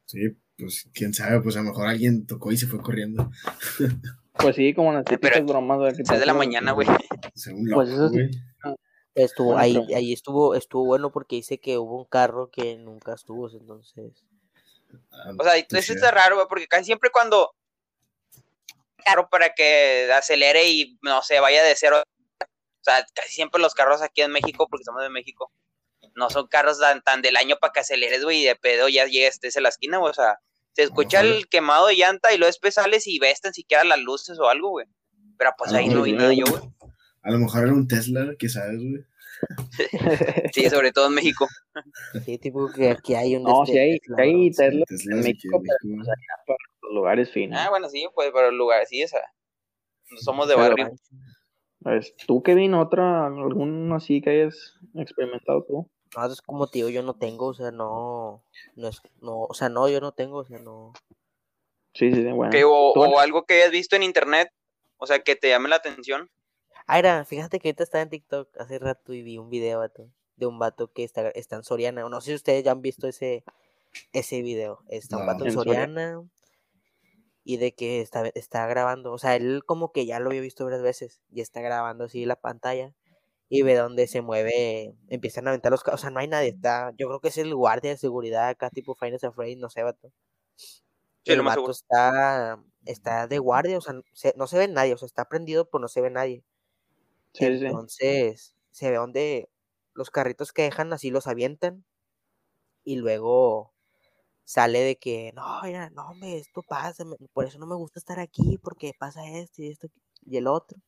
Sí, 0.06 0.36
pues 0.58 0.88
quién 0.94 1.12
sabe, 1.14 1.40
pues 1.40 1.56
a 1.56 1.60
lo 1.60 1.66
mejor 1.70 1.86
alguien 1.88 2.26
tocó 2.26 2.50
y 2.52 2.56
se 2.56 2.66
fue 2.66 2.80
corriendo. 2.80 3.30
Pues 4.32 4.56
sí, 4.56 4.72
como 4.72 4.92
las 4.92 5.04
típicas 5.04 5.44
bromas, 5.44 5.94
te 5.96 6.18
de 6.18 6.26
la 6.26 6.34
mañana, 6.34 6.72
güey. 6.72 6.86
Según 7.34 7.68
Pues 7.72 7.88
eso 7.90 8.08
sí. 8.08 8.14
güey. 8.14 8.30
Estuvo, 9.14 9.46
Bueno, 9.48 9.60
ahí, 9.60 9.74
pero- 9.74 9.96
ahí 9.98 10.12
estuvo, 10.12 10.54
estuvo 10.54 10.84
bueno 10.84 11.10
porque 11.10 11.36
dice 11.36 11.58
que 11.58 11.76
hubo 11.76 11.98
un 11.98 12.04
carro 12.04 12.50
que 12.50 12.76
nunca 12.76 13.14
estuvo, 13.14 13.50
entonces. 13.50 14.12
Ah, 15.10 15.32
O 15.38 15.42
sea, 15.42 15.52
sí. 15.82 15.92
está 15.92 16.12
raro, 16.12 16.36
güey, 16.36 16.46
porque 16.48 16.68
casi 16.68 16.84
siempre 16.84 17.10
cuando 17.12 17.52
carro 19.04 19.28
para 19.28 19.54
que 19.54 20.08
acelere 20.16 20.68
y 20.70 20.98
no 21.02 21.20
sé, 21.22 21.40
vaya 21.40 21.64
de 21.64 21.74
cero. 21.76 22.02
O 22.80 22.84
sea, 22.84 23.04
casi 23.14 23.30
siempre 23.34 23.60
los 23.60 23.74
carros 23.74 24.02
aquí 24.02 24.22
en 24.22 24.30
México, 24.30 24.66
porque 24.70 24.84
somos 24.84 25.02
de 25.02 25.10
México, 25.10 25.52
no 26.14 26.30
son 26.30 26.46
carros 26.46 26.78
tan, 26.80 27.02
tan 27.02 27.22
del 27.22 27.36
año 27.36 27.56
para 27.60 27.72
que 27.72 27.80
aceleres, 27.80 28.24
güey, 28.24 28.42
y 28.42 28.44
de 28.44 28.56
pedo 28.56 28.88
ya 28.88 29.04
llegues 29.06 29.34
estés 29.34 29.56
a 29.56 29.60
la 29.60 29.68
esquina, 29.68 29.98
güey. 29.98 30.10
O 30.10 30.14
sea, 30.14 30.38
se 30.72 30.82
escucha 30.84 31.20
el 31.20 31.48
quemado 31.48 31.88
de 31.88 31.96
llanta 31.96 32.32
y 32.32 32.38
luego 32.38 32.48
después 32.48 32.74
sales 32.74 33.06
y 33.06 33.18
ves 33.18 33.40
tan 33.40 33.52
siquiera 33.52 33.84
las 33.84 33.98
luces 33.98 34.38
o 34.38 34.48
algo, 34.48 34.70
güey. 34.70 34.86
Pero 35.36 35.50
pues 35.58 35.72
Ah, 35.72 35.78
ahí 35.78 35.88
no 35.88 36.02
vi 36.02 36.12
nada 36.12 36.26
güey. 36.26 36.38
yo, 36.38 36.44
güey. 36.46 36.62
A 37.22 37.30
lo 37.30 37.38
mejor 37.38 37.64
era 37.64 37.72
un 37.72 37.86
Tesla, 37.88 38.34
que 38.38 38.48
sabes, 38.48 38.78
güey. 38.78 39.04
Sí, 40.52 40.68
sobre 40.70 40.90
todo 40.92 41.06
en 41.08 41.14
México. 41.14 41.46
Sí, 42.24 42.38
tipo 42.38 42.70
que 42.72 42.90
aquí 42.90 43.14
hay 43.14 43.36
un. 43.36 43.44
No, 43.44 43.62
este, 43.64 43.72
sí 43.74 43.78
hay, 43.78 43.98
Tesla, 44.00 44.16
sí 44.16 44.22
hay. 44.22 44.50
Tesla 44.50 44.84
Tesla 44.86 45.14
en 45.16 45.20
México, 45.22 45.62
pero 45.62 46.04
para 46.46 46.58
los 46.82 46.92
lugares 46.94 47.30
finos. 47.30 47.58
Ah, 47.60 47.70
bueno, 47.70 47.88
sí, 47.88 48.06
pues, 48.14 48.30
pero 48.32 48.48
el 48.48 48.56
lugar, 48.56 48.84
sí, 48.86 49.02
esa. 49.02 49.20
No 50.10 50.18
somos 50.18 50.48
de 50.48 50.54
Pero, 50.54 50.68
barrio. 50.70 50.90
Pues, 51.82 52.14
¿Tú, 52.26 52.42
Kevin, 52.42 52.74
otra, 52.74 53.26
algún 53.26 53.92
así 53.92 54.20
que 54.20 54.30
hayas 54.30 54.78
experimentado 54.94 55.64
tú? 55.64 55.90
No, 56.16 56.26
es 56.26 56.42
como 56.42 56.66
digo, 56.66 56.88
yo 56.88 57.02
no 57.02 57.14
tengo, 57.14 57.46
o 57.46 57.54
sea, 57.54 57.70
no, 57.70 58.42
no 58.74 58.88
es, 58.88 59.00
no, 59.20 59.42
o 59.42 59.54
sea, 59.54 59.68
no, 59.68 59.88
yo 59.88 60.00
no 60.00 60.12
tengo, 60.12 60.38
o 60.38 60.44
sea, 60.44 60.58
no. 60.58 60.92
Sí, 61.94 62.12
sí, 62.12 62.24
bueno. 62.24 62.50
Que, 62.50 62.64
o, 62.64 63.18
algo 63.18 63.44
que 63.44 63.54
hayas 63.54 63.70
visto 63.70 63.94
en 63.94 64.02
internet, 64.02 64.50
o 64.96 65.06
sea, 65.06 65.20
que 65.20 65.36
te 65.36 65.50
llame 65.50 65.68
la 65.68 65.76
atención. 65.76 66.30
Ah, 66.86 66.98
era, 66.98 67.24
fíjate 67.24 67.58
que 67.60 67.68
ahorita 67.68 67.84
estaba 67.84 68.02
en 68.02 68.10
TikTok 68.10 68.48
hace 68.58 68.78
rato 68.78 69.12
y 69.12 69.22
vi 69.22 69.38
un 69.38 69.50
video, 69.50 69.80
vato, 69.80 70.08
de 70.36 70.46
un 70.46 70.58
vato 70.58 70.90
que 70.92 71.04
está, 71.04 71.28
está 71.30 71.56
en 71.56 71.64
Soriana, 71.64 72.08
no 72.08 72.20
sé 72.20 72.30
si 72.30 72.34
ustedes 72.34 72.64
ya 72.64 72.72
han 72.72 72.82
visto 72.82 73.06
ese, 73.06 73.44
ese 74.12 74.42
video, 74.42 74.80
está 74.88 75.18
un 75.18 75.26
vato 75.26 75.44
en 75.44 75.50
En 75.50 75.54
Soriana. 75.54 75.84
Soriana 75.86 76.28
y 77.48 77.56
de 77.58 77.74
que 77.74 78.00
está, 78.02 78.26
está 78.34 78.66
grabando, 78.66 79.12
o 79.12 79.18
sea, 79.18 79.36
él 79.36 79.62
como 79.66 79.92
que 79.92 80.06
ya 80.06 80.20
lo 80.20 80.28
había 80.30 80.42
visto 80.42 80.64
varias 80.64 80.82
veces 80.82 81.22
y 81.30 81.40
está 81.40 81.62
grabando 81.62 82.04
así 82.04 82.26
la 82.26 82.36
pantalla 82.36 82.94
y 83.50 83.62
ve 83.62 83.76
donde 83.76 84.08
se 84.08 84.22
mueve, 84.22 84.94
empiezan 85.08 85.46
a 85.48 85.50
aventar 85.52 85.72
los 85.72 85.84
carros, 85.84 86.00
o 86.00 86.02
sea, 86.02 86.10
no 86.10 86.20
hay 86.20 86.28
nadie, 86.28 86.50
está, 86.50 86.92
yo 86.98 87.08
creo 87.08 87.20
que 87.20 87.28
es 87.28 87.38
el 87.38 87.54
guardia 87.54 87.92
de 87.92 87.98
seguridad 87.98 88.48
acá, 88.48 88.70
tipo 88.70 88.94
Finance 88.96 89.26
Afraid, 89.28 89.58
no 89.58 89.70
sé, 89.70 89.82
vato. 89.84 90.12
Sí, 91.24 91.32
el 91.32 91.42
vato 91.42 91.70
está, 91.70 92.62
está 92.84 93.26
de 93.26 93.38
guardia, 93.38 93.78
o 93.78 93.80
sea, 93.80 93.94
se- 94.14 94.34
no 94.36 94.46
se 94.46 94.58
ve 94.58 94.68
nadie, 94.68 94.94
o 94.94 94.98
sea, 94.98 95.06
está 95.06 95.26
prendido, 95.28 95.68
pero 95.70 95.80
no 95.82 95.88
se 95.88 96.00
ve 96.00 96.10
nadie. 96.10 96.44
Sí, 97.32 97.46
sí, 97.46 97.58
sí. 97.60 97.78
Entonces, 97.78 98.54
se 98.70 98.90
ve 98.90 98.96
donde 98.96 99.50
los 99.94 100.10
carritos 100.10 100.52
que 100.52 100.62
dejan 100.62 100.92
así 100.92 101.10
los 101.10 101.26
avientan 101.26 101.84
y 102.84 102.96
luego 102.96 103.74
sale 104.48 104.80
de 104.80 104.96
que, 104.98 105.32
no, 105.34 105.44
mira, 105.62 105.90
no, 105.90 106.08
hombre, 106.10 106.38
esto 106.38 106.62
pasa, 106.62 107.04
me- 107.04 107.16
por 107.32 107.44
eso 107.46 107.58
no 107.58 107.66
me 107.66 107.76
gusta 107.76 107.98
estar 108.00 108.18
aquí, 108.20 108.58
porque 108.62 108.92
pasa 108.98 109.26
esto 109.28 109.62
y 109.62 109.68
esto 109.68 109.88
y 110.22 110.36
el 110.38 110.46
otro. 110.48 110.78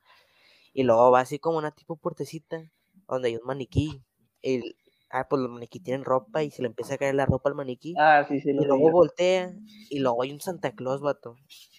Y 0.73 0.85
luego 0.85 1.11
va 1.11 1.21
así 1.21 1.39
como 1.39 1.59
una 1.59 1.73
tipo 1.73 1.97
puertecita 1.97 2.73
donde 3.09 3.29
hay 3.29 3.37
un 3.37 3.47
maniquí. 3.47 4.05
El, 4.43 4.77
ah, 5.11 5.27
pues 5.29 5.43
los 5.43 5.51
maniquí 5.51 5.81
tienen 5.81 6.05
ropa 6.05 6.43
y 6.45 6.51
se 6.51 6.63
le 6.63 6.69
empieza 6.69 6.95
a 6.95 6.99
caer 6.99 7.15
la 7.17 7.27
ropa 7.27 7.49
al 7.51 7.57
maniquí. 7.57 8.03
Ah, 8.07 8.25
sí, 8.25 8.41
sí, 8.41 8.53
Y 8.57 8.65
lo 8.65 8.67
luego 8.67 8.91
vi. 8.91 8.93
voltea 8.93 9.55
y 9.91 10.01
luego 10.01 10.23
hay 10.23 10.33
un 10.33 10.41
Santa 10.41 10.73
Claus, 10.75 11.01
vato. 11.03 11.37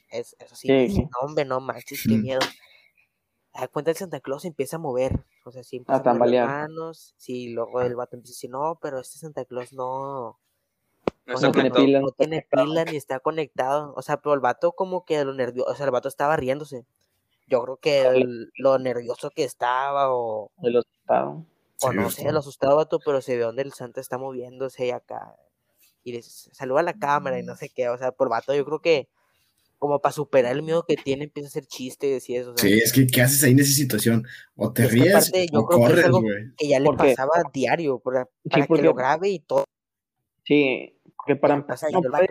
Es, 0.09 0.35
es 0.39 0.51
así, 0.53 0.75
Sí, 0.75 0.87
dije, 0.87 0.95
sí. 0.95 1.07
no, 1.13 1.27
hombre, 1.27 1.45
no 1.45 1.61
manches, 1.61 2.05
qué 2.07 2.19
miedo. 2.19 2.55
Da 3.53 3.67
cuenta 3.69 3.91
el 3.91 3.95
Santa 3.97 4.19
Claus 4.19 4.41
se 4.41 4.49
empieza 4.49 4.75
a 4.75 4.79
mover, 4.79 5.25
o 5.45 5.51
sea, 5.51 5.63
sí 5.63 5.77
empieza 5.77 6.01
A 6.01 6.01
a 6.01 6.05
mover 6.05 6.19
las 6.19 6.35
manos, 6.37 7.13
sí, 7.17 7.49
luego 7.53 7.81
el 7.81 7.95
vato 7.95 8.17
empieza 8.17 8.33
a 8.33 8.35
decir, 8.35 8.49
no, 8.49 8.77
pero 8.81 8.99
este 8.99 9.19
Santa 9.19 9.45
Claus 9.45 9.71
no, 9.73 10.40
No 11.39 11.51
tiene 11.51 11.71
pila, 11.71 11.99
no 12.01 12.11
tiene 12.11 12.45
ni 12.91 12.97
está 12.97 13.19
conectado, 13.19 13.93
o 13.95 14.01
sea, 14.01 14.17
pero 14.21 14.33
el 14.33 14.39
vato 14.39 14.71
como 14.73 15.05
que 15.05 15.23
lo 15.23 15.33
nervioso, 15.33 15.69
o 15.71 15.75
sea, 15.75 15.85
el 15.85 15.91
vato 15.91 16.07
estaba 16.07 16.35
riéndose. 16.35 16.85
Yo 17.47 17.61
creo 17.63 17.77
que 17.77 18.01
el- 18.07 18.51
lo 18.55 18.79
nervioso 18.79 19.29
que 19.29 19.43
estaba 19.43 20.13
o, 20.15 20.51
El 20.63 20.77
asustado. 20.77 21.45
o 21.83 21.91
Sí, 21.91 21.97
no 21.97 22.09
sé, 22.09 22.21
creo. 22.21 22.33
lo 22.33 22.39
asustaba 22.39 22.75
vato, 22.75 22.99
pero 23.03 23.21
se 23.21 23.35
ve 23.37 23.43
donde 23.43 23.61
el 23.63 23.73
Santa 23.73 23.99
está 24.01 24.17
moviéndose 24.17 24.87
y 24.87 24.91
acá 24.91 25.35
y 26.03 26.13
le 26.13 26.23
saluda 26.23 26.79
a 26.79 26.83
la 26.83 26.93
cámara 26.93 27.39
y 27.39 27.43
no 27.43 27.55
sé 27.55 27.69
qué, 27.69 27.89
o 27.89 27.97
sea, 27.97 28.11
por 28.11 28.29
vato 28.29 28.55
yo 28.55 28.65
creo 28.65 28.79
que 28.79 29.07
como 29.77 29.99
para 29.99 30.13
superar 30.13 30.51
el 30.51 30.61
miedo 30.61 30.83
que 30.87 30.95
tiene, 30.95 31.23
empieza 31.25 31.47
a 31.47 31.49
hacer 31.49 31.65
chistes 31.65 32.29
y 32.29 32.35
eso. 32.35 32.51
o 32.51 32.57
sea, 32.57 32.69
Sí, 32.69 32.75
es 32.77 32.93
que 32.93 33.07
¿qué 33.07 33.21
haces 33.23 33.43
ahí 33.43 33.51
en 33.51 33.59
esa 33.59 33.73
situación? 33.73 34.27
O 34.55 34.71
te 34.71 34.83
Es 34.83 34.89
que 34.89 34.93
ríes 34.95 35.31
yo 35.51 35.59
o 35.61 35.65
creo 35.65 35.79
que 35.79 35.85
es 35.85 35.89
corres, 35.89 36.05
algo 36.05 36.21
güey. 36.21 36.55
que 36.55 36.67
ya 36.67 36.79
le 36.79 36.93
pasaba 36.93 37.31
diario, 37.51 37.97
para, 37.99 38.25
para 38.49 38.61
que 38.63 38.67
porque- 38.67 38.83
lo 38.83 38.93
grabe 38.93 39.29
y 39.29 39.39
todo. 39.39 39.65
Sí, 40.45 40.95
porque 41.21 41.35
para 41.35 41.53
empezar 41.55 41.91
no 41.91 42.01
puedes- 42.01 42.29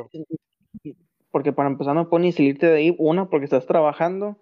porque 1.30 1.52
para 1.52 1.68
empezar 1.68 1.94
no 1.94 2.08
puedes 2.08 2.24
ni 2.24 2.32
salirte 2.32 2.66
de 2.66 2.76
ahí, 2.76 2.96
una, 2.98 3.30
porque 3.30 3.44
estás 3.44 3.66
trabajando, 3.66 4.36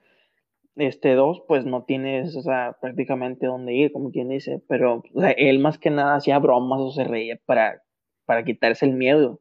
este, 0.76 1.14
dos, 1.14 1.42
pues 1.46 1.66
no 1.66 1.84
tienes, 1.84 2.34
o 2.36 2.42
sea, 2.42 2.76
prácticamente 2.80 3.46
dónde 3.46 3.74
ir, 3.74 3.92
como 3.92 4.10
quien 4.10 4.28
dice, 4.30 4.62
pero 4.68 5.02
o 5.14 5.20
sea, 5.20 5.32
él 5.32 5.58
más 5.58 5.78
que 5.78 5.90
nada 5.90 6.14
hacía 6.16 6.38
bromas 6.38 6.80
o 6.80 6.90
se 6.90 7.04
reía 7.04 7.38
para, 7.44 7.82
para 8.24 8.44
quitarse 8.44 8.86
el 8.86 8.92
miedo. 8.92 9.40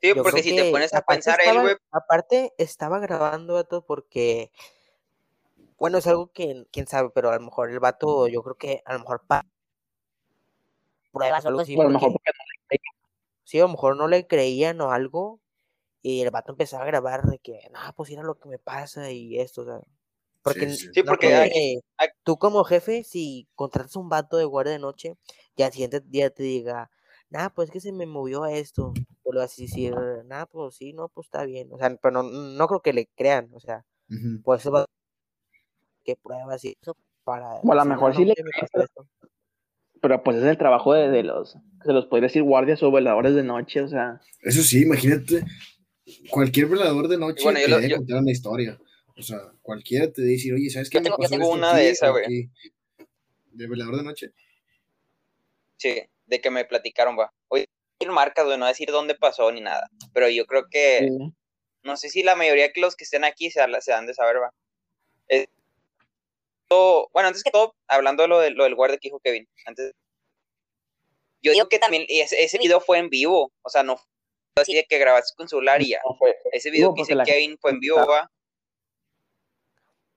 Sí, 0.00 0.12
Yo 0.14 0.22
porque 0.22 0.42
si 0.42 0.54
te 0.54 0.70
pones 0.70 0.94
a 0.94 1.02
pensar, 1.02 1.40
él, 1.44 1.60
güey, 1.60 1.76
Aparte, 1.90 2.52
estaba 2.56 3.00
grabando, 3.00 3.54
vato, 3.54 3.84
porque. 3.84 4.50
Bueno, 5.78 5.98
es 5.98 6.06
algo 6.06 6.28
que 6.28 6.66
quién 6.70 6.86
sabe, 6.86 7.10
pero 7.14 7.30
a 7.30 7.36
lo 7.36 7.40
mejor 7.44 7.70
el 7.70 7.80
vato, 7.80 8.28
yo 8.28 8.42
creo 8.42 8.54
que 8.54 8.82
a 8.84 8.92
lo 8.94 9.00
mejor 9.00 9.22
pa- 9.26 9.44
pruebas 11.12 11.44
o 11.44 11.48
algo 11.48 11.60
así. 11.60 11.78
A 11.78 11.84
lo 11.84 11.90
mejor 11.90 12.12
porque 12.12 12.30
sí, 13.50 13.58
a 13.60 13.62
lo 13.64 13.68
mejor 13.70 13.96
no 13.96 14.08
le 14.08 14.26
creían 14.28 14.80
o 14.82 14.92
algo. 14.92 15.40
Y 16.02 16.22
el 16.22 16.30
vato 16.32 16.52
empezaba 16.52 16.84
a 16.84 16.86
grabar 16.88 17.24
de 17.24 17.38
que, 17.40 17.60
no, 17.72 17.80
pues 17.96 18.10
mira 18.10 18.22
lo 18.24 18.38
que 18.38 18.48
me 18.48 18.58
pasa 18.58 19.10
y 19.12 19.38
esto, 19.40 19.62
o 19.62 19.66
sea. 19.66 19.80
Porque, 20.42 20.66
Sí, 20.66 20.70
sí. 20.70 20.88
Sí, 20.92 21.02
no 21.02 21.14
porque 21.18 21.80
tú 22.24 22.38
como 22.38 22.64
jefe, 22.64 23.04
si 23.04 23.48
contratas 23.56 23.96
un 23.96 24.08
vato 24.10 24.36
de 24.38 24.44
guardia 24.46 24.72
de 24.74 24.78
noche, 24.80 25.16
y 25.56 25.62
al 25.64 25.72
siguiente 25.72 26.00
día 26.02 26.30
te 26.30 26.42
diga, 26.44 26.90
nada, 27.30 27.50
pues 27.50 27.70
que 27.70 27.80
se 27.80 27.92
me 27.92 28.06
movió 28.06 28.46
esto, 28.46 29.00
tú 29.24 29.32
le 29.32 29.40
vas 29.40 29.58
a 29.58 29.62
decir, 29.62 29.94
nada, 30.26 30.46
pues 30.46 30.76
sí, 30.76 30.92
no, 30.94 31.08
pues 31.10 31.26
está 31.28 31.44
bien. 31.46 31.70
O 31.72 31.78
sea, 31.78 31.94
pero 31.96 32.12
no, 32.22 32.24
no 32.24 32.68
creo 32.68 32.82
que 32.82 32.92
le 32.94 33.08
crean, 33.16 33.50
o 33.54 33.60
sea, 33.60 33.86
Ujú. 34.08 34.42
por 34.42 34.58
eso 34.58 34.72
va 34.72 34.86
que 36.04 36.16
pruebas 36.16 36.64
y 36.64 36.74
eso 36.80 36.96
para. 37.24 37.60
O 37.62 37.72
a 37.72 37.74
lo 37.76 37.84
mejor 37.84 38.14
"No, 38.14 38.16
sí 38.16 38.24
le 38.24 38.34
me 38.42 38.52
crees, 38.52 38.70
pasó 38.70 38.80
esto". 38.82 39.06
Pero 40.00 40.22
pues 40.22 40.36
es 40.38 40.44
el 40.44 40.58
trabajo 40.58 40.94
de, 40.94 41.08
de 41.10 41.22
los, 41.22 41.56
se 41.84 41.92
los 41.92 42.06
podría 42.06 42.28
decir 42.28 42.42
guardias 42.42 42.82
o 42.82 42.90
veladores 42.90 43.34
de 43.34 43.42
noche, 43.42 43.80
o 43.82 43.88
sea, 43.88 44.20
Eso 44.42 44.62
sí, 44.62 44.82
imagínate, 44.82 45.44
cualquier 46.30 46.66
velador 46.66 47.08
de 47.08 47.18
noche 47.18 47.42
bueno, 47.44 47.60
yo 47.60 47.76
debe 47.76 47.88
yo- 47.90 47.96
contar 47.96 48.18
una 48.18 48.30
historia. 48.32 48.78
O 49.16 49.22
sea, 49.22 49.38
cualquiera 49.60 50.10
te 50.10 50.22
dice, 50.22 50.52
oye, 50.54 50.70
¿sabes 50.70 50.88
qué 50.88 50.96
Yo 50.98 51.00
me 51.02 51.04
tengo- 51.04 51.16
yo 51.18 51.22
pasó 51.22 51.30
tengo 51.30 51.44
esto 51.44 51.56
una 51.58 51.74
de 51.74 51.82
aquí 51.82 51.90
esa, 51.90 52.08
o 52.08 52.12
güey. 52.12 52.50
¿De 53.52 53.66
velador 53.66 53.96
de 53.96 54.02
noche? 54.04 54.30
Sí, 55.76 56.02
de 56.26 56.40
que 56.40 56.50
me 56.50 56.64
platicaron, 56.64 57.18
va. 57.18 57.32
Oye, 57.48 57.66
marcas, 58.10 58.44
güey, 58.46 58.58
no 58.58 58.66
decir 58.66 58.90
dónde 58.90 59.14
pasó 59.14 59.50
ni 59.52 59.60
nada. 59.60 59.90
Pero 60.14 60.28
yo 60.30 60.46
creo 60.46 60.66
que, 60.70 61.00
sí. 61.08 61.34
no 61.82 61.96
sé 61.96 62.08
si 62.08 62.22
la 62.22 62.34
mayoría 62.36 62.68
de 62.74 62.80
los 62.80 62.96
que 62.96 63.04
estén 63.04 63.24
aquí 63.24 63.50
se, 63.50 63.60
se 63.80 63.90
dan 63.90 64.06
de 64.06 64.14
saber, 64.14 64.36
va. 64.40 64.52
Eh, 65.28 65.48
todo- 66.70 67.08
bueno, 67.12 67.28
antes 67.28 67.42
que 67.42 67.50
todo, 67.50 67.74
hablando 67.88 68.22
de 68.22 68.28
lo, 68.28 68.38
de, 68.38 68.50
lo 68.52 68.64
del 68.64 68.74
guardia 68.76 68.96
que 68.98 69.08
dijo 69.08 69.20
Kevin, 69.20 69.46
antes. 69.66 69.92
Yo 71.42 71.52
digo 71.52 71.68
que 71.68 71.78
también 71.78 72.04
ese, 72.08 72.42
ese 72.42 72.58
video 72.58 72.80
fue 72.80 72.98
en 72.98 73.08
vivo, 73.10 73.50
o 73.62 73.68
sea, 73.70 73.82
no 73.82 73.96
fue 73.96 74.06
así 74.62 74.74
de 74.74 74.84
que 74.84 74.98
grabaste 74.98 75.34
con 75.36 75.48
celular 75.48 75.82
y 75.82 75.90
ya. 75.90 76.00
No 76.08 76.14
fue- 76.14 76.36
Ese 76.52 76.70
video 76.70 76.94
que 76.94 77.14
la- 77.14 77.24
Kevin 77.24 77.58
fue 77.60 77.72
en 77.72 77.80
vivo, 77.80 77.96
va. 78.06 78.30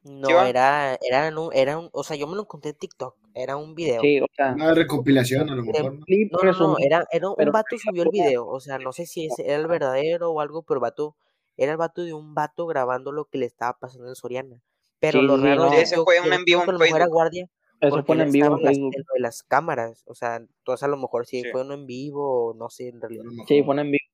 No, 0.03 0.35
va? 0.35 0.49
era, 0.49 0.97
era, 1.01 1.29
un, 1.39 1.49
era 1.53 1.77
un, 1.77 1.89
o 1.93 2.03
sea, 2.03 2.17
yo 2.17 2.27
me 2.27 2.35
lo 2.35 2.41
encontré 2.41 2.71
en 2.71 2.77
TikTok, 2.77 3.15
era 3.33 3.55
un 3.55 3.73
video. 3.73 4.01
sí, 4.01 4.19
o 4.19 4.27
sea, 4.35 4.51
Una 4.51 4.73
recopilación, 4.73 5.49
a 5.49 5.55
lo 5.55 5.63
mejor, 5.63 5.93
¿no? 5.93 5.99
No, 5.99 5.99
no, 5.99 6.43
no, 6.43 6.43
resumido. 6.43 6.77
era, 6.81 7.05
era 7.09 7.29
un 7.29 7.35
pero 7.37 7.51
vato 7.53 7.77
subió 7.77 8.03
el 8.03 8.09
video, 8.09 8.45
o 8.45 8.59
sea, 8.59 8.79
no 8.79 8.91
sé 8.91 9.05
si 9.05 9.27
ese 9.27 9.43
era 9.45 9.55
el 9.55 9.67
verdadero 9.67 10.31
o 10.31 10.41
algo, 10.41 10.63
pero 10.63 10.79
el 10.79 10.81
vato, 10.81 11.15
era 11.55 11.71
el 11.71 11.77
vato 11.77 12.03
de 12.03 12.13
un 12.13 12.35
vato 12.35 12.67
grabando 12.67 13.13
lo 13.13 13.25
que 13.25 13.37
le 13.37 13.45
estaba 13.45 13.79
pasando 13.79 14.09
en 14.09 14.15
Soriana. 14.15 14.61
Pero 15.03 15.19
Sí, 15.19 15.25
lo 15.25 15.35
raro 15.35 15.65
no. 15.65 15.73
es 15.73 15.91
Ese 15.91 16.01
fue 16.01 16.21
un 16.21 16.31
en 16.31 16.45
vivo 16.45 16.61
creo 16.61 16.75
en 16.75 16.79
Facebook. 16.79 17.09
guardia 17.09 17.49
Eso 17.81 17.89
porque 17.89 18.05
fue 18.05 18.15
él 18.15 18.21
en 18.21 18.31
vivo 18.31 18.45
estaba 18.45 18.57
en 18.57 18.63
las, 18.63 18.73
Facebook. 18.73 18.91
de 19.13 19.19
las 19.19 19.43
cámaras, 19.43 20.03
o 20.07 20.15
sea, 20.15 20.37
entonces 20.37 20.81
a 20.83 20.87
lo 20.87 20.95
mejor 20.95 21.25
sí, 21.25 21.41
Sí. 21.41 21.49
fue 21.51 21.61
uno 21.63 21.73
en 21.73 21.85
vivo 21.85 22.51
o 22.51 22.53
no 22.53 22.69
sé 22.69 22.87
en 22.87 23.01
realidad. 23.01 23.25
Sí, 23.45 23.61
fue 23.63 23.75
en 23.81 23.91
vivo. 23.91 24.05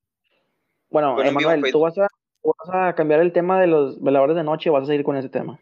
Bueno, 0.90 1.14
Fue 1.14 1.22
en 1.24 1.30
Emanuel, 1.30 1.72
¿tú 1.72 1.82
vas, 1.82 1.96
a, 2.00 2.08
tú 2.42 2.54
vas 2.66 2.76
a 2.90 2.96
cambiar 2.96 3.20
el 3.20 3.32
tema 3.34 3.62
de 3.62 3.68
los 3.68 4.02
veladores 4.02 4.36
de 4.36 4.44
noche 4.44 4.72
o 4.72 4.74
vas 4.74 4.84
a 4.84 4.88
seguir 4.88 5.04
con 5.04 5.16
ese 5.16 5.30
tema? 5.30 5.60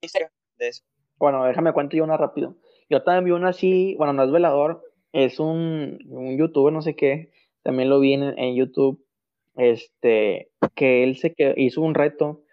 Misterio 0.00 0.28
de 0.58 0.68
eso. 0.68 0.84
Bueno, 1.18 1.44
déjame 1.44 1.72
cuento 1.72 1.96
yo 1.96 2.04
una 2.04 2.16
rápido. 2.16 2.54
Yo 2.88 3.02
también 3.02 3.24
vi 3.24 3.30
una 3.32 3.48
así, 3.48 3.96
bueno, 3.98 4.12
no 4.12 4.22
es 4.22 4.30
velador, 4.30 4.84
es 5.12 5.40
un, 5.40 5.98
un 6.08 6.38
youtuber, 6.38 6.72
no 6.72 6.82
sé 6.82 6.94
qué, 6.94 7.32
también 7.64 7.90
lo 7.90 7.98
vi 7.98 8.12
en, 8.12 8.22
en 8.38 8.54
YouTube, 8.54 9.04
este, 9.56 10.52
que 10.76 11.02
él 11.02 11.16
se 11.16 11.34
que 11.34 11.54
hizo 11.56 11.80
un 11.80 11.94
reto 11.94 12.44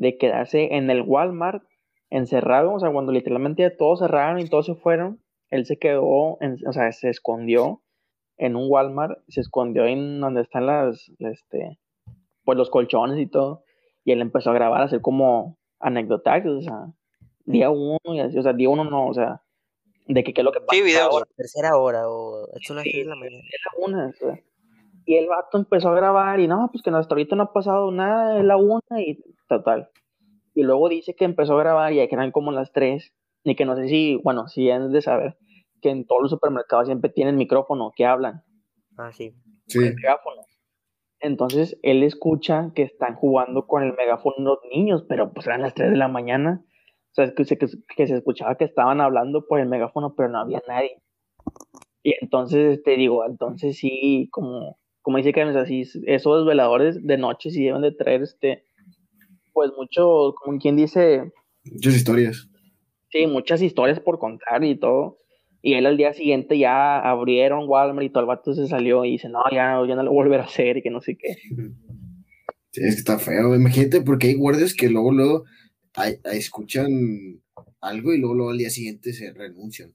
de 0.00 0.16
quedarse 0.16 0.74
en 0.76 0.88
el 0.90 1.02
Walmart 1.02 1.62
encerrado, 2.08 2.72
o 2.72 2.80
sea, 2.80 2.90
cuando 2.90 3.12
literalmente 3.12 3.68
todos 3.70 3.98
cerraron 4.00 4.40
y 4.40 4.48
todos 4.48 4.64
se 4.66 4.74
fueron, 4.74 5.20
él 5.50 5.66
se 5.66 5.78
quedó, 5.78 6.38
en- 6.40 6.56
o 6.66 6.72
sea, 6.72 6.90
se 6.92 7.10
escondió 7.10 7.82
en 8.38 8.56
un 8.56 8.64
Walmart, 8.70 9.18
se 9.28 9.42
escondió 9.42 9.84
en 9.84 10.18
donde 10.20 10.40
están 10.40 10.64
las, 10.66 11.12
este, 11.18 11.78
pues 12.44 12.56
los 12.56 12.70
colchones 12.70 13.18
y 13.20 13.26
todo, 13.26 13.62
y 14.02 14.12
él 14.12 14.22
empezó 14.22 14.50
a 14.50 14.54
grabar, 14.54 14.80
a 14.80 14.84
hacer 14.86 15.02
como 15.02 15.58
anecdotarios, 15.78 16.56
o 16.56 16.62
sea, 16.62 16.86
día 17.44 17.68
uno, 17.70 17.98
y 18.04 18.20
así, 18.20 18.38
o 18.38 18.42
sea, 18.42 18.54
día 18.54 18.70
uno 18.70 18.84
no, 18.84 19.06
o 19.06 19.12
sea, 19.14 19.42
de 20.06 20.24
que 20.24 20.32
qué 20.32 20.40
es 20.40 20.44
lo 20.46 20.52
que 20.52 20.60
pasa 20.60 20.72
Sí, 20.78 20.82
videos. 20.82 21.22
Tercera 21.36 21.76
hora 21.76 22.08
o 22.08 22.48
es 22.58 22.70
una 22.70 22.82
Sí, 22.82 22.90
de 23.00 23.04
la 23.04 23.16
mañana. 23.16 23.42
la 23.44 23.86
una, 23.86 24.08
o 24.08 24.12
sea, 24.14 24.40
y 25.04 25.16
el 25.16 25.28
vato 25.28 25.58
empezó 25.58 25.90
a 25.90 25.94
grabar 25.94 26.40
y 26.40 26.48
no, 26.48 26.68
pues 26.72 26.82
que 26.82 26.90
hasta 26.90 27.14
ahorita 27.14 27.36
no 27.36 27.42
ha 27.44 27.52
pasado 27.52 27.90
nada, 27.92 28.38
es 28.38 28.44
la 28.44 28.56
una 28.56 28.80
y 29.00 29.22
total. 29.50 29.90
Y 30.54 30.62
luego 30.62 30.88
dice 30.88 31.14
que 31.14 31.26
empezó 31.26 31.54
a 31.54 31.62
grabar 31.62 31.92
y 31.92 31.96
que 31.96 32.14
eran 32.14 32.30
como 32.32 32.52
las 32.52 32.72
tres, 32.72 33.12
y 33.44 33.54
que 33.54 33.64
no 33.66 33.76
sé 33.76 33.88
si, 33.88 34.16
bueno, 34.24 34.48
si 34.48 34.70
han 34.70 34.92
de 34.92 35.02
saber 35.02 35.36
que 35.82 35.90
en 35.90 36.06
todos 36.06 36.22
los 36.22 36.30
supermercados 36.30 36.86
siempre 36.86 37.10
tienen 37.10 37.36
micrófono, 37.36 37.92
que 37.94 38.06
hablan, 38.06 38.42
Ah, 38.96 39.12
sí. 39.12 39.34
Sí. 39.66 39.78
el 39.78 39.94
megáfono. 39.94 40.42
Entonces 41.20 41.78
él 41.82 42.02
escucha 42.02 42.72
que 42.74 42.82
están 42.82 43.14
jugando 43.14 43.66
con 43.66 43.82
el 43.82 43.94
megáfono 43.94 44.36
los 44.38 44.58
niños, 44.70 45.04
pero 45.08 45.32
pues 45.32 45.46
eran 45.46 45.62
las 45.62 45.74
3 45.74 45.90
de 45.90 45.96
la 45.96 46.08
mañana. 46.08 46.64
O 46.64 47.14
sea, 47.14 47.32
que 47.34 47.44
se, 47.44 47.58
que, 47.58 47.66
que 47.96 48.06
se 48.06 48.16
escuchaba 48.16 48.56
que 48.56 48.64
estaban 48.64 49.00
hablando 49.00 49.46
por 49.46 49.58
el 49.60 49.68
megáfono, 49.68 50.14
pero 50.14 50.28
no 50.28 50.38
había 50.38 50.62
nadie. 50.68 51.02
Y 52.02 52.14
entonces 52.20 52.82
te 52.82 52.92
digo, 52.96 53.24
entonces 53.26 53.76
sí, 53.76 54.28
como, 54.30 54.78
como 55.02 55.16
dice 55.18 55.32
que 55.32 55.42
así, 55.42 55.82
esos 56.06 56.46
veladores 56.46 57.06
de 57.06 57.18
noche 57.18 57.50
sí 57.50 57.64
deben 57.64 57.82
de 57.82 57.92
traer 57.92 58.22
este, 58.22 58.64
pues 59.52 59.70
mucho, 59.76 60.34
como 60.42 60.58
quien 60.58 60.76
dice, 60.76 61.32
Muchas 61.64 61.94
historias. 61.94 62.48
sí, 63.10 63.26
muchas 63.26 63.62
historias 63.62 64.00
por 64.00 64.18
contar 64.18 64.64
y 64.64 64.78
todo. 64.78 65.18
Y 65.62 65.74
él 65.74 65.84
al 65.84 65.98
día 65.98 66.14
siguiente 66.14 66.58
ya 66.58 66.98
abrieron 67.00 67.68
Walmart 67.68 68.06
y 68.06 68.10
todo 68.10 68.20
el 68.22 68.26
vato 68.26 68.54
se 68.54 68.66
salió 68.66 69.04
y 69.04 69.12
dice, 69.12 69.28
no, 69.28 69.40
ya, 69.52 69.78
ya 69.86 69.94
no 69.94 70.02
lo 70.04 70.12
voy 70.12 70.34
a 70.34 70.42
hacer 70.42 70.78
y 70.78 70.82
que 70.82 70.90
no 70.90 71.00
sé 71.00 71.16
qué. 71.16 71.36
Sí, 72.72 72.82
es 72.84 72.94
que 72.94 73.00
está 73.00 73.18
feo. 73.18 73.52
Imagínate, 73.56 74.00
porque 74.00 74.28
hay 74.28 74.34
guardias 74.34 74.74
que 74.74 74.88
luego, 74.88 75.10
luego 75.10 75.44
escuchan 76.32 76.88
algo 77.80 78.14
y 78.14 78.18
luego, 78.18 78.34
luego 78.36 78.50
al 78.52 78.58
día 78.58 78.70
siguiente 78.70 79.12
se 79.12 79.32
renuncian. 79.32 79.92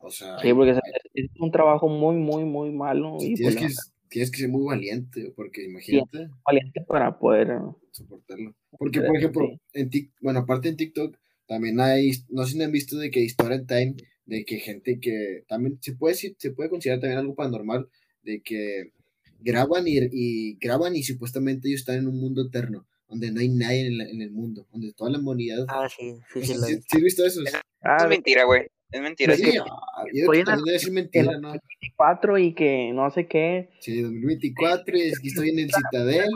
O 0.00 0.10
sea, 0.10 0.38
Sí, 0.38 0.52
porque 0.54 0.70
es, 0.70 0.78
es 1.12 1.30
un 1.38 1.50
trabajo 1.50 1.88
muy, 1.88 2.16
muy, 2.16 2.44
muy 2.44 2.70
malo 2.70 3.18
y 3.20 3.34
tienes, 3.34 3.56
pues, 3.56 3.76
que, 3.76 3.91
tienes 4.12 4.30
que 4.30 4.38
ser 4.38 4.48
muy 4.48 4.64
valiente, 4.64 5.32
porque 5.34 5.64
imagínate 5.64 6.28
valiente 6.44 6.80
para 6.86 7.18
poder. 7.18 7.48
soportarlo. 7.90 8.54
Porque, 8.78 9.00
por 9.00 9.16
ejemplo, 9.16 9.48
sí. 9.50 9.80
en 9.80 9.90
Tik- 9.90 10.12
bueno, 10.20 10.40
aparte 10.40 10.68
en 10.68 10.76
TikTok, 10.76 11.16
también 11.46 11.80
hay, 11.80 12.12
no 12.28 12.44
sé 12.44 12.52
si 12.52 12.62
han 12.62 12.72
visto 12.72 12.96
de 12.98 13.10
que 13.10 13.20
hay 13.20 13.26
story 13.26 13.64
time, 13.66 13.94
de 14.26 14.44
que 14.44 14.58
gente 14.58 15.00
que 15.00 15.44
también 15.48 15.78
se 15.80 15.94
puede, 15.94 16.14
decir- 16.14 16.36
se 16.38 16.50
puede 16.52 16.70
considerar 16.70 17.00
también 17.00 17.18
algo 17.18 17.34
paranormal, 17.34 17.88
de 18.22 18.40
que 18.42 18.92
graban 19.40 19.88
y, 19.88 19.98
y 20.12 20.56
graban 20.60 20.94
y 20.94 21.02
supuestamente 21.02 21.68
ellos 21.68 21.80
están 21.80 21.96
en 21.96 22.06
un 22.08 22.20
mundo 22.20 22.46
eterno, 22.46 22.86
donde 23.08 23.30
no 23.32 23.40
hay 23.40 23.48
nadie 23.48 23.86
en, 23.86 23.98
la- 23.98 24.08
en 24.08 24.20
el 24.22 24.30
mundo, 24.30 24.66
donde 24.72 24.92
toda 24.92 25.10
la 25.10 25.18
humanidad... 25.18 25.64
Ah, 25.68 25.88
sí, 25.88 26.14
sí, 26.32 26.44
sí, 26.44 26.54
lo. 26.54 26.60
¿sí 26.66 26.78
has 26.92 27.02
visto 27.02 27.26
eso? 27.26 27.40
Ah, 27.82 27.96
es 28.04 28.08
mentira, 28.08 28.44
güey. 28.44 28.68
Es 28.92 29.00
mentira. 29.00 29.34
Sí, 29.34 29.42
sí. 29.44 29.52
yo 29.56 30.30
que 30.30 30.90
mentira, 30.90 31.32
el 31.32 31.40
¿no? 31.40 31.52
24 31.52 32.38
y 32.38 32.54
que 32.54 32.92
no 32.92 33.10
sé 33.10 33.26
qué. 33.26 33.70
Sí, 33.80 34.02
2024, 34.02 34.96
y 34.96 35.00
es 35.02 35.18
que 35.18 35.28
estoy 35.28 35.48
en 35.50 35.58
el 35.60 35.70
Citadel 35.72 36.28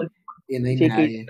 y 0.48 0.58
no 0.58 0.68
hay 0.68 0.76
Sí, 0.76 0.82
que- 0.84 0.88
nadie. 0.88 1.26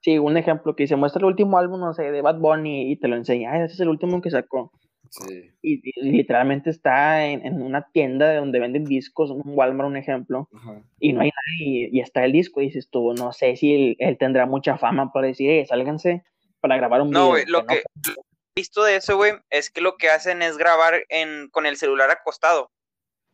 Sí, 0.00 0.16
un 0.18 0.36
ejemplo 0.36 0.76
que 0.76 0.86
se 0.86 0.94
muestra 0.94 1.18
el 1.18 1.24
último 1.26 1.58
álbum, 1.58 1.80
no 1.80 1.92
sé, 1.92 2.04
de 2.12 2.22
Bad 2.22 2.38
Bunny 2.38 2.92
y 2.92 2.96
te 2.96 3.08
lo 3.08 3.16
enseña. 3.16 3.50
Ah, 3.52 3.64
ese 3.64 3.74
es 3.74 3.80
el 3.80 3.88
último 3.88 4.20
que 4.22 4.30
sacó. 4.30 4.72
Sí, 5.10 5.50
Y, 5.62 5.80
y 5.88 6.10
literalmente 6.12 6.70
está 6.70 7.26
en, 7.26 7.44
en 7.44 7.60
una 7.62 7.86
tienda 7.92 8.28
de 8.28 8.36
donde 8.36 8.60
venden 8.60 8.84
discos, 8.84 9.30
un 9.30 9.42
Walmart, 9.44 9.88
un 9.88 9.96
ejemplo, 9.96 10.48
ajá. 10.54 10.82
y 11.00 11.12
no 11.14 11.22
hay 11.22 11.30
nadie. 11.30 11.88
Y, 11.92 11.96
y 11.96 12.00
está 12.00 12.24
el 12.24 12.32
disco. 12.32 12.60
Y 12.60 12.66
dices 12.66 12.88
tú, 12.90 13.12
no 13.14 13.32
sé 13.32 13.56
si 13.56 13.74
él, 13.74 13.96
él 13.98 14.16
tendrá 14.18 14.46
mucha 14.46 14.78
fama 14.78 15.10
para 15.12 15.26
decir, 15.26 15.50
eh, 15.50 15.66
sálganse 15.66 16.22
para 16.60 16.76
grabar 16.76 17.02
un 17.02 17.10
video. 17.10 17.22
No, 17.24 17.28
güey, 17.30 17.44
lo 17.46 17.66
que 17.66 17.82
visto 18.58 18.82
de 18.82 18.96
eso, 18.96 19.16
güey, 19.16 19.34
es 19.50 19.70
que 19.70 19.80
lo 19.80 19.96
que 19.96 20.10
hacen 20.10 20.42
es 20.42 20.56
grabar 20.56 21.04
en, 21.08 21.48
con 21.50 21.66
el 21.66 21.76
celular 21.76 22.10
acostado. 22.10 22.70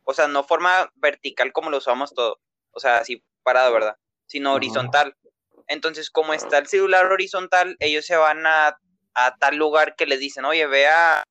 O 0.05 0.13
sea, 0.15 0.29
no 0.29 0.45
forma 0.45 0.91
vertical 0.97 1.53
como 1.53 1.71
lo 1.71 1.79
usamos 1.79 2.13
todo. 2.15 2.41
O 2.73 2.81
sea, 2.81 2.99
así 2.99 3.25
parado, 3.43 3.73
¿verdad? 3.73 3.97
sino 4.27 4.55
horizontal. 4.55 5.17
Entonces, 5.67 6.11
como 6.11 6.35
está 6.35 6.59
el 6.59 6.67
celular 6.67 7.07
horizontal, 7.07 7.77
ellos 7.79 8.05
se 8.07 8.17
van 8.17 8.47
a, 8.47 8.79
a 9.15 9.37
tal 9.37 9.57
lugar 9.57 9.97
que 9.97 10.07
les 10.07 10.21
dicen, 10.21 10.45
oye, 10.45 10.67
vea 10.67 11.23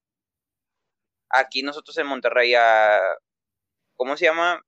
aquí 1.29 1.63
nosotros 1.63 1.97
en 1.97 2.07
Monterrey, 2.07 2.55
a, 2.55 2.99
¿cómo 3.95 4.17
se 4.17 4.25
llama? 4.25 4.61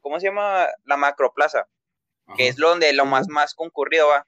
¿Cómo 0.00 0.18
se 0.20 0.26
llama? 0.26 0.68
La 0.84 0.96
Macroplaza, 0.96 1.68
que 2.36 2.48
es 2.48 2.56
donde 2.56 2.92
lo 2.92 3.04
más, 3.04 3.28
más 3.28 3.54
concurrido 3.54 4.08
va. 4.08 4.26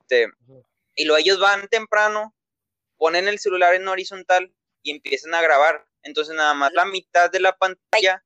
Este, 0.00 0.28
y 0.94 1.04
luego 1.04 1.18
ellos 1.18 1.40
van 1.40 1.68
temprano, 1.68 2.34
ponen 2.98 3.28
el 3.28 3.38
celular 3.38 3.74
en 3.74 3.88
horizontal 3.88 4.52
y 4.82 4.90
empiezan 4.90 5.34
a 5.34 5.42
grabar. 5.42 5.86
Entonces 6.02 6.34
nada 6.34 6.54
más 6.54 6.72
la 6.72 6.84
mitad 6.84 7.30
de 7.30 7.40
la 7.40 7.56
pantalla 7.56 8.24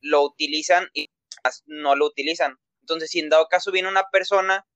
lo 0.00 0.22
utilizan 0.22 0.88
y 0.92 1.10
no 1.66 1.94
lo 1.94 2.06
utilizan. 2.06 2.58
Entonces 2.80 3.10
si 3.10 3.20
en 3.20 3.28
dado 3.28 3.48
caso 3.48 3.70
viene 3.70 3.88
una 3.88 4.08
persona, 4.10 4.66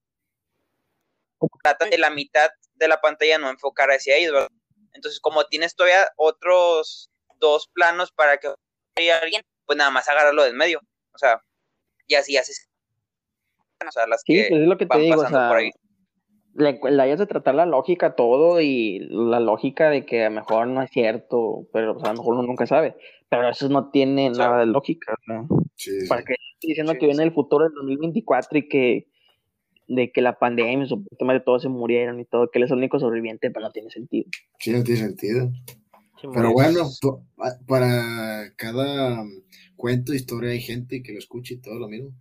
trata 1.62 1.86
de 1.86 1.98
la 1.98 2.10
mitad 2.10 2.50
de 2.74 2.88
la 2.88 3.00
pantalla 3.00 3.38
no 3.38 3.50
enfocar 3.50 3.90
hacia 3.90 4.16
ellos. 4.16 4.46
Entonces 4.92 5.20
como 5.20 5.44
tienes 5.46 5.74
todavía 5.74 6.08
otros 6.16 7.10
dos 7.38 7.68
planos 7.72 8.12
para 8.12 8.38
que 8.38 8.54
alguien, 9.10 9.42
pues 9.64 9.78
nada 9.78 9.90
más 9.90 10.08
agarrarlo 10.08 10.44
del 10.44 10.54
medio. 10.54 10.80
O 11.12 11.18
sea, 11.18 11.42
y 12.06 12.14
así 12.14 12.36
haces. 12.36 12.68
O 13.86 13.90
sea, 13.90 14.06
las 14.06 14.22
que, 14.24 14.46
pues 14.50 14.60
es 14.60 14.68
lo 14.68 14.76
que 14.76 14.84
te 14.84 14.98
digo, 14.98 15.22
o 15.22 15.28
sea, 15.28 15.48
por 15.48 15.56
ahí 15.56 15.72
la 16.54 17.02
hayas 17.02 17.18
de 17.18 17.26
tratar 17.26 17.54
la 17.54 17.66
lógica 17.66 18.14
todo 18.14 18.60
y 18.60 19.06
la 19.10 19.40
lógica 19.40 19.90
de 19.90 20.04
que 20.04 20.24
a 20.24 20.30
lo 20.30 20.36
mejor 20.36 20.66
no 20.66 20.82
es 20.82 20.90
cierto, 20.90 21.66
pero 21.72 21.92
a 22.02 22.08
lo 22.08 22.14
mejor 22.14 22.34
uno 22.34 22.42
nunca 22.42 22.66
sabe. 22.66 22.96
Pero 23.28 23.48
eso 23.48 23.68
no 23.68 23.90
tiene 23.90 24.30
nada 24.30 24.60
de 24.60 24.66
lógica. 24.66 25.14
Para 26.08 26.22
que 26.22 26.34
diciendo 26.60 26.94
que 26.94 27.06
viene 27.06 27.22
el 27.22 27.32
futuro 27.32 27.64
del 27.64 27.74
2024 27.74 28.58
y 28.58 28.68
que 28.68 29.06
de 29.86 30.12
que 30.12 30.22
la 30.22 30.38
pandemia, 30.38 30.86
supuestamente 30.86 31.44
todos 31.44 31.62
se 31.62 31.68
murieron 31.68 32.20
y 32.20 32.24
todo, 32.24 32.48
que 32.50 32.60
él 32.60 32.64
es 32.64 32.70
el 32.70 32.78
único 32.78 33.00
sobreviviente, 33.00 33.50
pero 33.50 33.66
no 33.66 33.72
tiene 33.72 33.90
sentido. 33.90 34.30
Sí, 34.60 34.70
no 34.70 34.84
tiene 34.84 35.00
sentido. 35.00 35.50
pero 36.32 36.52
bueno, 36.52 36.88
para 37.66 38.52
cada 38.56 39.24
cuento, 39.74 40.14
historia, 40.14 40.50
hay 40.50 40.60
gente 40.60 41.02
que 41.02 41.12
lo 41.12 41.18
escuche 41.18 41.54
y 41.54 41.60
todo 41.60 41.80
lo 41.80 41.88
mismo. 41.88 42.12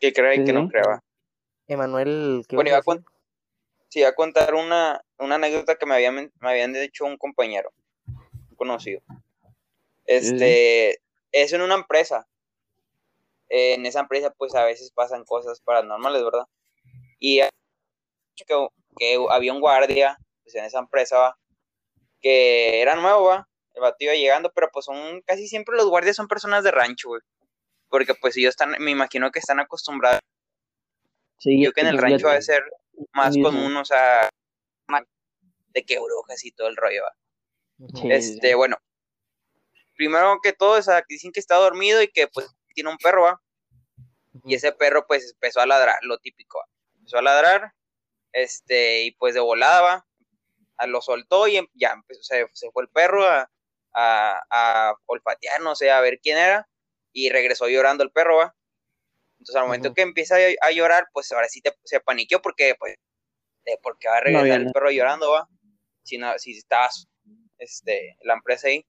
Que 0.00 0.12
cree 0.12 0.40
y 0.40 0.44
que 0.44 0.52
no 0.52 0.68
crea. 0.68 1.00
Emanuel, 1.72 2.44
bueno, 2.50 2.70
iba 2.70 2.78
a, 2.78 2.82
sí, 3.88 4.02
a 4.04 4.14
contar 4.14 4.54
una, 4.54 5.04
una 5.18 5.34
anécdota 5.36 5.76
que 5.76 5.86
me 5.86 5.94
habían, 5.94 6.14
me 6.14 6.50
habían 6.50 6.72
dicho 6.72 7.04
un 7.04 7.16
compañero, 7.16 7.72
un 8.06 8.56
conocido. 8.56 9.02
Este, 10.04 11.00
es 11.30 11.52
en 11.52 11.62
una 11.62 11.74
empresa. 11.74 12.26
en 13.48 13.86
esa 13.86 14.00
empresa, 14.00 14.32
pues 14.36 14.54
a 14.54 14.64
veces 14.64 14.90
pasan 14.92 15.24
cosas 15.24 15.60
paranormales, 15.60 16.24
¿verdad? 16.24 16.46
Y 17.18 17.40
que, 18.36 18.68
que 18.96 19.26
había 19.30 19.52
un 19.52 19.60
guardia, 19.60 20.18
pues 20.42 20.54
en 20.54 20.64
esa 20.64 20.78
empresa, 20.78 21.18
¿va? 21.18 21.38
que 22.22 22.80
era 22.80 22.96
nuevo, 22.96 23.24
¿va? 23.24 23.48
El 23.74 23.82
batido 23.82 24.14
llegando, 24.14 24.52
pero 24.54 24.70
pues 24.72 24.86
son, 24.86 25.22
casi 25.22 25.48
siempre 25.48 25.76
los 25.76 25.88
guardias 25.88 26.16
son 26.16 26.28
personas 26.28 26.64
de 26.64 26.70
rancho, 26.70 27.08
güey. 27.08 27.20
Porque 27.88 28.14
pues 28.14 28.36
ellos 28.36 28.50
están, 28.50 28.76
me 28.78 28.90
imagino 28.90 29.30
que 29.30 29.38
están 29.38 29.60
acostumbrados 29.60 30.20
yo 31.44 31.72
que 31.72 31.80
en 31.80 31.88
el 31.88 31.98
rancho 31.98 32.26
va 32.26 32.34
a 32.34 32.42
ser 32.42 32.62
más 33.12 33.36
común, 33.36 33.76
o 33.76 33.84
sea, 33.84 34.28
de 35.68 35.84
que 35.84 35.98
brujas 35.98 36.44
y 36.44 36.52
todo 36.52 36.68
el 36.68 36.76
rollo. 36.76 37.02
este, 38.04 38.54
bueno, 38.54 38.76
primero 39.96 40.38
que 40.42 40.52
todo, 40.52 40.78
o 40.78 40.82
sea, 40.82 41.02
dicen 41.08 41.32
que 41.32 41.40
está 41.40 41.56
dormido 41.56 42.02
y 42.02 42.08
que 42.08 42.28
pues 42.28 42.46
tiene 42.74 42.90
un 42.90 42.98
perro, 42.98 43.22
¿va? 43.22 43.42
Y 44.44 44.54
ese 44.54 44.72
perro 44.72 45.06
pues 45.06 45.32
empezó 45.32 45.60
a 45.60 45.66
ladrar, 45.66 45.98
lo 46.02 46.18
típico, 46.18 46.58
empezó 46.96 47.18
a 47.18 47.22
ladrar, 47.22 47.72
este, 48.32 49.04
y 49.04 49.12
pues 49.12 49.34
de 49.34 49.40
volada, 49.40 49.80
¿va? 49.82 50.06
lo 50.86 51.00
soltó 51.00 51.46
y 51.46 51.60
ya 51.74 51.92
empezó, 51.92 52.22
se, 52.22 52.70
fue 52.72 52.82
el 52.82 52.88
perro 52.88 53.24
a, 53.24 53.48
a, 53.94 54.94
olfatear, 55.06 55.60
no 55.60 55.76
sé, 55.76 55.90
a 55.90 56.00
ver 56.00 56.18
quién 56.20 56.38
era, 56.38 56.68
y 57.12 57.30
regresó 57.30 57.68
llorando 57.68 58.02
el 58.02 58.10
perro, 58.10 58.38
¿va? 58.38 58.56
Entonces, 59.42 59.56
al 59.56 59.66
momento 59.66 59.92
que 59.92 60.02
empieza 60.02 60.36
a, 60.36 60.70
llorar, 60.70 61.08
pues 61.12 61.32
ahora 61.32 61.48
sí 61.48 61.60
te, 61.60 61.74
se 61.82 61.98
paniqueó 61.98 62.40
porque, 62.40 62.76
pues, 62.78 62.94
porque 63.82 64.08
va 64.08 64.18
a 64.18 64.20
regresar 64.20 64.60
el 64.60 64.70
perro 64.70 64.92
llorando, 64.92 65.32
va. 65.32 65.48
Si, 66.04 66.16
no, 66.16 66.38
si 66.38 66.56
estabas, 66.56 67.08
este, 67.58 68.16
la 68.22 68.34
empresa 68.34 68.68
ahí. 68.68 68.86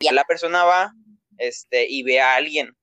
Y 0.00 0.12
la 0.12 0.24
persona 0.24 0.64
va, 0.64 0.92
este, 1.38 1.86
y 1.88 2.02
ve 2.02 2.20
a 2.20 2.34
alguien. 2.34 2.76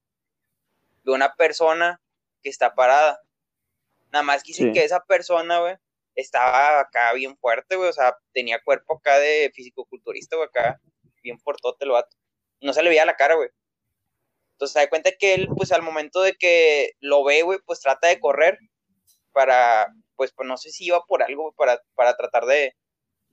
Ve 1.04 1.12
a 1.12 1.16
una 1.16 1.36
persona 1.36 2.02
que 2.42 2.50
está 2.50 2.74
parada. 2.74 3.22
Nada 4.12 4.24
más 4.24 4.42
que 4.42 4.54
que 4.74 4.84
esa 4.84 5.02
persona, 5.02 5.60
güey, 5.60 5.76
estaba 6.16 6.80
acá 6.80 7.14
bien 7.14 7.38
fuerte, 7.38 7.76
güey. 7.76 7.90
O 7.90 7.94
sea, 7.94 8.18
tenía 8.34 8.60
cuerpo 8.64 8.98
acá 8.98 9.20
de 9.20 9.52
físico-culturista, 9.54 10.36
güey, 10.36 10.48
acá, 10.48 10.82
bien 11.22 11.40
fuertote 11.40 11.86
el 11.86 11.92
vato. 11.92 12.18
No 12.60 12.74
se 12.74 12.82
le 12.82 12.90
veía 12.90 13.06
la 13.06 13.16
cara, 13.16 13.36
güey. 13.36 13.50
Entonces 14.56 14.74
se 14.74 14.80
da 14.80 14.90
cuenta 14.90 15.12
que 15.12 15.34
él, 15.34 15.50
pues 15.56 15.74
al 15.74 15.82
momento 15.82 16.22
de 16.22 16.34
que 16.34 16.92
lo 17.02 17.26
ve, 17.26 17.42
güey, 17.42 17.60
pues 17.66 17.82
trata 17.82 18.08
de 18.08 18.22
correr 18.22 18.58
para, 19.34 19.94
pues, 20.16 20.32
pues 20.32 20.48
no 20.48 20.56
sé 20.56 20.72
si 20.72 20.86
iba 20.86 21.02
por 21.06 21.22
algo, 21.24 21.52
para, 21.58 21.82
para 21.94 22.16
tratar 22.16 22.46
de, 22.46 22.74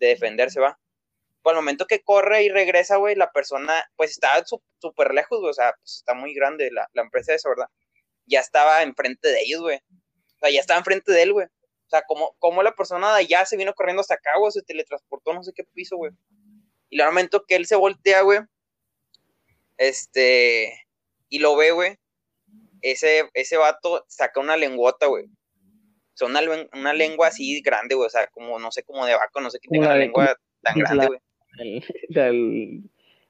defenderse, 0.00 0.58
va. 0.58 0.80
Pues 1.42 1.52
al 1.54 1.62
momento 1.62 1.86
que 1.86 2.02
corre 2.02 2.42
y 2.42 2.48
regresa, 2.48 2.96
güey, 2.96 3.14
la 3.14 3.30
persona, 3.30 3.84
pues 3.94 4.10
estaba 4.10 4.42
súper 4.80 5.14
lejos, 5.14 5.38
güey, 5.38 5.50
o 5.50 5.54
sea, 5.54 5.72
pues 5.78 5.98
está 5.98 6.14
muy 6.14 6.34
grande 6.34 6.72
la, 6.72 6.88
la 6.92 7.02
empresa 7.02 7.34
esa, 7.34 7.48
¿verdad? 7.48 7.68
Ya 8.26 8.40
estaba 8.40 8.82
enfrente 8.82 9.28
de 9.28 9.42
ellos, 9.42 9.60
güey. 9.60 9.76
O 9.76 10.38
sea, 10.40 10.50
ya 10.50 10.58
estaba 10.58 10.78
enfrente 10.78 11.12
de 11.12 11.22
él, 11.22 11.32
güey. 11.34 11.46
O 11.46 11.88
sea, 11.88 12.02
como, 12.02 12.34
como 12.40 12.64
la 12.64 12.72
persona 12.72 13.14
de 13.14 13.20
allá 13.20 13.46
se 13.46 13.56
vino 13.56 13.74
corriendo 13.74 14.00
hasta 14.00 14.14
acá, 14.14 14.30
güey, 14.40 14.50
se 14.50 14.62
teletransportó 14.62 15.34
no 15.34 15.44
sé 15.44 15.52
qué 15.54 15.62
piso, 15.62 15.96
güey. 15.96 16.10
Y 16.90 17.00
al 17.00 17.10
momento 17.10 17.44
que 17.46 17.54
él 17.54 17.66
se 17.66 17.76
voltea, 17.76 18.22
güey, 18.22 18.40
este, 19.76 20.72
y 21.32 21.38
lo 21.38 21.56
ve, 21.56 21.70
güey, 21.70 21.96
ese, 22.82 23.24
ese 23.32 23.56
vato 23.56 24.04
saca 24.06 24.38
una 24.38 24.58
lengüota, 24.58 25.06
güey. 25.06 25.24
O 25.24 26.14
sea, 26.14 26.28
una, 26.28 26.40
una 26.74 26.92
lengua 26.92 27.28
así 27.28 27.62
grande, 27.62 27.94
güey, 27.94 28.06
o 28.06 28.10
sea, 28.10 28.26
como, 28.26 28.58
no 28.58 28.70
sé, 28.70 28.82
como 28.82 29.06
de 29.06 29.14
vaco, 29.14 29.40
no 29.40 29.50
sé 29.50 29.58
qué 29.58 29.68
tenga 29.70 29.86
una 29.86 29.96
lengua 29.96 30.36
tan 30.60 30.74
grande, 30.78 31.06
güey. 31.06 32.82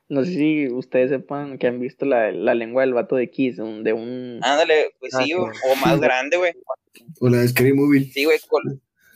no 0.09 0.25
sé 0.25 0.33
si 0.33 0.69
ustedes 0.69 1.11
sepan 1.11 1.59
que 1.59 1.69
han 1.69 1.79
visto 1.79 2.05
la, 2.05 2.33
la 2.33 2.55
lengua 2.55 2.83
del 2.83 2.93
vato 2.93 3.15
de 3.15 3.31
Kiss, 3.31 3.59
de 3.59 3.93
un... 3.93 4.41
Ándale, 4.43 4.97
pues 4.99 5.13
sí, 5.17 5.33
ah, 5.33 5.53
o 5.71 5.77
más 5.77 6.01
grande, 6.01 6.39
güey. 6.39 6.55
O 7.21 7.29
la 7.29 7.39
de 7.39 7.49
Scary 7.49 7.73
Movie. 7.73 8.11
Sí, 8.13 8.25
güey. 8.25 8.41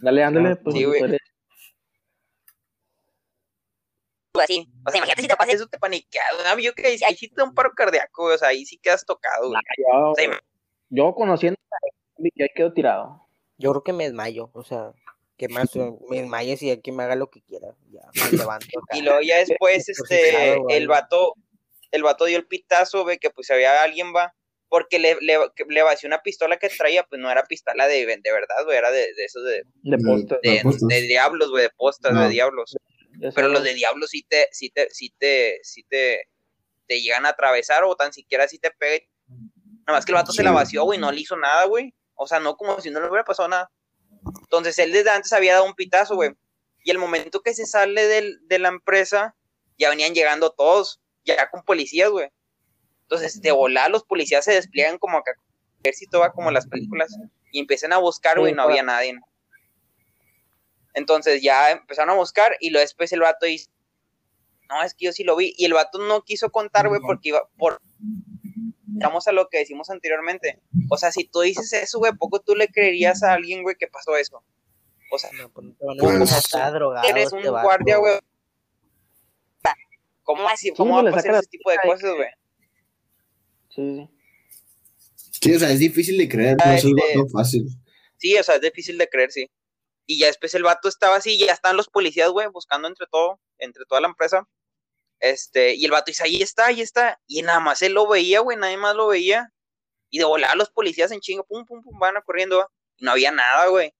Dale, 0.00 0.22
ándale, 0.22 0.50
ah, 0.50 0.60
pues. 0.62 0.76
Sí, 0.76 0.84
güey 0.84 1.18
así. 4.40 4.68
O 4.86 4.90
sea, 4.90 4.98
imagínate 4.98 5.22
si 5.22 5.28
te 5.28 5.36
pasa 5.36 5.52
eso, 5.52 5.66
te 5.66 5.78
paniqueas. 5.78 6.24
¿no? 6.44 6.58
Yo 6.60 6.74
que 6.74 6.86
ahí 6.86 7.16
sí 7.16 7.28
te 7.28 7.36
da 7.36 7.44
un 7.44 7.54
paro 7.54 7.72
cardíaco, 7.74 8.24
o 8.24 8.38
sea, 8.38 8.48
ahí 8.48 8.64
sí 8.64 8.78
quedas 8.78 9.04
tocado. 9.04 9.52
yo, 10.90 11.14
conociendo 11.14 11.56
ya 12.34 12.46
quedo 12.54 12.72
tirado. 12.72 13.22
Yo 13.58 13.70
creo 13.70 13.82
que 13.82 13.92
me 13.92 14.04
desmayo, 14.04 14.50
o 14.52 14.62
sea, 14.62 14.92
que 15.36 15.48
más 15.48 15.74
me 16.08 16.20
desmayo 16.20 16.54
y 16.60 16.70
aquí 16.70 16.92
me 16.92 17.04
haga 17.04 17.14
lo 17.14 17.30
que 17.30 17.42
quiera. 17.42 17.74
Ya, 17.90 18.02
me 18.14 18.20
levanto. 18.50 18.80
y 18.92 19.02
luego 19.02 19.20
ya 19.20 19.38
después, 19.38 19.88
este, 19.88 20.56
el 20.68 20.88
vato, 20.88 21.34
el 21.90 22.02
vato 22.02 22.24
dio 22.24 22.36
el 22.36 22.46
pitazo, 22.46 23.04
ve 23.04 23.18
que 23.18 23.30
pues 23.30 23.50
había 23.50 23.82
alguien 23.82 24.14
va, 24.14 24.34
porque 24.68 24.98
le, 24.98 25.16
le, 25.20 25.38
le 25.68 25.82
vació 25.82 26.06
una 26.06 26.22
pistola 26.22 26.58
que 26.58 26.68
traía, 26.68 27.04
pues 27.04 27.20
no 27.20 27.30
era 27.30 27.44
pistola 27.44 27.86
de, 27.86 28.04
de 28.04 28.32
verdad, 28.32 28.64
güey, 28.64 28.76
era 28.76 28.90
de, 28.90 29.14
de 29.14 29.24
esos 29.24 29.44
de, 29.44 29.62
de, 29.82 29.98
postas, 29.98 30.38
de, 30.42 31.02
diablos, 31.02 31.50
güey, 31.50 31.64
de 31.64 31.70
postas, 31.70 32.18
de 32.18 32.28
diablos. 32.28 32.76
Pero 33.34 33.48
los 33.48 33.62
de 33.62 33.74
Diablo 33.74 34.06
sí 34.06 34.24
te, 34.28 34.48
sí 34.52 34.70
te, 34.70 34.88
sí 34.90 35.14
te, 35.18 35.60
sí 35.62 35.84
te, 35.84 36.28
te 36.86 37.00
llegan 37.00 37.26
a 37.26 37.30
atravesar 37.30 37.84
o 37.84 37.96
tan 37.96 38.12
siquiera 38.12 38.48
si 38.48 38.58
te 38.58 38.70
pegan. 38.70 39.08
Nada 39.86 39.98
más 39.98 40.04
que 40.04 40.12
el 40.12 40.16
vato 40.16 40.32
se 40.32 40.42
la 40.42 40.50
vació, 40.50 40.84
güey, 40.84 40.98
no 40.98 41.12
le 41.12 41.20
hizo 41.20 41.36
nada, 41.36 41.64
güey. 41.64 41.94
O 42.14 42.26
sea, 42.26 42.40
no 42.40 42.56
como 42.56 42.80
si 42.80 42.90
no 42.90 43.00
le 43.00 43.08
hubiera 43.08 43.24
pasado 43.24 43.48
nada. 43.48 43.70
Entonces 44.40 44.78
él 44.78 44.92
desde 44.92 45.10
antes 45.10 45.32
había 45.32 45.54
dado 45.54 45.64
un 45.64 45.74
pitazo, 45.74 46.16
güey. 46.16 46.32
Y 46.84 46.90
el 46.90 46.98
momento 46.98 47.40
que 47.40 47.54
se 47.54 47.66
sale 47.66 48.06
del, 48.06 48.38
de 48.46 48.58
la 48.58 48.68
empresa, 48.68 49.36
ya 49.78 49.90
venían 49.90 50.14
llegando 50.14 50.50
todos, 50.50 51.00
ya 51.24 51.50
con 51.50 51.62
policías, 51.62 52.10
güey. 52.10 52.28
Entonces, 53.02 53.40
de 53.40 53.52
volar, 53.52 53.90
los 53.90 54.04
policías 54.04 54.44
se 54.44 54.52
despliegan 54.52 54.98
como 54.98 55.18
acá, 55.18 55.32
ejército 55.82 56.20
va 56.20 56.32
como 56.32 56.50
las 56.50 56.66
películas, 56.66 57.16
y 57.52 57.60
empiezan 57.60 57.92
a 57.92 57.98
buscar, 57.98 58.38
güey, 58.38 58.52
no 58.52 58.62
había 58.62 58.82
nadie. 58.82 59.18
Entonces 60.96 61.42
ya 61.42 61.70
empezaron 61.70 62.10
a 62.10 62.14
buscar 62.18 62.56
y 62.58 62.70
lo 62.70 62.80
después 62.80 63.12
el 63.12 63.20
vato 63.20 63.44
dice, 63.46 63.70
no, 64.68 64.82
es 64.82 64.94
que 64.94 65.04
yo 65.04 65.12
sí 65.12 65.24
lo 65.24 65.36
vi. 65.36 65.54
Y 65.56 65.66
el 65.66 65.74
vato 65.74 65.98
no 65.98 66.22
quiso 66.22 66.50
contar, 66.50 66.88
güey, 66.88 67.00
porque 67.00 67.28
iba 67.28 67.48
por... 67.58 67.80
Vamos 68.98 69.28
a 69.28 69.32
lo 69.32 69.48
que 69.50 69.58
decimos 69.58 69.90
anteriormente. 69.90 70.62
O 70.88 70.96
sea, 70.96 71.12
si 71.12 71.24
tú 71.28 71.40
dices 71.42 71.70
eso, 71.74 71.98
güey, 71.98 72.12
poco 72.14 72.40
tú 72.40 72.56
le 72.56 72.68
creerías 72.68 73.22
a 73.22 73.34
alguien, 73.34 73.62
güey, 73.62 73.76
que 73.78 73.86
pasó 73.88 74.16
eso. 74.16 74.42
O 75.12 75.18
sea, 75.18 75.30
no, 75.32 75.50
pues, 75.52 75.66
no, 75.78 76.24
está 76.24 76.70
drogado 76.70 77.06
eres 77.06 77.30
un 77.30 77.40
este 77.40 77.50
guardia, 77.50 77.98
güey. 77.98 78.18
¿Cómo 80.22 80.48
así? 80.48 80.72
¿Cómo 80.72 81.00
va 81.00 81.08
a 81.08 81.12
pasar 81.12 81.34
ese 81.36 81.46
tipo 81.46 81.70
de 81.70 81.76
cosas, 81.84 82.14
güey? 82.16 82.28
Sí, 83.68 84.08
Sí, 85.40 85.54
o 85.54 85.58
sea, 85.58 85.70
es 85.70 85.78
difícil 85.78 86.16
de 86.16 86.28
creer, 86.28 86.56
no 86.56 86.64
Ah, 86.64 86.74
es 86.74 86.84
algo 86.84 86.96
este- 86.98 87.30
fácil. 87.30 87.68
Sí, 88.16 88.34
o 88.36 88.42
sea, 88.42 88.54
es 88.56 88.62
difícil 88.62 88.96
de 88.96 89.06
creer, 89.08 89.30
sí. 89.30 89.50
Y 90.06 90.20
ya 90.20 90.26
después 90.26 90.54
el 90.54 90.62
vato 90.62 90.88
estaba 90.88 91.16
así, 91.16 91.38
ya 91.38 91.52
están 91.52 91.76
los 91.76 91.88
policías, 91.88 92.30
güey, 92.30 92.46
buscando 92.48 92.86
entre 92.88 93.06
todo, 93.10 93.40
entre 93.58 93.84
toda 93.86 94.00
la 94.00 94.08
empresa. 94.08 94.48
Este, 95.20 95.74
y 95.74 95.84
el 95.84 95.90
vato 95.90 96.04
dice, 96.06 96.24
ahí 96.24 96.42
está, 96.42 96.66
ahí 96.66 96.80
está. 96.80 97.20
Y 97.26 97.42
nada 97.42 97.60
más 97.60 97.82
él 97.82 97.92
lo 97.92 98.06
veía, 98.06 98.40
güey, 98.40 98.56
nadie 98.56 98.76
más 98.76 98.94
lo 98.94 99.08
veía. 99.08 99.52
Y 100.10 100.18
de 100.18 100.24
volada 100.24 100.54
los 100.54 100.70
policías 100.70 101.10
en 101.10 101.20
chinga, 101.20 101.42
pum, 101.42 101.64
pum, 101.66 101.82
pum, 101.82 101.98
van 101.98 102.16
a 102.16 102.22
corriendo, 102.22 102.70
y 102.96 103.04
no 103.04 103.10
había 103.12 103.32
nada, 103.32 103.66
güey. 103.66 103.92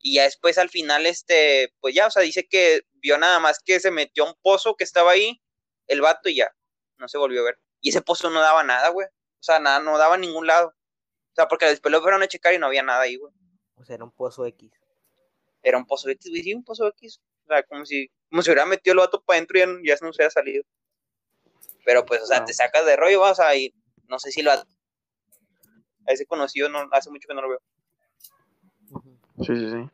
Y 0.00 0.16
ya 0.16 0.24
después 0.24 0.58
al 0.58 0.70
final, 0.70 1.06
este, 1.06 1.72
pues 1.80 1.94
ya, 1.94 2.06
o 2.08 2.10
sea, 2.10 2.22
dice 2.22 2.46
que 2.48 2.82
vio 2.94 3.16
nada 3.18 3.38
más 3.38 3.60
que 3.64 3.80
se 3.80 3.90
metió 3.90 4.24
a 4.24 4.28
un 4.28 4.34
pozo 4.42 4.76
que 4.76 4.84
estaba 4.84 5.12
ahí, 5.12 5.40
el 5.86 6.00
vato, 6.00 6.28
y 6.28 6.36
ya, 6.36 6.50
no 6.98 7.08
se 7.08 7.18
volvió 7.18 7.40
a 7.42 7.44
ver. 7.44 7.60
Y 7.80 7.90
ese 7.90 8.02
pozo 8.02 8.30
no 8.30 8.40
daba 8.40 8.64
nada, 8.64 8.88
güey. 8.88 9.06
O 9.06 9.42
sea, 9.42 9.60
nada, 9.60 9.78
no 9.80 9.96
daba 9.98 10.14
a 10.16 10.18
ningún 10.18 10.46
lado. 10.46 10.68
O 10.68 11.34
sea, 11.34 11.48
porque 11.48 11.66
después 11.66 11.92
lo 11.92 12.00
fueron 12.02 12.22
a 12.22 12.28
checar 12.28 12.54
y 12.54 12.58
no 12.58 12.66
había 12.66 12.82
nada 12.82 13.02
ahí, 13.02 13.16
güey. 13.16 13.32
O 13.76 13.84
sea, 13.84 13.94
era 13.96 14.04
un 14.04 14.12
pozo 14.12 14.46
X. 14.46 14.72
Era 15.64 15.78
un 15.78 15.86
pozo 15.86 16.08
X, 16.10 16.30
güey, 16.30 16.42
sí, 16.44 16.54
un 16.54 16.62
pozo 16.62 16.86
X. 16.88 17.20
O 17.44 17.46
sea, 17.48 17.62
como 17.64 17.84
si, 17.84 18.08
como 18.30 18.42
si 18.42 18.50
hubiera 18.50 18.66
metido 18.66 18.92
el 18.92 18.98
vato 19.00 19.20
para 19.22 19.38
adentro 19.38 19.58
y 19.58 19.60
ya, 19.60 19.66
no- 19.66 19.80
ya 19.82 19.94
no 19.94 20.12
se 20.12 20.18
hubiera 20.20 20.30
salido. 20.30 20.62
Pero 21.84 22.04
pues, 22.04 22.22
o 22.22 22.26
sea, 22.26 22.44
te 22.44 22.52
sacas 22.54 22.86
de 22.86 22.96
rollo, 22.96 23.20
vas 23.20 23.40
a 23.40 23.54
ir. 23.56 23.72
No 24.08 24.18
sé 24.18 24.30
si 24.30 24.42
lo 24.42 24.52
ha- 24.52 24.64
a 26.06 26.12
ese 26.12 26.26
conocido 26.26 26.68
no, 26.68 26.86
hace 26.92 27.10
mucho 27.10 27.26
que 27.28 27.34
no 27.34 27.42
lo 27.42 27.48
veo. 27.48 27.62
Sí, 29.40 29.56
sí, 29.56 29.70
sí. 29.70 29.90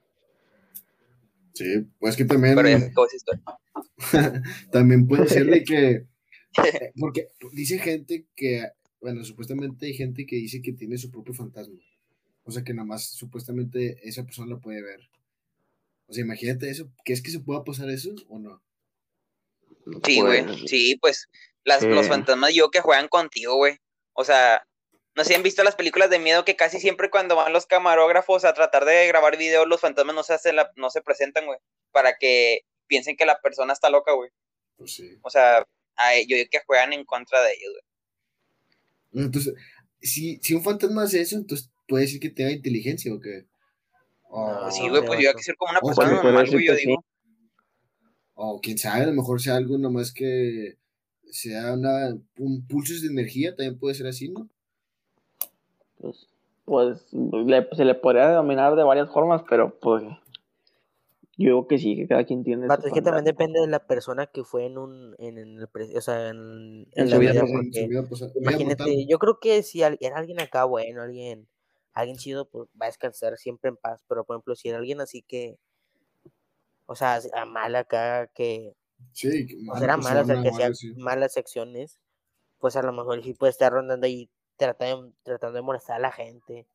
Sí, 1.54 1.86
pues 1.98 2.16
que 2.16 2.24
también, 2.24 2.54
Pero 2.56 2.68
ya 2.68 2.78
se 2.78 2.86
acabó 2.86 3.06
esa 3.06 3.16
historia. 3.16 3.42
también 4.72 5.06
puede 5.06 5.28
ser 5.28 5.46
de 5.46 5.62
que, 5.64 6.06
porque 6.98 7.28
dice 7.52 7.78
gente 7.78 8.26
que, 8.34 8.68
bueno, 9.00 9.24
supuestamente 9.24 9.86
hay 9.86 9.94
gente 9.94 10.26
que 10.26 10.36
dice 10.36 10.62
que 10.62 10.72
tiene 10.72 10.96
su 10.98 11.10
propio 11.10 11.34
fantasma. 11.34 11.78
O 12.44 12.50
sea, 12.50 12.64
que 12.64 12.72
nada 12.72 12.86
más 12.86 13.04
supuestamente 13.10 13.98
esa 14.08 14.24
persona 14.24 14.48
lo 14.48 14.60
puede 14.60 14.82
ver. 14.82 15.00
O 16.10 16.12
sea, 16.12 16.24
imagínate 16.24 16.68
eso, 16.68 16.90
¿crees 17.04 17.22
que 17.22 17.30
se 17.30 17.38
pueda 17.40 17.62
pasar 17.64 17.88
eso 17.88 18.10
o 18.28 18.38
no? 18.40 18.60
Sí, 20.04 20.20
güey. 20.20 20.68
Sí, 20.68 20.96
pues 21.00 21.28
las, 21.64 21.82
los 21.84 22.08
fantasmas 22.08 22.52
yo 22.52 22.70
que 22.70 22.80
juegan 22.80 23.08
contigo, 23.08 23.54
güey. 23.56 23.76
O 24.12 24.24
sea, 24.24 24.66
no 25.14 25.22
sé 25.22 25.28
si 25.30 25.34
han 25.34 25.42
visto 25.42 25.62
las 25.62 25.76
películas 25.76 26.10
de 26.10 26.18
miedo 26.18 26.44
que 26.44 26.56
casi 26.56 26.78
siempre 26.80 27.10
cuando 27.10 27.36
van 27.36 27.52
los 27.52 27.66
camarógrafos 27.66 28.44
a 28.44 28.54
tratar 28.54 28.84
de 28.84 29.06
grabar 29.06 29.38
videos, 29.38 29.66
los 29.68 29.80
fantasmas 29.80 30.14
no 30.14 30.22
se 30.22 30.34
hacen 30.34 30.56
la- 30.56 30.70
no 30.76 30.90
se 30.90 31.00
presentan, 31.00 31.46
güey. 31.46 31.58
Para 31.92 32.16
que 32.18 32.60
piensen 32.86 33.16
que 33.16 33.24
la 33.26 33.40
persona 33.40 33.72
está 33.72 33.88
loca, 33.88 34.12
güey. 34.12 34.30
Pues 34.76 34.92
sí. 34.94 35.16
O 35.22 35.30
sea, 35.30 35.58
a- 35.96 36.16
yo 36.26 36.36
digo 36.36 36.48
que 36.50 36.60
juegan 36.66 36.92
en 36.92 37.04
contra 37.04 37.40
de 37.42 37.52
ellos, 37.52 37.72
güey. 39.12 39.24
Entonces, 39.26 39.54
si, 40.00 40.38
si 40.42 40.54
un 40.54 40.62
fantasma 40.62 41.04
hace 41.04 41.20
eso, 41.20 41.36
entonces 41.36 41.70
puede 41.88 42.04
decir 42.04 42.20
que 42.20 42.30
tenga 42.30 42.50
inteligencia 42.52 43.12
o 43.12 43.20
qué. 43.20 43.46
Sí, 44.70 44.88
güey, 44.88 45.04
pues 45.04 45.20
yo 45.20 45.28
hay 45.30 45.34
que 45.34 45.42
ser 45.42 45.56
como 45.56 45.72
una 45.72 45.80
persona 45.80 46.08
pero 46.10 46.22
normal, 46.22 46.50
güey, 46.50 46.66
yo 46.66 46.74
sí. 46.74 46.86
digo. 46.86 47.04
o 48.34 48.60
quién 48.60 48.78
sabe, 48.78 49.02
a 49.02 49.06
lo 49.06 49.12
mejor 49.12 49.40
sea 49.40 49.56
algo 49.56 49.76
nomás 49.76 50.12
que 50.12 50.76
sea 51.30 51.74
una, 51.74 52.16
un 52.38 52.66
pulsos 52.66 53.02
de 53.02 53.08
energía, 53.08 53.54
también 53.54 53.78
puede 53.78 53.94
ser 53.94 54.06
así, 54.06 54.28
¿no? 54.28 54.48
Pues, 55.98 56.26
pues 56.64 57.12
le- 57.12 57.68
se 57.72 57.84
le 57.84 57.94
podría 57.94 58.28
denominar 58.28 58.74
de 58.76 58.84
varias 58.84 59.12
formas, 59.12 59.42
pero 59.48 59.78
pues 59.80 60.02
yo 61.36 61.46
digo 61.46 61.66
que 61.66 61.78
sí, 61.78 61.96
que 61.96 62.06
cada 62.06 62.24
quien 62.24 62.44
tiene 62.44 62.66
su 62.66 62.86
es 62.86 62.92
que 62.92 63.02
también 63.02 63.24
depende 63.24 63.60
de 63.60 63.66
la 63.66 63.86
persona 63.86 64.26
que 64.26 64.44
fue 64.44 64.66
en 64.66 64.78
un, 64.78 65.14
en, 65.18 65.38
en 65.38 65.58
el, 65.58 65.68
o 65.96 66.00
sea, 66.00 66.28
en, 66.28 66.36
en 66.36 66.86
En 66.94 67.10
la 67.10 67.16
su 67.16 67.20
vida 67.20 67.32
vida, 67.32 67.44
imagínate, 68.36 69.06
yo 69.06 69.18
creo 69.18 69.38
que 69.40 69.62
si 69.62 69.82
era 69.82 69.96
alguien 70.16 70.40
acá 70.40 70.64
bueno, 70.64 71.02
alguien, 71.02 71.48
alguien 71.92 72.16
chido, 72.16 72.48
pues 72.48 72.68
va 72.80 72.86
a 72.86 72.88
descansar 72.88 73.36
siempre 73.38 73.70
en 73.70 73.76
paz, 73.76 74.02
pero 74.08 74.24
por 74.24 74.36
ejemplo, 74.36 74.54
si 74.54 74.68
era 74.68 74.78
alguien 74.78 75.00
así 75.00 75.22
que, 75.22 75.58
o 76.86 76.94
sea, 76.94 77.20
a 77.34 77.44
mal 77.44 77.74
acá, 77.76 78.28
que, 78.28 78.74
Sí, 79.12 79.46
que 79.46 79.56
mala 79.64 79.78
sea, 79.78 79.84
era 79.84 79.96
malo, 79.96 80.20
o 80.20 80.24
sea, 80.24 80.42
que 80.42 80.48
hacía 80.48 80.74
sí. 80.74 80.92
malas 80.96 81.36
acciones, 81.36 81.98
pues 82.58 82.76
a 82.76 82.82
lo 82.82 82.92
mejor 82.92 83.22
sí 83.22 83.34
puede 83.34 83.50
estar 83.50 83.72
rondando 83.72 84.06
ahí 84.06 84.30
tratando, 84.56 85.12
tratando 85.22 85.56
de 85.56 85.62
molestar 85.62 85.96
a 85.96 86.00
la 86.00 86.12
gente. 86.12 86.66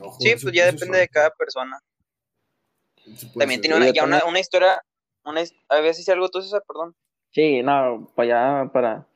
Ojo, 0.00 0.16
Sí, 0.20 0.32
pues 0.40 0.54
ya 0.54 0.66
depende 0.66 0.98
de 0.98 1.08
cada 1.08 1.30
persona. 1.30 1.78
También 3.36 3.60
ser. 3.60 3.60
tiene 3.60 3.76
una, 3.76 3.90
ya 3.90 4.04
una, 4.04 4.24
una 4.24 4.38
historia, 4.38 4.82
una, 5.24 5.42
a 5.68 5.80
ver 5.80 5.94
si 5.94 6.10
algo 6.10 6.28
tú, 6.28 6.40
César, 6.40 6.62
perdón. 6.66 6.94
Sí, 7.30 7.62
no, 7.62 8.10
para 8.14 8.60
allá, 8.62 8.72
para 8.72 9.08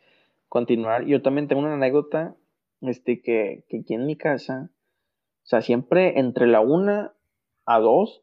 continuar, 0.49 1.05
yo 1.05 1.23
también 1.23 1.49
tengo 1.49 1.63
una 1.63 1.75
anécdota, 1.75 2.35
este, 2.83 3.23
que, 3.23 3.65
que 3.69 3.79
aquí 3.81 3.95
en 3.95 4.07
mi 4.07 4.17
casa, 4.17 4.71
o 4.73 5.47
sea, 5.47 5.63
siempre 5.63 6.19
entre 6.19 6.47
la 6.47 6.61
una 6.61 7.15
a 7.65 7.79
dos, 7.81 8.23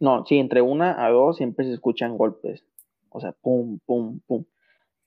no, 0.00 0.24
sí, 0.26 0.38
entre 0.38 0.62
una 0.62 1.04
a 1.04 1.10
dos 1.10 1.36
siempre 1.36 1.66
se 1.66 1.72
escuchan 1.72 2.16
golpes, 2.16 2.64
o 3.10 3.20
sea, 3.20 3.32
pum, 3.32 3.78
pum, 3.84 4.20
pum, 4.26 4.44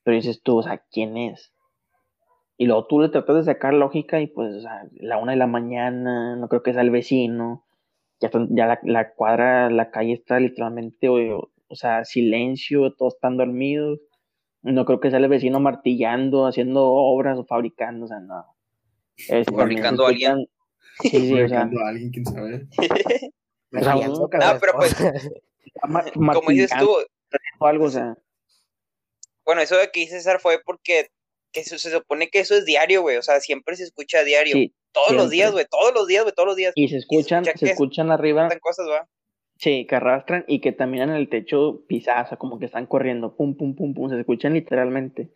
pero 0.03 0.15
dices 0.15 0.41
tú, 0.41 0.57
o 0.57 0.63
sea, 0.63 0.83
¿quién 0.91 1.17
es? 1.17 1.53
Y 2.57 2.67
luego 2.67 2.85
tú 2.85 2.99
le 3.01 3.09
tratas 3.09 3.37
de 3.37 3.43
sacar 3.43 3.73
lógica 3.73 4.21
y 4.21 4.27
pues, 4.27 4.53
o 4.55 4.61
sea, 4.61 4.87
la 4.93 5.17
una 5.17 5.31
de 5.31 5.37
la 5.37 5.47
mañana, 5.47 6.35
no 6.35 6.47
creo 6.47 6.63
que 6.63 6.73
sea 6.73 6.83
el 6.83 6.91
vecino, 6.91 7.65
ya, 8.19 8.29
ya 8.49 8.67
la, 8.67 8.79
la 8.83 9.13
cuadra, 9.13 9.69
la 9.69 9.89
calle 9.89 10.13
está 10.13 10.39
literalmente, 10.39 11.09
o, 11.09 11.49
o 11.71 11.75
sea, 11.75 12.03
silencio, 12.03 12.93
todos 12.93 13.15
están 13.15 13.37
dormidos. 13.37 13.99
No 14.61 14.85
creo 14.85 14.99
que 14.99 15.09
sea 15.09 15.19
el 15.19 15.29
vecino 15.29 15.59
martillando, 15.59 16.45
haciendo 16.45 16.85
obras 16.85 17.39
o 17.39 17.45
fabricando, 17.45 18.05
o 18.05 18.07
sea, 18.09 18.19
no. 18.19 18.45
Este, 19.29 19.53
Fabricando 19.53 20.05
a 20.05 20.09
se 20.09 20.15
Sí, 21.01 21.33
o 21.33 21.47
sea, 21.47 21.59
Fabricando 21.61 21.79
a 21.85 21.89
alguien, 21.89 22.11
quién 22.11 22.25
sabe. 22.25 22.67
O 23.73 23.79
sea, 23.79 23.95
uno 23.95 24.27
cada 24.27 24.53
No, 24.55 24.59
pero 24.59 24.73
pues, 24.73 24.93
Como 26.13 26.49
dices 26.49 26.71
tú, 26.77 26.89
o 27.59 27.65
algo, 27.65 27.85
o 27.85 27.89
sea, 27.89 28.17
bueno, 29.45 29.61
eso 29.61 29.77
de 29.77 29.89
que 29.91 30.01
dice 30.01 30.17
César 30.17 30.39
fue 30.41 30.59
porque 30.65 31.07
que 31.53 31.61
eso- 31.61 31.77
se 31.77 31.89
supone 31.89 32.29
que 32.29 32.39
eso 32.39 32.55
es 32.55 32.65
diario, 32.65 33.01
güey. 33.01 33.17
O 33.17 33.21
sea, 33.21 33.39
siempre 33.39 33.75
se 33.75 33.83
escucha 33.83 34.19
a 34.19 34.23
diario. 34.23 34.53
sí. 34.53 34.73
todos 34.93 35.13
los 35.13 35.29
días, 35.29 35.51
güey. 35.53 35.65
Todos 35.69 35.93
los 35.93 36.05
días, 36.07 36.23
güey. 36.23 36.33
Todos 36.35 36.47
los 36.47 36.55
días. 36.57 36.73
Y 36.75 36.89
se 36.89 36.97
escuchan, 36.97 37.43
escucha 37.45 37.65
se 37.65 37.71
escuchan 37.71 38.11
arriba, 38.11 38.43
Pasan 38.43 38.59
cosas, 38.59 38.87
va. 38.89 39.07
sí, 39.57 39.85
que 39.87 39.95
arrastran 39.95 40.43
y 40.47 40.59
que 40.59 40.73
también 40.73 41.09
en 41.09 41.15
el 41.15 41.29
techo 41.29 41.85
sea, 42.03 42.27
como 42.37 42.59
que 42.59 42.65
están 42.65 42.87
corriendo, 42.87 43.35
pum, 43.37 43.55
pum, 43.55 43.73
pum, 43.75 43.93
pum, 43.93 44.09
se 44.09 44.19
escuchan 44.19 44.53
literalmente. 44.53 45.31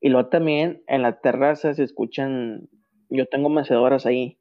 Y 0.00 0.08
luego 0.08 0.28
también 0.30 0.82
en 0.86 1.02
la 1.02 1.20
terraza 1.20 1.74
se 1.74 1.84
escuchan, 1.84 2.70
yo 3.10 3.26
tengo 3.26 3.48
mecedoras 3.48 4.06
ahí. 4.06 4.38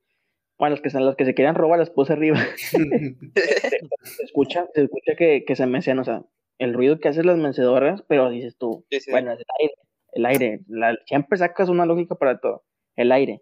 Bueno, 0.58 0.76
las 0.76 0.82
que, 0.82 0.90
son- 0.90 1.06
las 1.06 1.16
que 1.16 1.26
se 1.26 1.34
querían 1.36 1.56
robar 1.56 1.80
las 1.80 1.90
puse 1.90 2.14
arriba. 2.14 2.38
se 3.36 4.24
escucha, 4.24 4.68
se 4.74 4.84
escucha 4.84 5.16
que, 5.18 5.44
que 5.46 5.56
se 5.56 5.66
mecen, 5.66 6.00
o 6.00 6.04
sea, 6.04 6.24
el 6.58 6.74
ruido 6.74 7.00
que 7.00 7.08
hacen 7.10 7.26
las 7.26 7.38
mencedoras, 7.38 8.04
pero 8.08 8.30
dices 8.30 8.58
tú, 8.58 8.86
Sí, 8.92 9.00
sí. 9.00 9.12
bueno, 9.12 9.32
es 9.32 9.40
el 9.40 9.46
aire, 9.62 9.74
el 10.14 10.26
aire, 10.26 10.60
la- 10.68 10.98
siempre 11.06 11.38
sacas 11.38 11.70
una 11.70 11.86
lógica 11.86 12.16
para 12.16 12.40
todo, 12.40 12.64
el 12.96 13.12
aire, 13.12 13.42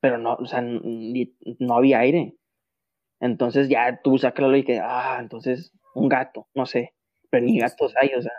pero 0.00 0.16
no, 0.18 0.34
o 0.34 0.46
sea, 0.46 0.62
ni- 0.62 1.34
no 1.58 1.76
había 1.76 1.98
aire. 2.00 2.34
Entonces 3.20 3.68
ya 3.68 4.00
tú 4.02 4.18
sacas 4.18 4.42
la 4.42 4.48
lógica, 4.48 4.80
ah, 4.82 5.18
entonces 5.20 5.72
un 5.94 6.08
gato, 6.08 6.48
no 6.54 6.64
sé, 6.66 6.94
pero 7.30 7.44
ni 7.46 7.58
gatos 7.58 7.94
hay, 8.00 8.10
o 8.14 8.22
sea. 8.22 8.32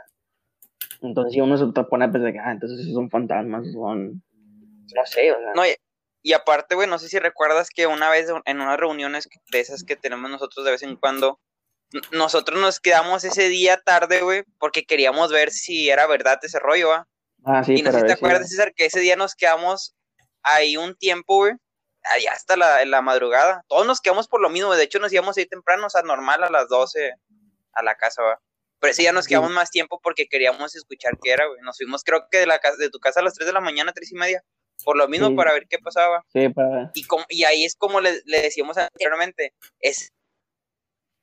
Entonces 1.01 1.33
si 1.33 1.41
uno 1.41 1.57
se 1.57 1.65
pone 1.83 2.05
a 2.05 2.11
pensar 2.11 2.31
que, 2.33 2.39
ah, 2.39 2.51
entonces 2.51 2.91
son 2.91 3.09
fantasmas, 3.09 3.71
son, 3.71 4.23
no 4.95 5.05
sé, 5.05 5.31
o 5.31 5.37
sea. 5.39 5.53
No, 5.55 5.65
y, 5.65 5.69
y 6.27 6.33
aparte, 6.33 6.75
güey, 6.75 6.89
no 6.89 6.99
sé 6.99 7.07
si 7.07 7.19
recuerdas 7.19 7.69
que 7.69 7.87
una 7.87 8.09
vez 8.09 8.27
en 8.43 8.59
unas 8.59 8.77
reuniones 8.77 9.29
de 9.49 9.59
esas 9.61 9.85
que 9.85 9.95
tenemos 9.95 10.29
nosotros 10.29 10.65
de 10.65 10.71
vez 10.71 10.83
en 10.83 10.97
cuando, 10.97 11.39
nosotros 12.11 12.59
nos 12.59 12.81
quedamos 12.81 13.23
ese 13.23 13.47
día 13.47 13.79
tarde, 13.79 14.19
güey, 14.19 14.43
porque 14.59 14.85
queríamos 14.85 15.31
ver 15.31 15.51
si 15.51 15.89
era 15.89 16.05
verdad 16.05 16.37
ese 16.43 16.59
rollo, 16.59 16.89
¿va? 16.89 17.07
ah, 17.45 17.63
sí, 17.63 17.75
y 17.77 17.81
no 17.81 17.93
sé 17.93 18.01
si 18.01 18.07
te 18.07 18.11
acuerdas, 18.11 18.49
César, 18.49 18.73
que 18.75 18.87
ese 18.87 18.99
día 18.99 19.15
nos 19.15 19.35
quedamos 19.35 19.95
ahí 20.43 20.75
un 20.75 20.97
tiempo, 20.97 21.37
güey, 21.37 21.53
allá 22.03 22.33
hasta 22.33 22.57
la, 22.57 22.83
la 22.83 23.01
madrugada. 23.01 23.63
Todos 23.69 23.87
nos 23.87 24.01
quedamos 24.01 24.27
por 24.27 24.41
lo 24.41 24.49
mismo. 24.49 24.75
De 24.75 24.83
hecho, 24.83 24.99
nos 24.99 25.13
íbamos 25.13 25.37
ahí 25.37 25.45
temprano, 25.45 25.87
o 25.87 25.89
sea, 25.89 26.01
normal 26.01 26.43
a 26.43 26.49
las 26.49 26.67
12 26.67 27.13
a 27.71 27.83
la 27.83 27.95
casa, 27.95 28.21
va. 28.21 28.41
Pero 28.81 28.91
ese 28.91 29.03
día 29.03 29.13
nos 29.13 29.23
Sí. 29.23 29.29
quedamos 29.29 29.51
más 29.51 29.71
tiempo 29.71 30.01
porque 30.03 30.27
queríamos 30.27 30.75
escuchar 30.75 31.13
qué 31.23 31.31
era, 31.31 31.47
güey. 31.47 31.61
Nos 31.61 31.77
fuimos, 31.77 32.03
creo 32.03 32.27
que 32.29 32.39
de, 32.39 32.47
la 32.47 32.59
casa, 32.59 32.75
de 32.75 32.89
tu 32.89 32.99
casa 32.99 33.21
a 33.21 33.23
las 33.23 33.33
3 33.33 33.47
de 33.47 33.53
la 33.53 33.61
mañana, 33.61 33.93
3 33.93 34.11
y 34.11 34.15
media. 34.15 34.43
Por 34.83 34.95
lo 34.97 35.07
mismo, 35.07 35.29
Sí. 35.29 35.35
para 35.35 35.53
ver 35.53 35.67
qué 35.67 35.79
pasaba. 35.79 36.25
Sí, 36.31 36.49
para 36.49 36.91
Y, 36.93 37.03
com- 37.05 37.25
y 37.29 37.43
ahí 37.43 37.65
es 37.65 37.75
como 37.75 37.99
le, 38.01 38.21
le 38.25 38.41
decíamos 38.41 38.77
anteriormente, 38.77 39.53
es, 39.79 40.13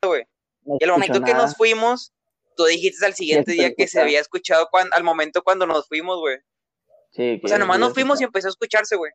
güey. 0.03 0.25
no 0.63 0.77
Y 0.81 0.85
al 0.85 0.91
momento 0.91 1.13
escucho 1.15 1.25
que 1.27 1.33
nada. 1.33 1.45
nos 1.47 1.57
fuimos, 1.57 2.13
tú 2.57 2.65
dijiste 2.65 3.05
al 3.07 3.15
siguiente 3.15 3.53
se 3.53 3.57
día 3.59 3.75
que 3.75 3.87
se 3.89 4.01
había 4.01 4.21
escuchado 4.21 4.69
cuan- 4.71 4.91
al 4.93 5.05
momento 5.05 5.43
cuando 5.43 5.67
nos 5.67 5.87
fuimos, 5.89 6.19
güey. 6.19 6.39
Sí, 7.13 7.41
O 7.45 7.49
sea, 7.49 7.59
nomás 7.59 7.77
sí, 7.77 7.81
nos 7.81 7.95
fuimos 7.95 8.21
y 8.21 8.25
empezó 8.25 8.49
a 8.49 8.51
escucharse, 8.51 8.97
güey. 8.97 9.13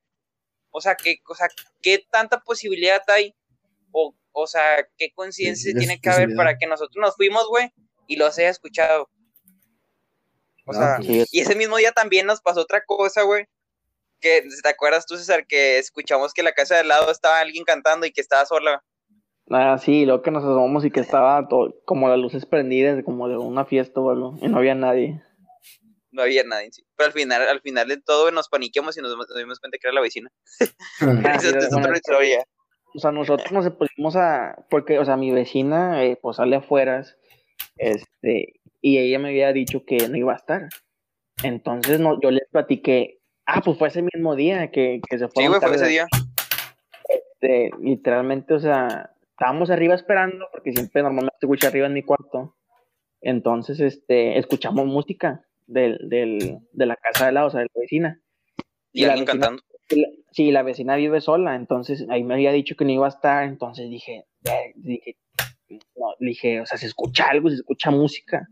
O 0.72 0.80
sea, 0.82 0.96
¿qué, 0.96 1.18
o 1.28 1.36
sea, 1.36 1.48
¿qué 1.82 2.06
tanta 2.12 2.40
posibilidad 2.40 3.02
hay? 3.10 3.36
O, 3.92 4.16
o 4.32 4.48
sea, 4.48 4.88
¿qué 4.98 5.12
conciencia 5.12 5.72
Sí, 5.74 5.78
tiene 5.78 6.00
que 6.00 6.10
haber 6.10 6.30
para 6.36 6.58
que 6.58 6.66
nosotros 6.68 6.96
nos 7.02 7.16
fuimos, 7.16 7.48
güey, 7.50 7.74
y 8.08 8.16
los 8.16 8.38
haya 8.38 8.50
escuchado? 8.50 9.10
O 10.66 10.72
No, 10.72 10.80
sea, 10.80 10.96
pues, 10.98 11.08
Sí, 11.08 11.26
y 11.32 11.40
ese 11.42 11.56
mismo 11.56 11.78
día 11.78 11.92
también 11.92 12.26
nos 12.28 12.40
pasó 12.42 12.62
otra 12.62 12.84
cosa, 12.86 13.24
güey. 13.24 13.46
Que, 14.20 14.44
¿te 14.62 14.70
acuerdas 14.70 15.06
tú, 15.06 15.18
César, 15.18 15.46
que 15.48 15.78
escuchamos 15.78 16.34
que 16.34 16.42
en 16.42 16.46
la 16.46 16.54
casa 16.54 16.76
de 16.76 16.82
al 16.82 16.88
lado 16.88 17.12
estaba 17.12 17.40
alguien 17.40 17.64
cantando 17.64 18.06
y 18.06 18.12
que 18.12 18.22
estaba 18.22 18.46
sola? 18.46 18.84
Ah, 19.50 19.78
sí, 19.78 20.06
luego 20.06 20.22
que 20.22 20.32
nos 20.32 20.44
asomamos 20.44 20.86
y 20.86 20.92
que 20.92 21.00
estaba 21.00 21.48
todo, 21.48 21.76
como 21.86 22.08
las 22.08 22.20
luces 22.20 22.46
prendidas, 22.46 23.04
como 23.04 23.28
de 23.28 23.38
una 23.38 23.66
fiesta 23.66 24.00
o 24.00 24.12
algo, 24.12 24.38
y 24.42 24.48
no 24.48 24.58
había 24.60 24.76
nadie. 24.76 25.24
No 26.12 26.22
había 26.22 26.44
nadie, 26.44 26.72
sí. 26.72 26.84
Pero 26.96 27.08
al 27.08 27.14
final, 27.14 27.48
al 27.48 27.62
final 27.62 27.88
de 27.88 27.98
todo 27.98 28.32
nos 28.32 28.50
paniqueamos 28.50 28.98
y 28.98 29.02
nos, 29.02 29.12
dimos 29.36 29.60
cuenta 29.60 29.78
que 29.78 29.88
era 29.88 29.94
la 29.94 30.02
vecina. 30.02 30.32
Ah, 31.02 31.36
Esa 31.36 31.52
sí, 31.52 31.58
es 31.58 31.74
otra 31.74 31.96
historia. 31.96 32.44
O 32.96 33.00
sea, 33.00 33.12
nosotros 33.12 33.52
nos 33.52 33.70
pusimos 33.72 34.16
a, 34.16 34.66
porque, 34.70 35.00
o 35.00 35.06
sea, 35.06 35.18
mi 35.18 35.32
vecina, 35.32 36.04
eh, 36.04 36.18
pues 36.22 36.38
sale 36.38 36.56
afuera, 36.56 37.04
este, 37.78 38.60
y 38.82 38.98
ella 38.98 39.20
me 39.20 39.30
había 39.30 39.54
dicho 39.54 39.84
que 39.86 40.08
no 40.10 40.18
iba 40.18 40.34
a 40.34 40.38
estar. 40.38 40.70
Entonces 41.44 42.00
no, 42.00 42.20
yo 42.20 42.32
les 42.32 42.48
platiqué, 42.52 43.19
ah, 43.56 43.62
pues 43.64 43.78
fue 43.78 43.88
ese 43.89 44.02
mismo 44.02 44.36
día 44.36 44.70
que, 44.72 45.02
que 45.10 45.18
se 45.20 45.28
fue. 45.28 45.43
Sí, 45.43 45.47
güey, 45.50 45.60
fue 45.60 45.76
ese 45.76 45.88
día. 45.88 46.08
Este, 47.08 47.72
literalmente, 47.82 48.54
o 48.54 48.60
sea, 48.60 49.12
estábamos 49.32 49.70
arriba 49.70 49.95
esperando, 49.95 50.45
porque 50.52 50.72
siempre 50.74 51.02
normalmente 51.02 51.38
escucho 51.41 51.68
arriba 51.68 51.88
en 51.88 51.93
mi 51.93 52.04
cuarto. 52.04 52.56
Entonces, 53.22 53.80
este, 53.80 54.38
escuchamos 54.38 54.86
música 54.86 55.45
del, 55.68 55.97
del, 56.10 56.60
de 56.72 56.86
la 56.86 56.95
casa 56.95 57.26
de 57.26 57.32
lado, 57.32 57.47
o 57.47 57.50
sea, 57.50 57.62
de 57.62 57.68
la 57.74 57.80
vecina. 57.82 58.22
Y 58.93 59.06
la 59.06 59.14
alguien 59.14 59.26
vecina- 59.26 59.41
cantando. 59.47 59.64
la- 59.89 60.08
Sí, 60.32 60.52
la 60.52 60.62
vecina 60.62 60.95
vive 60.95 61.22
sola, 61.22 61.56
entonces 61.56 62.06
ahí 62.10 62.24
me 62.24 62.36
había 62.36 62.52
dicho 62.52 62.76
que 62.76 62.86
no 62.86 62.91
iba 62.91 63.08
a 63.08 63.10
estar, 63.10 63.45
entonces 63.45 63.89
dije, 63.89 64.26
dije, 64.76 65.18
no, 65.95 66.14
dije, 66.20 66.62
o 66.62 66.68
sea, 66.68 66.78
se 66.78 66.86
escucha 66.86 67.26
algo, 67.32 67.50
se 67.50 67.56
escucha 67.56 67.89
música, 67.89 68.47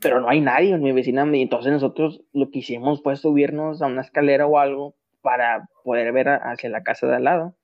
pero 0.00 0.20
no 0.20 0.28
hay 0.28 0.40
nadie 0.40 0.70
en 0.72 0.82
mi 0.82 0.92
vecina, 0.92 1.28
y 1.36 1.42
entonces 1.42 1.72
nosotros 1.72 2.22
lo 2.32 2.50
que 2.50 2.60
hicimos 2.60 3.02
fue 3.02 3.16
subirnos 3.16 3.82
a 3.82 3.86
una 3.86 4.00
escalera 4.00 4.46
o 4.46 4.58
algo 4.58 4.94
para 5.20 5.68
poder 5.84 6.12
ver 6.12 6.28
hacia 6.28 6.70
la 6.70 6.82
casa 6.82 7.06
de 7.06 7.16
al 7.16 7.24
lado, 7.24 7.56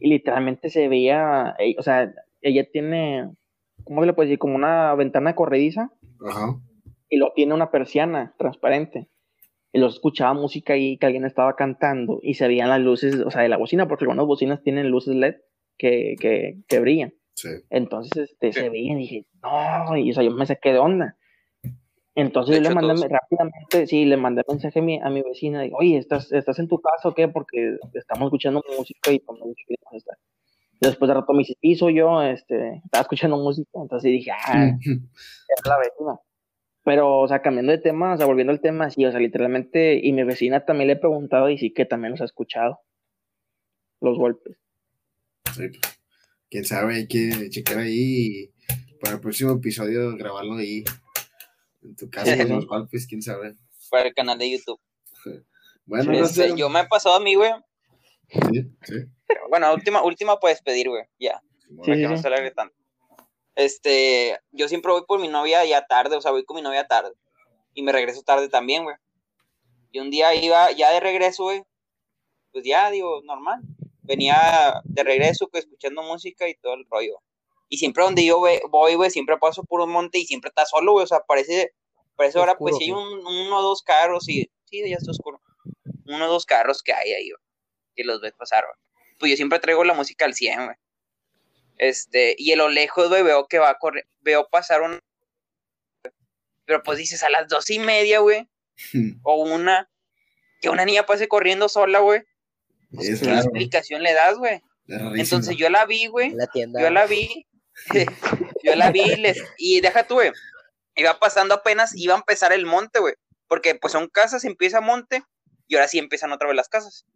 y 0.00 0.10
literalmente 0.10 0.68
se 0.70 0.88
veía, 0.88 1.56
o 1.78 1.82
sea, 1.82 2.12
ella 2.40 2.66
tiene, 2.70 3.30
¿cómo 3.84 4.02
se 4.02 4.06
le 4.06 4.12
puede 4.12 4.28
decir? 4.28 4.38
Como 4.38 4.54
una 4.54 4.94
ventana 4.94 5.34
corrediza, 5.34 5.90
Ajá. 6.24 6.56
y 7.08 7.16
luego 7.16 7.32
tiene 7.34 7.54
una 7.54 7.70
persiana 7.70 8.34
transparente. 8.38 9.08
Y 9.70 9.78
luego 9.78 9.92
escuchaba 9.92 10.32
música 10.32 10.72
ahí 10.72 10.96
que 10.96 11.04
alguien 11.04 11.26
estaba 11.26 11.54
cantando 11.54 12.20
y 12.22 12.34
se 12.34 12.48
veían 12.48 12.70
las 12.70 12.80
luces, 12.80 13.20
o 13.20 13.30
sea, 13.30 13.42
de 13.42 13.50
la 13.50 13.58
bocina, 13.58 13.86
porque 13.86 14.04
algunas 14.04 14.24
bocinas 14.24 14.62
tienen 14.62 14.88
luces 14.88 15.14
LED 15.14 15.34
que, 15.76 16.16
que, 16.18 16.56
que 16.66 16.80
brillan. 16.80 17.12
Sí. 17.34 17.50
Entonces 17.68 18.30
este, 18.30 18.52
se 18.52 18.70
veían 18.70 18.98
y 18.98 19.02
dije, 19.02 19.26
no, 19.42 19.96
y 19.96 20.10
o 20.10 20.14
sea, 20.14 20.22
yo 20.22 20.30
me 20.30 20.46
saqué 20.46 20.72
de 20.72 20.78
onda. 20.78 21.16
Entonces 22.18 22.56
yo 22.56 22.62
le 22.62 22.74
mandé 22.74 22.94
todos. 22.94 23.08
rápidamente, 23.08 23.86
sí, 23.86 24.04
le 24.04 24.16
mandé 24.16 24.42
mensaje 24.48 24.80
a 24.80 24.82
mi, 24.82 25.00
a 25.00 25.08
mi 25.08 25.22
vecina, 25.22 25.62
digo, 25.62 25.78
oye, 25.78 25.98
¿estás, 25.98 26.32
¿estás 26.32 26.58
en 26.58 26.66
tu 26.66 26.80
casa 26.80 27.08
o 27.08 27.14
qué? 27.14 27.28
Porque 27.28 27.76
estamos 27.94 28.26
escuchando 28.26 28.60
música 28.76 29.12
y 29.12 29.20
queremos 29.20 29.92
estar. 29.92 30.18
Después 30.80 31.08
de 31.08 31.14
rato 31.14 31.32
me 31.32 31.40
dice, 31.40 31.54
sí, 31.60 31.76
soy 31.76 31.94
yo, 31.94 32.20
este, 32.22 32.82
estaba 32.84 33.02
escuchando 33.02 33.36
música, 33.36 33.70
entonces 33.74 34.10
dije, 34.10 34.32
ah, 34.32 34.76
es 34.80 35.66
la 35.66 35.78
vecina. 35.78 36.18
Pero, 36.82 37.20
o 37.20 37.28
sea, 37.28 37.40
cambiando 37.40 37.70
de 37.70 37.78
tema, 37.78 38.14
o 38.14 38.16
sea, 38.16 38.26
volviendo 38.26 38.52
al 38.52 38.60
tema, 38.60 38.90
sí, 38.90 39.04
o 39.04 39.10
sea, 39.12 39.20
literalmente, 39.20 40.00
y 40.02 40.12
mi 40.12 40.24
vecina 40.24 40.64
también 40.64 40.88
le 40.88 40.94
he 40.94 40.98
preguntado 40.98 41.48
y 41.50 41.58
sí 41.58 41.72
que 41.72 41.84
también 41.84 42.12
los 42.12 42.20
ha 42.20 42.24
escuchado. 42.24 42.80
Los 44.00 44.18
golpes. 44.18 44.56
Sí, 45.54 45.68
pues, 45.68 45.98
Quién 46.50 46.64
sabe, 46.64 46.94
hay 46.94 47.06
que 47.06 47.50
checar 47.50 47.78
ahí 47.78 48.50
y 48.50 48.52
para 49.00 49.16
el 49.16 49.20
próximo 49.20 49.52
episodio 49.52 50.16
grabarlo 50.16 50.56
ahí. 50.56 50.82
En 51.88 51.96
tu 51.96 52.10
casa, 52.10 52.36
con 52.36 52.48
los 52.50 52.66
golpes, 52.66 53.06
quién 53.06 53.22
sabe. 53.22 53.54
Para 53.90 54.08
el 54.08 54.14
canal 54.14 54.38
de 54.38 54.50
YouTube. 54.50 54.78
Bueno, 55.86 56.12
no 56.12 56.18
Este, 56.18 56.50
sé. 56.50 56.56
yo 56.56 56.68
me 56.68 56.80
he 56.80 56.86
pasado 56.86 57.14
a 57.16 57.20
mí, 57.20 57.34
güey. 57.34 57.50
Sí, 58.28 58.70
sí. 58.82 58.94
Bueno, 59.48 59.72
última, 59.72 60.02
última 60.02 60.38
para 60.38 60.52
despedir, 60.52 60.90
güey. 60.90 61.04
Ya. 61.18 61.42
Sí, 61.60 61.76
para 61.76 61.94
sí, 61.94 62.02
que 62.02 62.08
no 62.08 62.16
se 62.18 62.26
alargue 62.26 62.50
tanto. 62.50 62.74
Este, 63.54 64.38
yo 64.52 64.68
siempre 64.68 64.92
voy 64.92 65.02
por 65.06 65.18
mi 65.18 65.28
novia 65.28 65.64
ya 65.64 65.86
tarde, 65.86 66.16
o 66.16 66.20
sea, 66.20 66.30
voy 66.30 66.44
con 66.44 66.56
mi 66.56 66.62
novia 66.62 66.86
tarde. 66.86 67.12
Y 67.72 67.82
me 67.82 67.92
regreso 67.92 68.22
tarde 68.22 68.48
también, 68.50 68.84
güey. 68.84 68.96
Y 69.90 70.00
un 70.00 70.10
día 70.10 70.34
iba 70.34 70.70
ya 70.72 70.90
de 70.92 71.00
regreso, 71.00 71.44
güey. 71.44 71.62
Pues 72.52 72.64
ya, 72.64 72.90
digo, 72.90 73.22
normal. 73.24 73.62
Venía 74.02 74.82
de 74.84 75.02
regreso, 75.04 75.48
pues, 75.48 75.64
escuchando 75.64 76.02
música 76.02 76.46
y 76.48 76.54
todo 76.56 76.74
el 76.74 76.84
rollo. 76.90 77.22
Y 77.68 77.78
siempre 77.78 78.02
donde 78.04 78.24
yo 78.24 78.40
ve- 78.40 78.62
voy, 78.70 78.94
güey, 78.94 79.10
siempre 79.10 79.36
paso 79.38 79.62
por 79.64 79.80
un 79.80 79.90
monte 79.90 80.18
y 80.18 80.26
siempre 80.26 80.48
está 80.48 80.64
solo, 80.66 80.92
güey. 80.92 81.04
O 81.04 81.06
sea, 81.06 81.20
parece, 81.20 81.72
parece 82.16 82.38
ahora, 82.38 82.56
pues, 82.56 82.76
si 82.78 82.84
hay 82.84 82.90
un, 82.92 83.26
uno 83.26 83.58
o 83.58 83.62
dos 83.62 83.82
carros 83.82 84.28
y, 84.28 84.50
sí, 84.64 84.82
ya 84.88 84.96
está 84.96 85.10
oscuro. 85.10 85.40
Uno 86.06 86.26
o 86.26 86.28
dos 86.28 86.46
carros 86.46 86.82
que 86.82 86.92
hay 86.92 87.12
ahí, 87.12 87.30
güey. 87.30 87.42
Que 87.94 88.04
los 88.04 88.20
ves 88.20 88.32
pasar, 88.32 88.64
güey. 88.64 88.76
Pues 89.18 89.30
yo 89.30 89.36
siempre 89.36 89.58
traigo 89.58 89.84
la 89.84 89.94
música 89.94 90.24
al 90.24 90.34
100, 90.34 90.64
güey. 90.64 90.76
Este, 91.76 92.34
y 92.38 92.52
a 92.52 92.56
lo 92.56 92.68
lejos, 92.70 93.08
güey, 93.08 93.22
veo 93.22 93.46
que 93.46 93.58
va 93.58 93.70
a 93.70 93.78
correr, 93.78 94.06
veo 94.20 94.48
pasar 94.48 94.82
un... 94.82 94.98
Pero 96.64 96.82
pues 96.82 96.98
dices, 96.98 97.22
a 97.22 97.30
las 97.30 97.48
dos 97.48 97.70
y 97.70 97.78
media, 97.78 98.20
güey, 98.20 98.48
o 99.22 99.42
una, 99.42 99.88
que 100.60 100.70
una 100.70 100.84
niña 100.84 101.04
pase 101.06 101.28
corriendo 101.28 101.68
sola, 101.68 102.00
güey. 102.00 102.22
Es 102.98 103.20
¿Qué 103.20 103.26
raro. 103.26 103.40
explicación 103.40 104.02
le 104.02 104.12
das, 104.14 104.38
güey? 104.38 104.62
Entonces 104.86 105.56
yo 105.56 105.68
la 105.68 105.84
vi, 105.84 106.06
güey, 106.06 106.30
En 106.30 106.38
la 106.38 106.46
tienda. 106.46 106.80
yo 106.80 106.88
la 106.90 107.06
vi, 107.06 107.46
yo 108.62 108.74
la 108.74 108.90
vi, 108.90 109.16
les, 109.16 109.42
y 109.56 109.80
deja 109.80 110.06
tú, 110.06 110.14
güey, 110.14 110.32
iba 110.96 111.18
pasando 111.18 111.54
apenas, 111.54 111.94
iba 111.94 112.14
a 112.14 112.18
empezar 112.18 112.52
el 112.52 112.66
monte, 112.66 112.98
güey, 112.98 113.14
porque 113.46 113.74
pues 113.74 113.92
son 113.92 114.08
casas, 114.08 114.44
empieza 114.44 114.80
monte, 114.80 115.22
y 115.66 115.76
ahora 115.76 115.88
sí 115.88 115.98
empiezan 115.98 116.32
otra 116.32 116.48
vez 116.48 116.56
las 116.56 116.68
casas. 116.68 117.06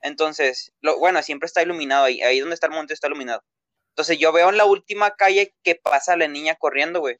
Entonces, 0.00 0.72
lo, 0.80 0.98
bueno, 0.98 1.22
siempre 1.22 1.46
está 1.46 1.62
iluminado 1.62 2.04
ahí, 2.04 2.20
ahí 2.22 2.40
donde 2.40 2.54
está 2.54 2.66
el 2.66 2.72
monte 2.72 2.94
está 2.94 3.06
iluminado. 3.06 3.42
Entonces 3.90 4.18
yo 4.18 4.32
veo 4.32 4.48
en 4.48 4.56
la 4.56 4.64
última 4.64 5.12
calle 5.12 5.54
que 5.62 5.74
pasa 5.74 6.16
la 6.16 6.26
niña 6.26 6.56
corriendo, 6.56 7.00
güey. 7.00 7.16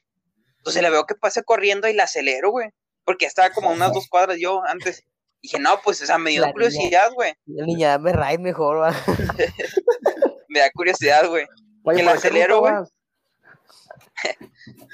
Entonces 0.57 0.83
la 0.83 0.91
veo 0.91 1.05
que 1.05 1.15
pasa 1.15 1.43
corriendo 1.43 1.89
y 1.89 1.93
la 1.93 2.05
acelero, 2.05 2.51
güey. 2.51 2.71
Porque 3.05 3.27
estaba 3.27 3.51
como 3.51 3.71
a 3.71 3.73
unas 3.73 3.93
dos 3.93 4.09
cuadras 4.09 4.39
yo 4.41 4.63
antes. 4.65 5.05
Dije, 5.43 5.59
no, 5.59 5.81
pues, 5.83 6.01
o 6.03 6.07
sea, 6.07 6.19
me 6.19 6.31
dio 6.31 6.41
La 6.41 6.47
niña. 6.47 6.53
curiosidad, 6.53 7.13
güey. 7.13 7.35
La 7.47 7.67
niña, 7.67 7.89
dame 7.91 8.13
ride 8.13 8.39
mejor. 8.39 8.95
Me 10.49 10.61
da 10.61 10.71
curiosidad, 10.71 11.29
güey. 11.29 11.47
Oye, 11.85 11.99
Que 11.99 12.03
la 12.05 12.13
¿por 12.13 12.21
qué 12.21 12.29
acelero, 12.29 12.61
güey. 12.61 12.75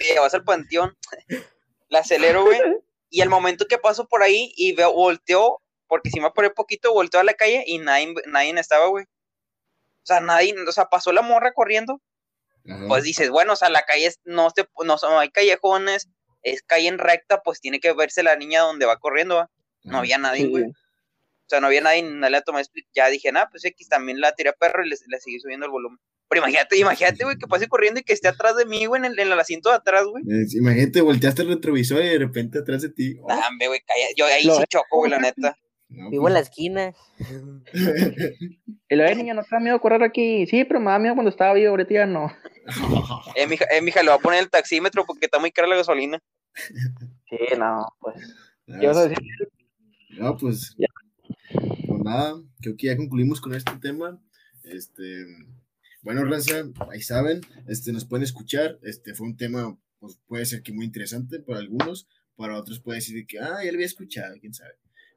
Y 0.01 0.16
vas 0.20 0.34
al 0.34 0.45
panteón. 0.45 0.97
La 1.89 2.01
acelero, 2.01 2.45
güey. 2.45 2.61
Y 3.11 3.22
al 3.22 3.30
momento 3.30 3.64
que 3.66 3.78
paso 3.78 4.07
por 4.07 4.22
ahí 4.22 4.53
y 4.55 4.74
veo, 4.74 4.93
volteo, 4.93 5.62
porque 5.86 6.11
si 6.11 6.20
me 6.20 6.26
apuré 6.26 6.51
poquito, 6.51 6.93
volteo 6.93 7.20
a 7.20 7.24
la 7.24 7.32
calle 7.32 7.64
y 7.66 7.78
nadie, 7.78 8.14
nadie 8.26 8.51
estaba, 8.61 8.89
güey. 8.89 9.07
O 9.07 10.05
sea, 10.05 10.20
nadie, 10.20 10.55
o 10.68 10.72
sea, 10.72 10.91
pasó 10.91 11.11
la 11.11 11.22
morra 11.22 11.55
corriendo. 11.55 12.03
Ajá. 12.68 12.84
Pues 12.86 13.05
dices, 13.05 13.30
bueno, 13.30 13.55
o 13.55 13.57
sea, 13.57 13.70
la 13.70 13.86
calle 13.86 14.05
es- 14.09 14.20
no, 14.24 14.51
se, 14.51 14.68
no, 14.84 14.97
no 15.01 15.18
hay 15.18 15.30
callejones, 15.30 16.11
es 16.43 16.62
calle 16.62 16.89
en 16.89 16.99
recta, 16.99 17.41
pues 17.43 17.62
tiene 17.62 17.80
que 17.80 17.95
verse 17.95 18.22
la 18.22 18.36
niña 18.36 18.61
donde 18.61 18.84
va 18.84 18.99
corriendo, 18.99 19.36
¿va? 19.36 19.51
No 19.84 19.97
había 19.97 20.18
nadie, 20.18 20.43
Sí, 20.43 20.51
güey. 20.51 20.64
O 20.64 21.49
sea, 21.49 21.61
no 21.61 21.68
había 21.68 21.80
nadie, 21.80 22.03
no 22.03 22.28
le 22.28 22.43
tomé 22.43 22.62
Ya 22.95 23.09
dije, 23.09 23.32
nada, 23.32 23.49
pues 23.51 23.64
X 23.64 23.89
también 23.89 24.20
la 24.20 24.34
tiré 24.34 24.51
a 24.51 24.53
perro 24.53 24.84
y 24.84 24.91
le, 24.91 24.97
le 25.07 25.18
seguí 25.18 25.41
subiendo 25.41 25.64
el 25.64 25.72
volumen. 25.72 25.99
Pero 26.29 26.43
imagínate, 26.43 26.79
imagínate, 26.79 27.24
güey, 27.24 27.37
que 27.39 27.47
pase 27.47 27.68
corriendo 27.68 28.01
y 28.01 28.03
que 28.03 28.12
esté 28.12 28.29
atrás 28.29 28.55
de 28.57 28.66
mí, 28.66 28.85
güey, 28.87 28.99
en 29.01 29.07
el, 29.07 29.18
en 29.18 29.33
el 29.33 29.41
asiento 29.41 29.70
de 29.70 29.76
atrás, 29.76 30.05
güey. 30.05 30.22
Imagínate, 30.55 31.01
volteaste 31.01 31.43
el 31.43 31.49
retrovisor 31.49 32.03
y 32.03 32.09
de 32.09 32.18
repente 32.18 32.59
atrás 32.59 32.83
de 32.83 32.91
ti. 32.91 33.16
oh, 33.22 33.29
Dame, 33.29 33.66
güey, 33.68 33.81
calla. 33.81 34.07
Yo 34.16 34.26
ahí 34.26 34.45
Lo 34.45 34.57
sí 34.57 34.64
choco, 34.68 34.99
güey, 34.99 35.11
la 35.11 35.18
neta. 35.20 35.57
no, 35.89 36.11
Vivo 36.11 36.29
en 36.29 36.35
la 36.35 36.41
pues, 36.41 36.49
esquina. 36.51 36.93
Y 38.91 38.95
luego, 38.97 39.12
"Eh, 39.12 39.16
niña, 39.16 39.35
¿no 39.35 39.43
te 39.43 39.49
da 39.51 39.61
miedo 39.61 39.81
correr 39.81 40.03
aquí? 40.03 40.47
Sí, 40.47 40.64
pero 40.64 40.81
me 40.81 40.91
da 40.91 40.99
miedo 40.99 41.14
cuando 41.14 41.31
estaba 41.31 41.53
vivo, 41.55 41.70
ahorita 41.70 41.93
ya 41.95 42.07
no. 42.07 42.33
Eh, 43.37 43.47
mija, 43.47 43.64
eh, 43.70 43.81
mija, 43.83 44.03
le 44.03 44.09
voy 44.11 44.18
a 44.18 44.22
poner 44.22 44.41
el 44.43 44.51
taxímetro 44.51 45.05
porque 45.07 45.26
está 45.26 45.39
muy 45.39 45.51
cara 45.53 45.68
la 45.68 45.76
gasolina. 45.76 46.22
Sí, 46.55 47.37
no, 47.59 47.87
pues. 48.01 48.16
Ah, 48.68 48.79
¿Qué 48.81 48.87
vas 48.87 48.97
a 48.97 49.09
sí. 49.09 49.14
No, 50.18 50.37
pues, 50.37 50.74
Ya. 50.76 50.87
pues 51.87 52.01
nada, 52.03 52.35
creo 52.61 52.74
que 52.76 52.87
ya 52.89 52.97
concluimos 52.97 53.41
con 53.41 53.55
este 53.55 53.72
tema. 53.81 54.18
Este, 54.64 55.24
bueno, 56.03 56.24
Raza, 56.24 56.64
ahí 56.90 57.03
saben, 57.03 57.40
este, 57.68 57.92
nos 57.92 58.05
pueden 58.07 58.24
escuchar. 58.24 58.78
Este 58.82 59.14
fue 59.14 59.26
un 59.26 59.36
tema, 59.36 59.78
pues 59.99 60.18
puede 60.26 60.44
ser 60.46 60.62
que 60.62 60.72
muy 60.72 60.84
interesante 60.86 61.40
para 61.40 61.59
algunos, 61.61 62.07
para 62.36 62.57
otros 62.59 62.80
puede 62.80 62.99
decir 62.99 63.26
que, 63.26 63.38
ah, 63.40 63.59
ya 63.64 63.70
lo 63.72 63.76
había 63.76 63.86
escuchado, 63.86 64.34
quién 64.40 64.55
sabe. 64.55 64.74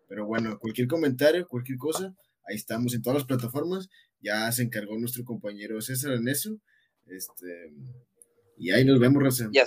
Pero 0.08 0.26
bueno, 0.26 0.58
cualquier 0.60 0.88
comentario, 0.88 1.48
cualquier 1.48 1.78
cosa, 1.78 2.14
ahí 2.48 2.56
estamos 2.56 2.94
en 2.94 3.02
todas 3.02 3.20
las 3.20 3.28
plataformas. 3.28 3.90
Ya 4.20 4.52
se 4.52 4.64
encargó 4.64 4.98
nuestro 5.00 5.24
compañero 5.24 5.82
César 5.82 6.14
en 6.14 6.28
eso. 6.28 6.58
Este, 7.08 7.74
y 8.58 8.72
ahí 8.72 8.84
nos 8.86 9.00
vemos, 9.00 9.24
Raza. 9.24 9.50
Ya, 9.52 9.66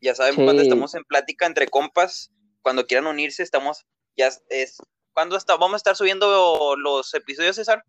ya 0.00 0.14
saben, 0.14 0.34
Sí. 0.34 0.42
cuando 0.44 0.62
estamos 0.62 0.94
en 0.94 1.04
plática 1.04 1.46
entre 1.46 1.66
compas, 1.68 2.30
cuando 2.62 2.86
quieran 2.86 3.06
unirse, 3.06 3.42
estamos, 3.42 3.86
ya 4.16 4.28
es- 4.28 4.42
es, 4.48 4.76
¿cuándo 5.12 5.36
está, 5.36 5.56
vamos 5.56 5.74
a 5.74 5.76
estar 5.78 5.96
subiendo 5.96 6.76
los 6.76 7.12
episodios, 7.14 7.56
César? 7.56 7.84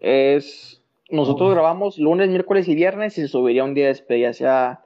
Es. 0.00 0.81
Nosotros 1.12 1.48
Oh. 1.50 1.52
grabamos 1.52 1.98
lunes, 1.98 2.28
miércoles 2.30 2.66
y 2.68 2.74
viernes 2.74 3.16
y 3.18 3.20
se 3.22 3.28
subiría 3.28 3.62
un 3.64 3.74
día 3.74 3.86
después, 3.88 4.20
ya 4.20 4.32
sea 4.32 4.80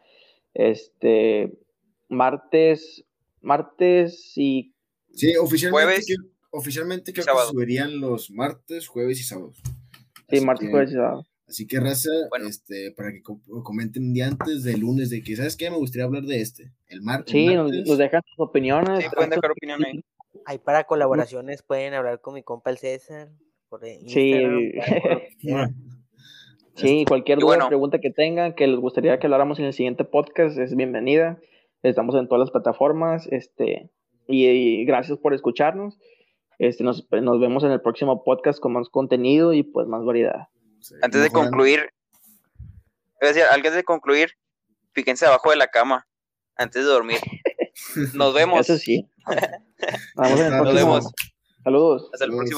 este 0.55 1.53
martes, 2.09 3.05
martes 3.41 4.33
y 4.37 4.75
Sí, 5.13 5.35
oficialmente, 5.37 5.85
Jueves. 5.87 6.07
creo- 6.07 6.31
oficialmente 6.51 7.13
creo 7.13 7.25
Sábado. 7.25 7.47
que 7.49 7.53
subirían 7.53 8.01
los 8.01 8.31
martes, 8.31 8.87
jueves 8.89 9.21
y 9.21 9.23
sábados. 9.23 9.63
Sí, 10.29 10.37
Así 10.39 10.45
martes, 10.47 10.67
que- 10.67 10.71
jueves 10.73 10.91
y 10.91 10.95
sábado. 10.95 11.27
Así 11.49 11.67
que, 11.69 11.79
raza, 11.79 12.11
Bueno. 12.29 12.49
este, 12.49 12.91
para 12.91 13.13
que 13.13 13.23
co- 13.23 13.41
comenten 13.63 14.03
un 14.03 14.13
día 14.13 14.27
antes 14.27 14.65
del 14.65 14.81
lunes 14.81 15.11
de 15.11 15.23
que, 15.23 15.37
¿sabes 15.37 15.57
qué? 15.57 15.71
Me 15.71 15.77
gustaría 15.77 16.05
hablar 16.05 16.25
de 16.25 16.41
este. 16.41 16.73
El, 16.89 17.03
mar 17.03 17.23
el 17.25 17.33
Sí, 17.33 17.47
nos, 17.47 17.71
martes. 17.71 17.87
nos 17.89 17.99
dejan 17.99 18.23
sus 18.27 18.41
opiniones. 18.49 19.05
Sí, 19.05 19.11
pueden 19.15 19.31
dejar 19.31 19.53
opinión 19.53 19.85
ahí. 19.85 20.05
Ahí 20.45 20.59
para 20.59 20.85
colaboraciones 20.85 21.63
pueden 21.63 21.95
hablar 21.95 22.21
con 22.21 22.35
mi 22.35 22.43
compa 22.43 22.71
el 22.71 22.79
César. 22.79 23.29
Por 23.69 23.81
Sí. 23.85 23.91
Instagram, 24.01 24.61
por 24.75 25.29
que. 25.39 25.41
Sí, 26.77 27.05
cualquier 27.07 27.39
Y 27.39 27.41
duda, 27.41 27.57
bueno. 27.57 27.69
pregunta 27.69 27.99
que 28.01 28.11
tengan, 28.11 28.55
que 28.55 28.67
les 28.67 28.79
gustaría 28.79 29.19
que 29.19 29.27
habláramos 29.27 29.59
en 29.59 29.65
el 29.65 29.73
siguiente 29.73 30.05
podcast, 30.05 30.59
es 30.59 30.77
bienvenida. 30.77 31.39
Estamos 31.83 32.15
en 32.17 32.29
todas 32.29 32.41
las 32.41 32.51
plataformas, 32.51 33.27
este, 33.31 33.91
y, 34.29 34.47
y 34.47 34.85
gracias 34.85 35.19
por 35.19 35.33
escucharnos. 35.35 35.99
Este, 36.59 36.85
nos, 36.85 37.07
nos 37.11 37.41
vemos 37.41 37.65
en 37.65 37.71
el 37.71 37.81
próximo 37.81 38.25
podcast 38.25 38.61
con 38.61 38.73
más 38.75 38.89
contenido 38.91 39.53
y 39.53 39.63
pues 39.63 39.87
más 39.89 40.05
variedad. 40.05 40.49
Sí, 40.81 40.95
Antes 41.03 41.23
de 41.23 41.31
concluir, 41.31 41.91
decir, 43.21 43.43
antes 43.53 43.75
de 43.75 43.83
concluir, 43.85 44.31
fíjense 44.93 45.27
abajo 45.27 45.51
de 45.51 45.57
la 45.57 45.69
cama, 45.69 46.07
antes 46.57 46.85
de 46.85 46.91
dormir. 46.91 47.19
Nos 48.15 48.35
vemos. 48.35 48.61
Eso 48.61 48.79
sí. 48.79 49.09
Vamos 50.15 50.41
en 50.41 50.47
el 50.47 50.53
Nos 50.53 50.61
próximo. 50.63 50.93
vemos. 50.93 51.13
Saludos. 51.65 52.11
Hasta 52.13 52.25
el 52.27 52.31
Saludos. 52.31 52.37
próximo. 52.37 52.55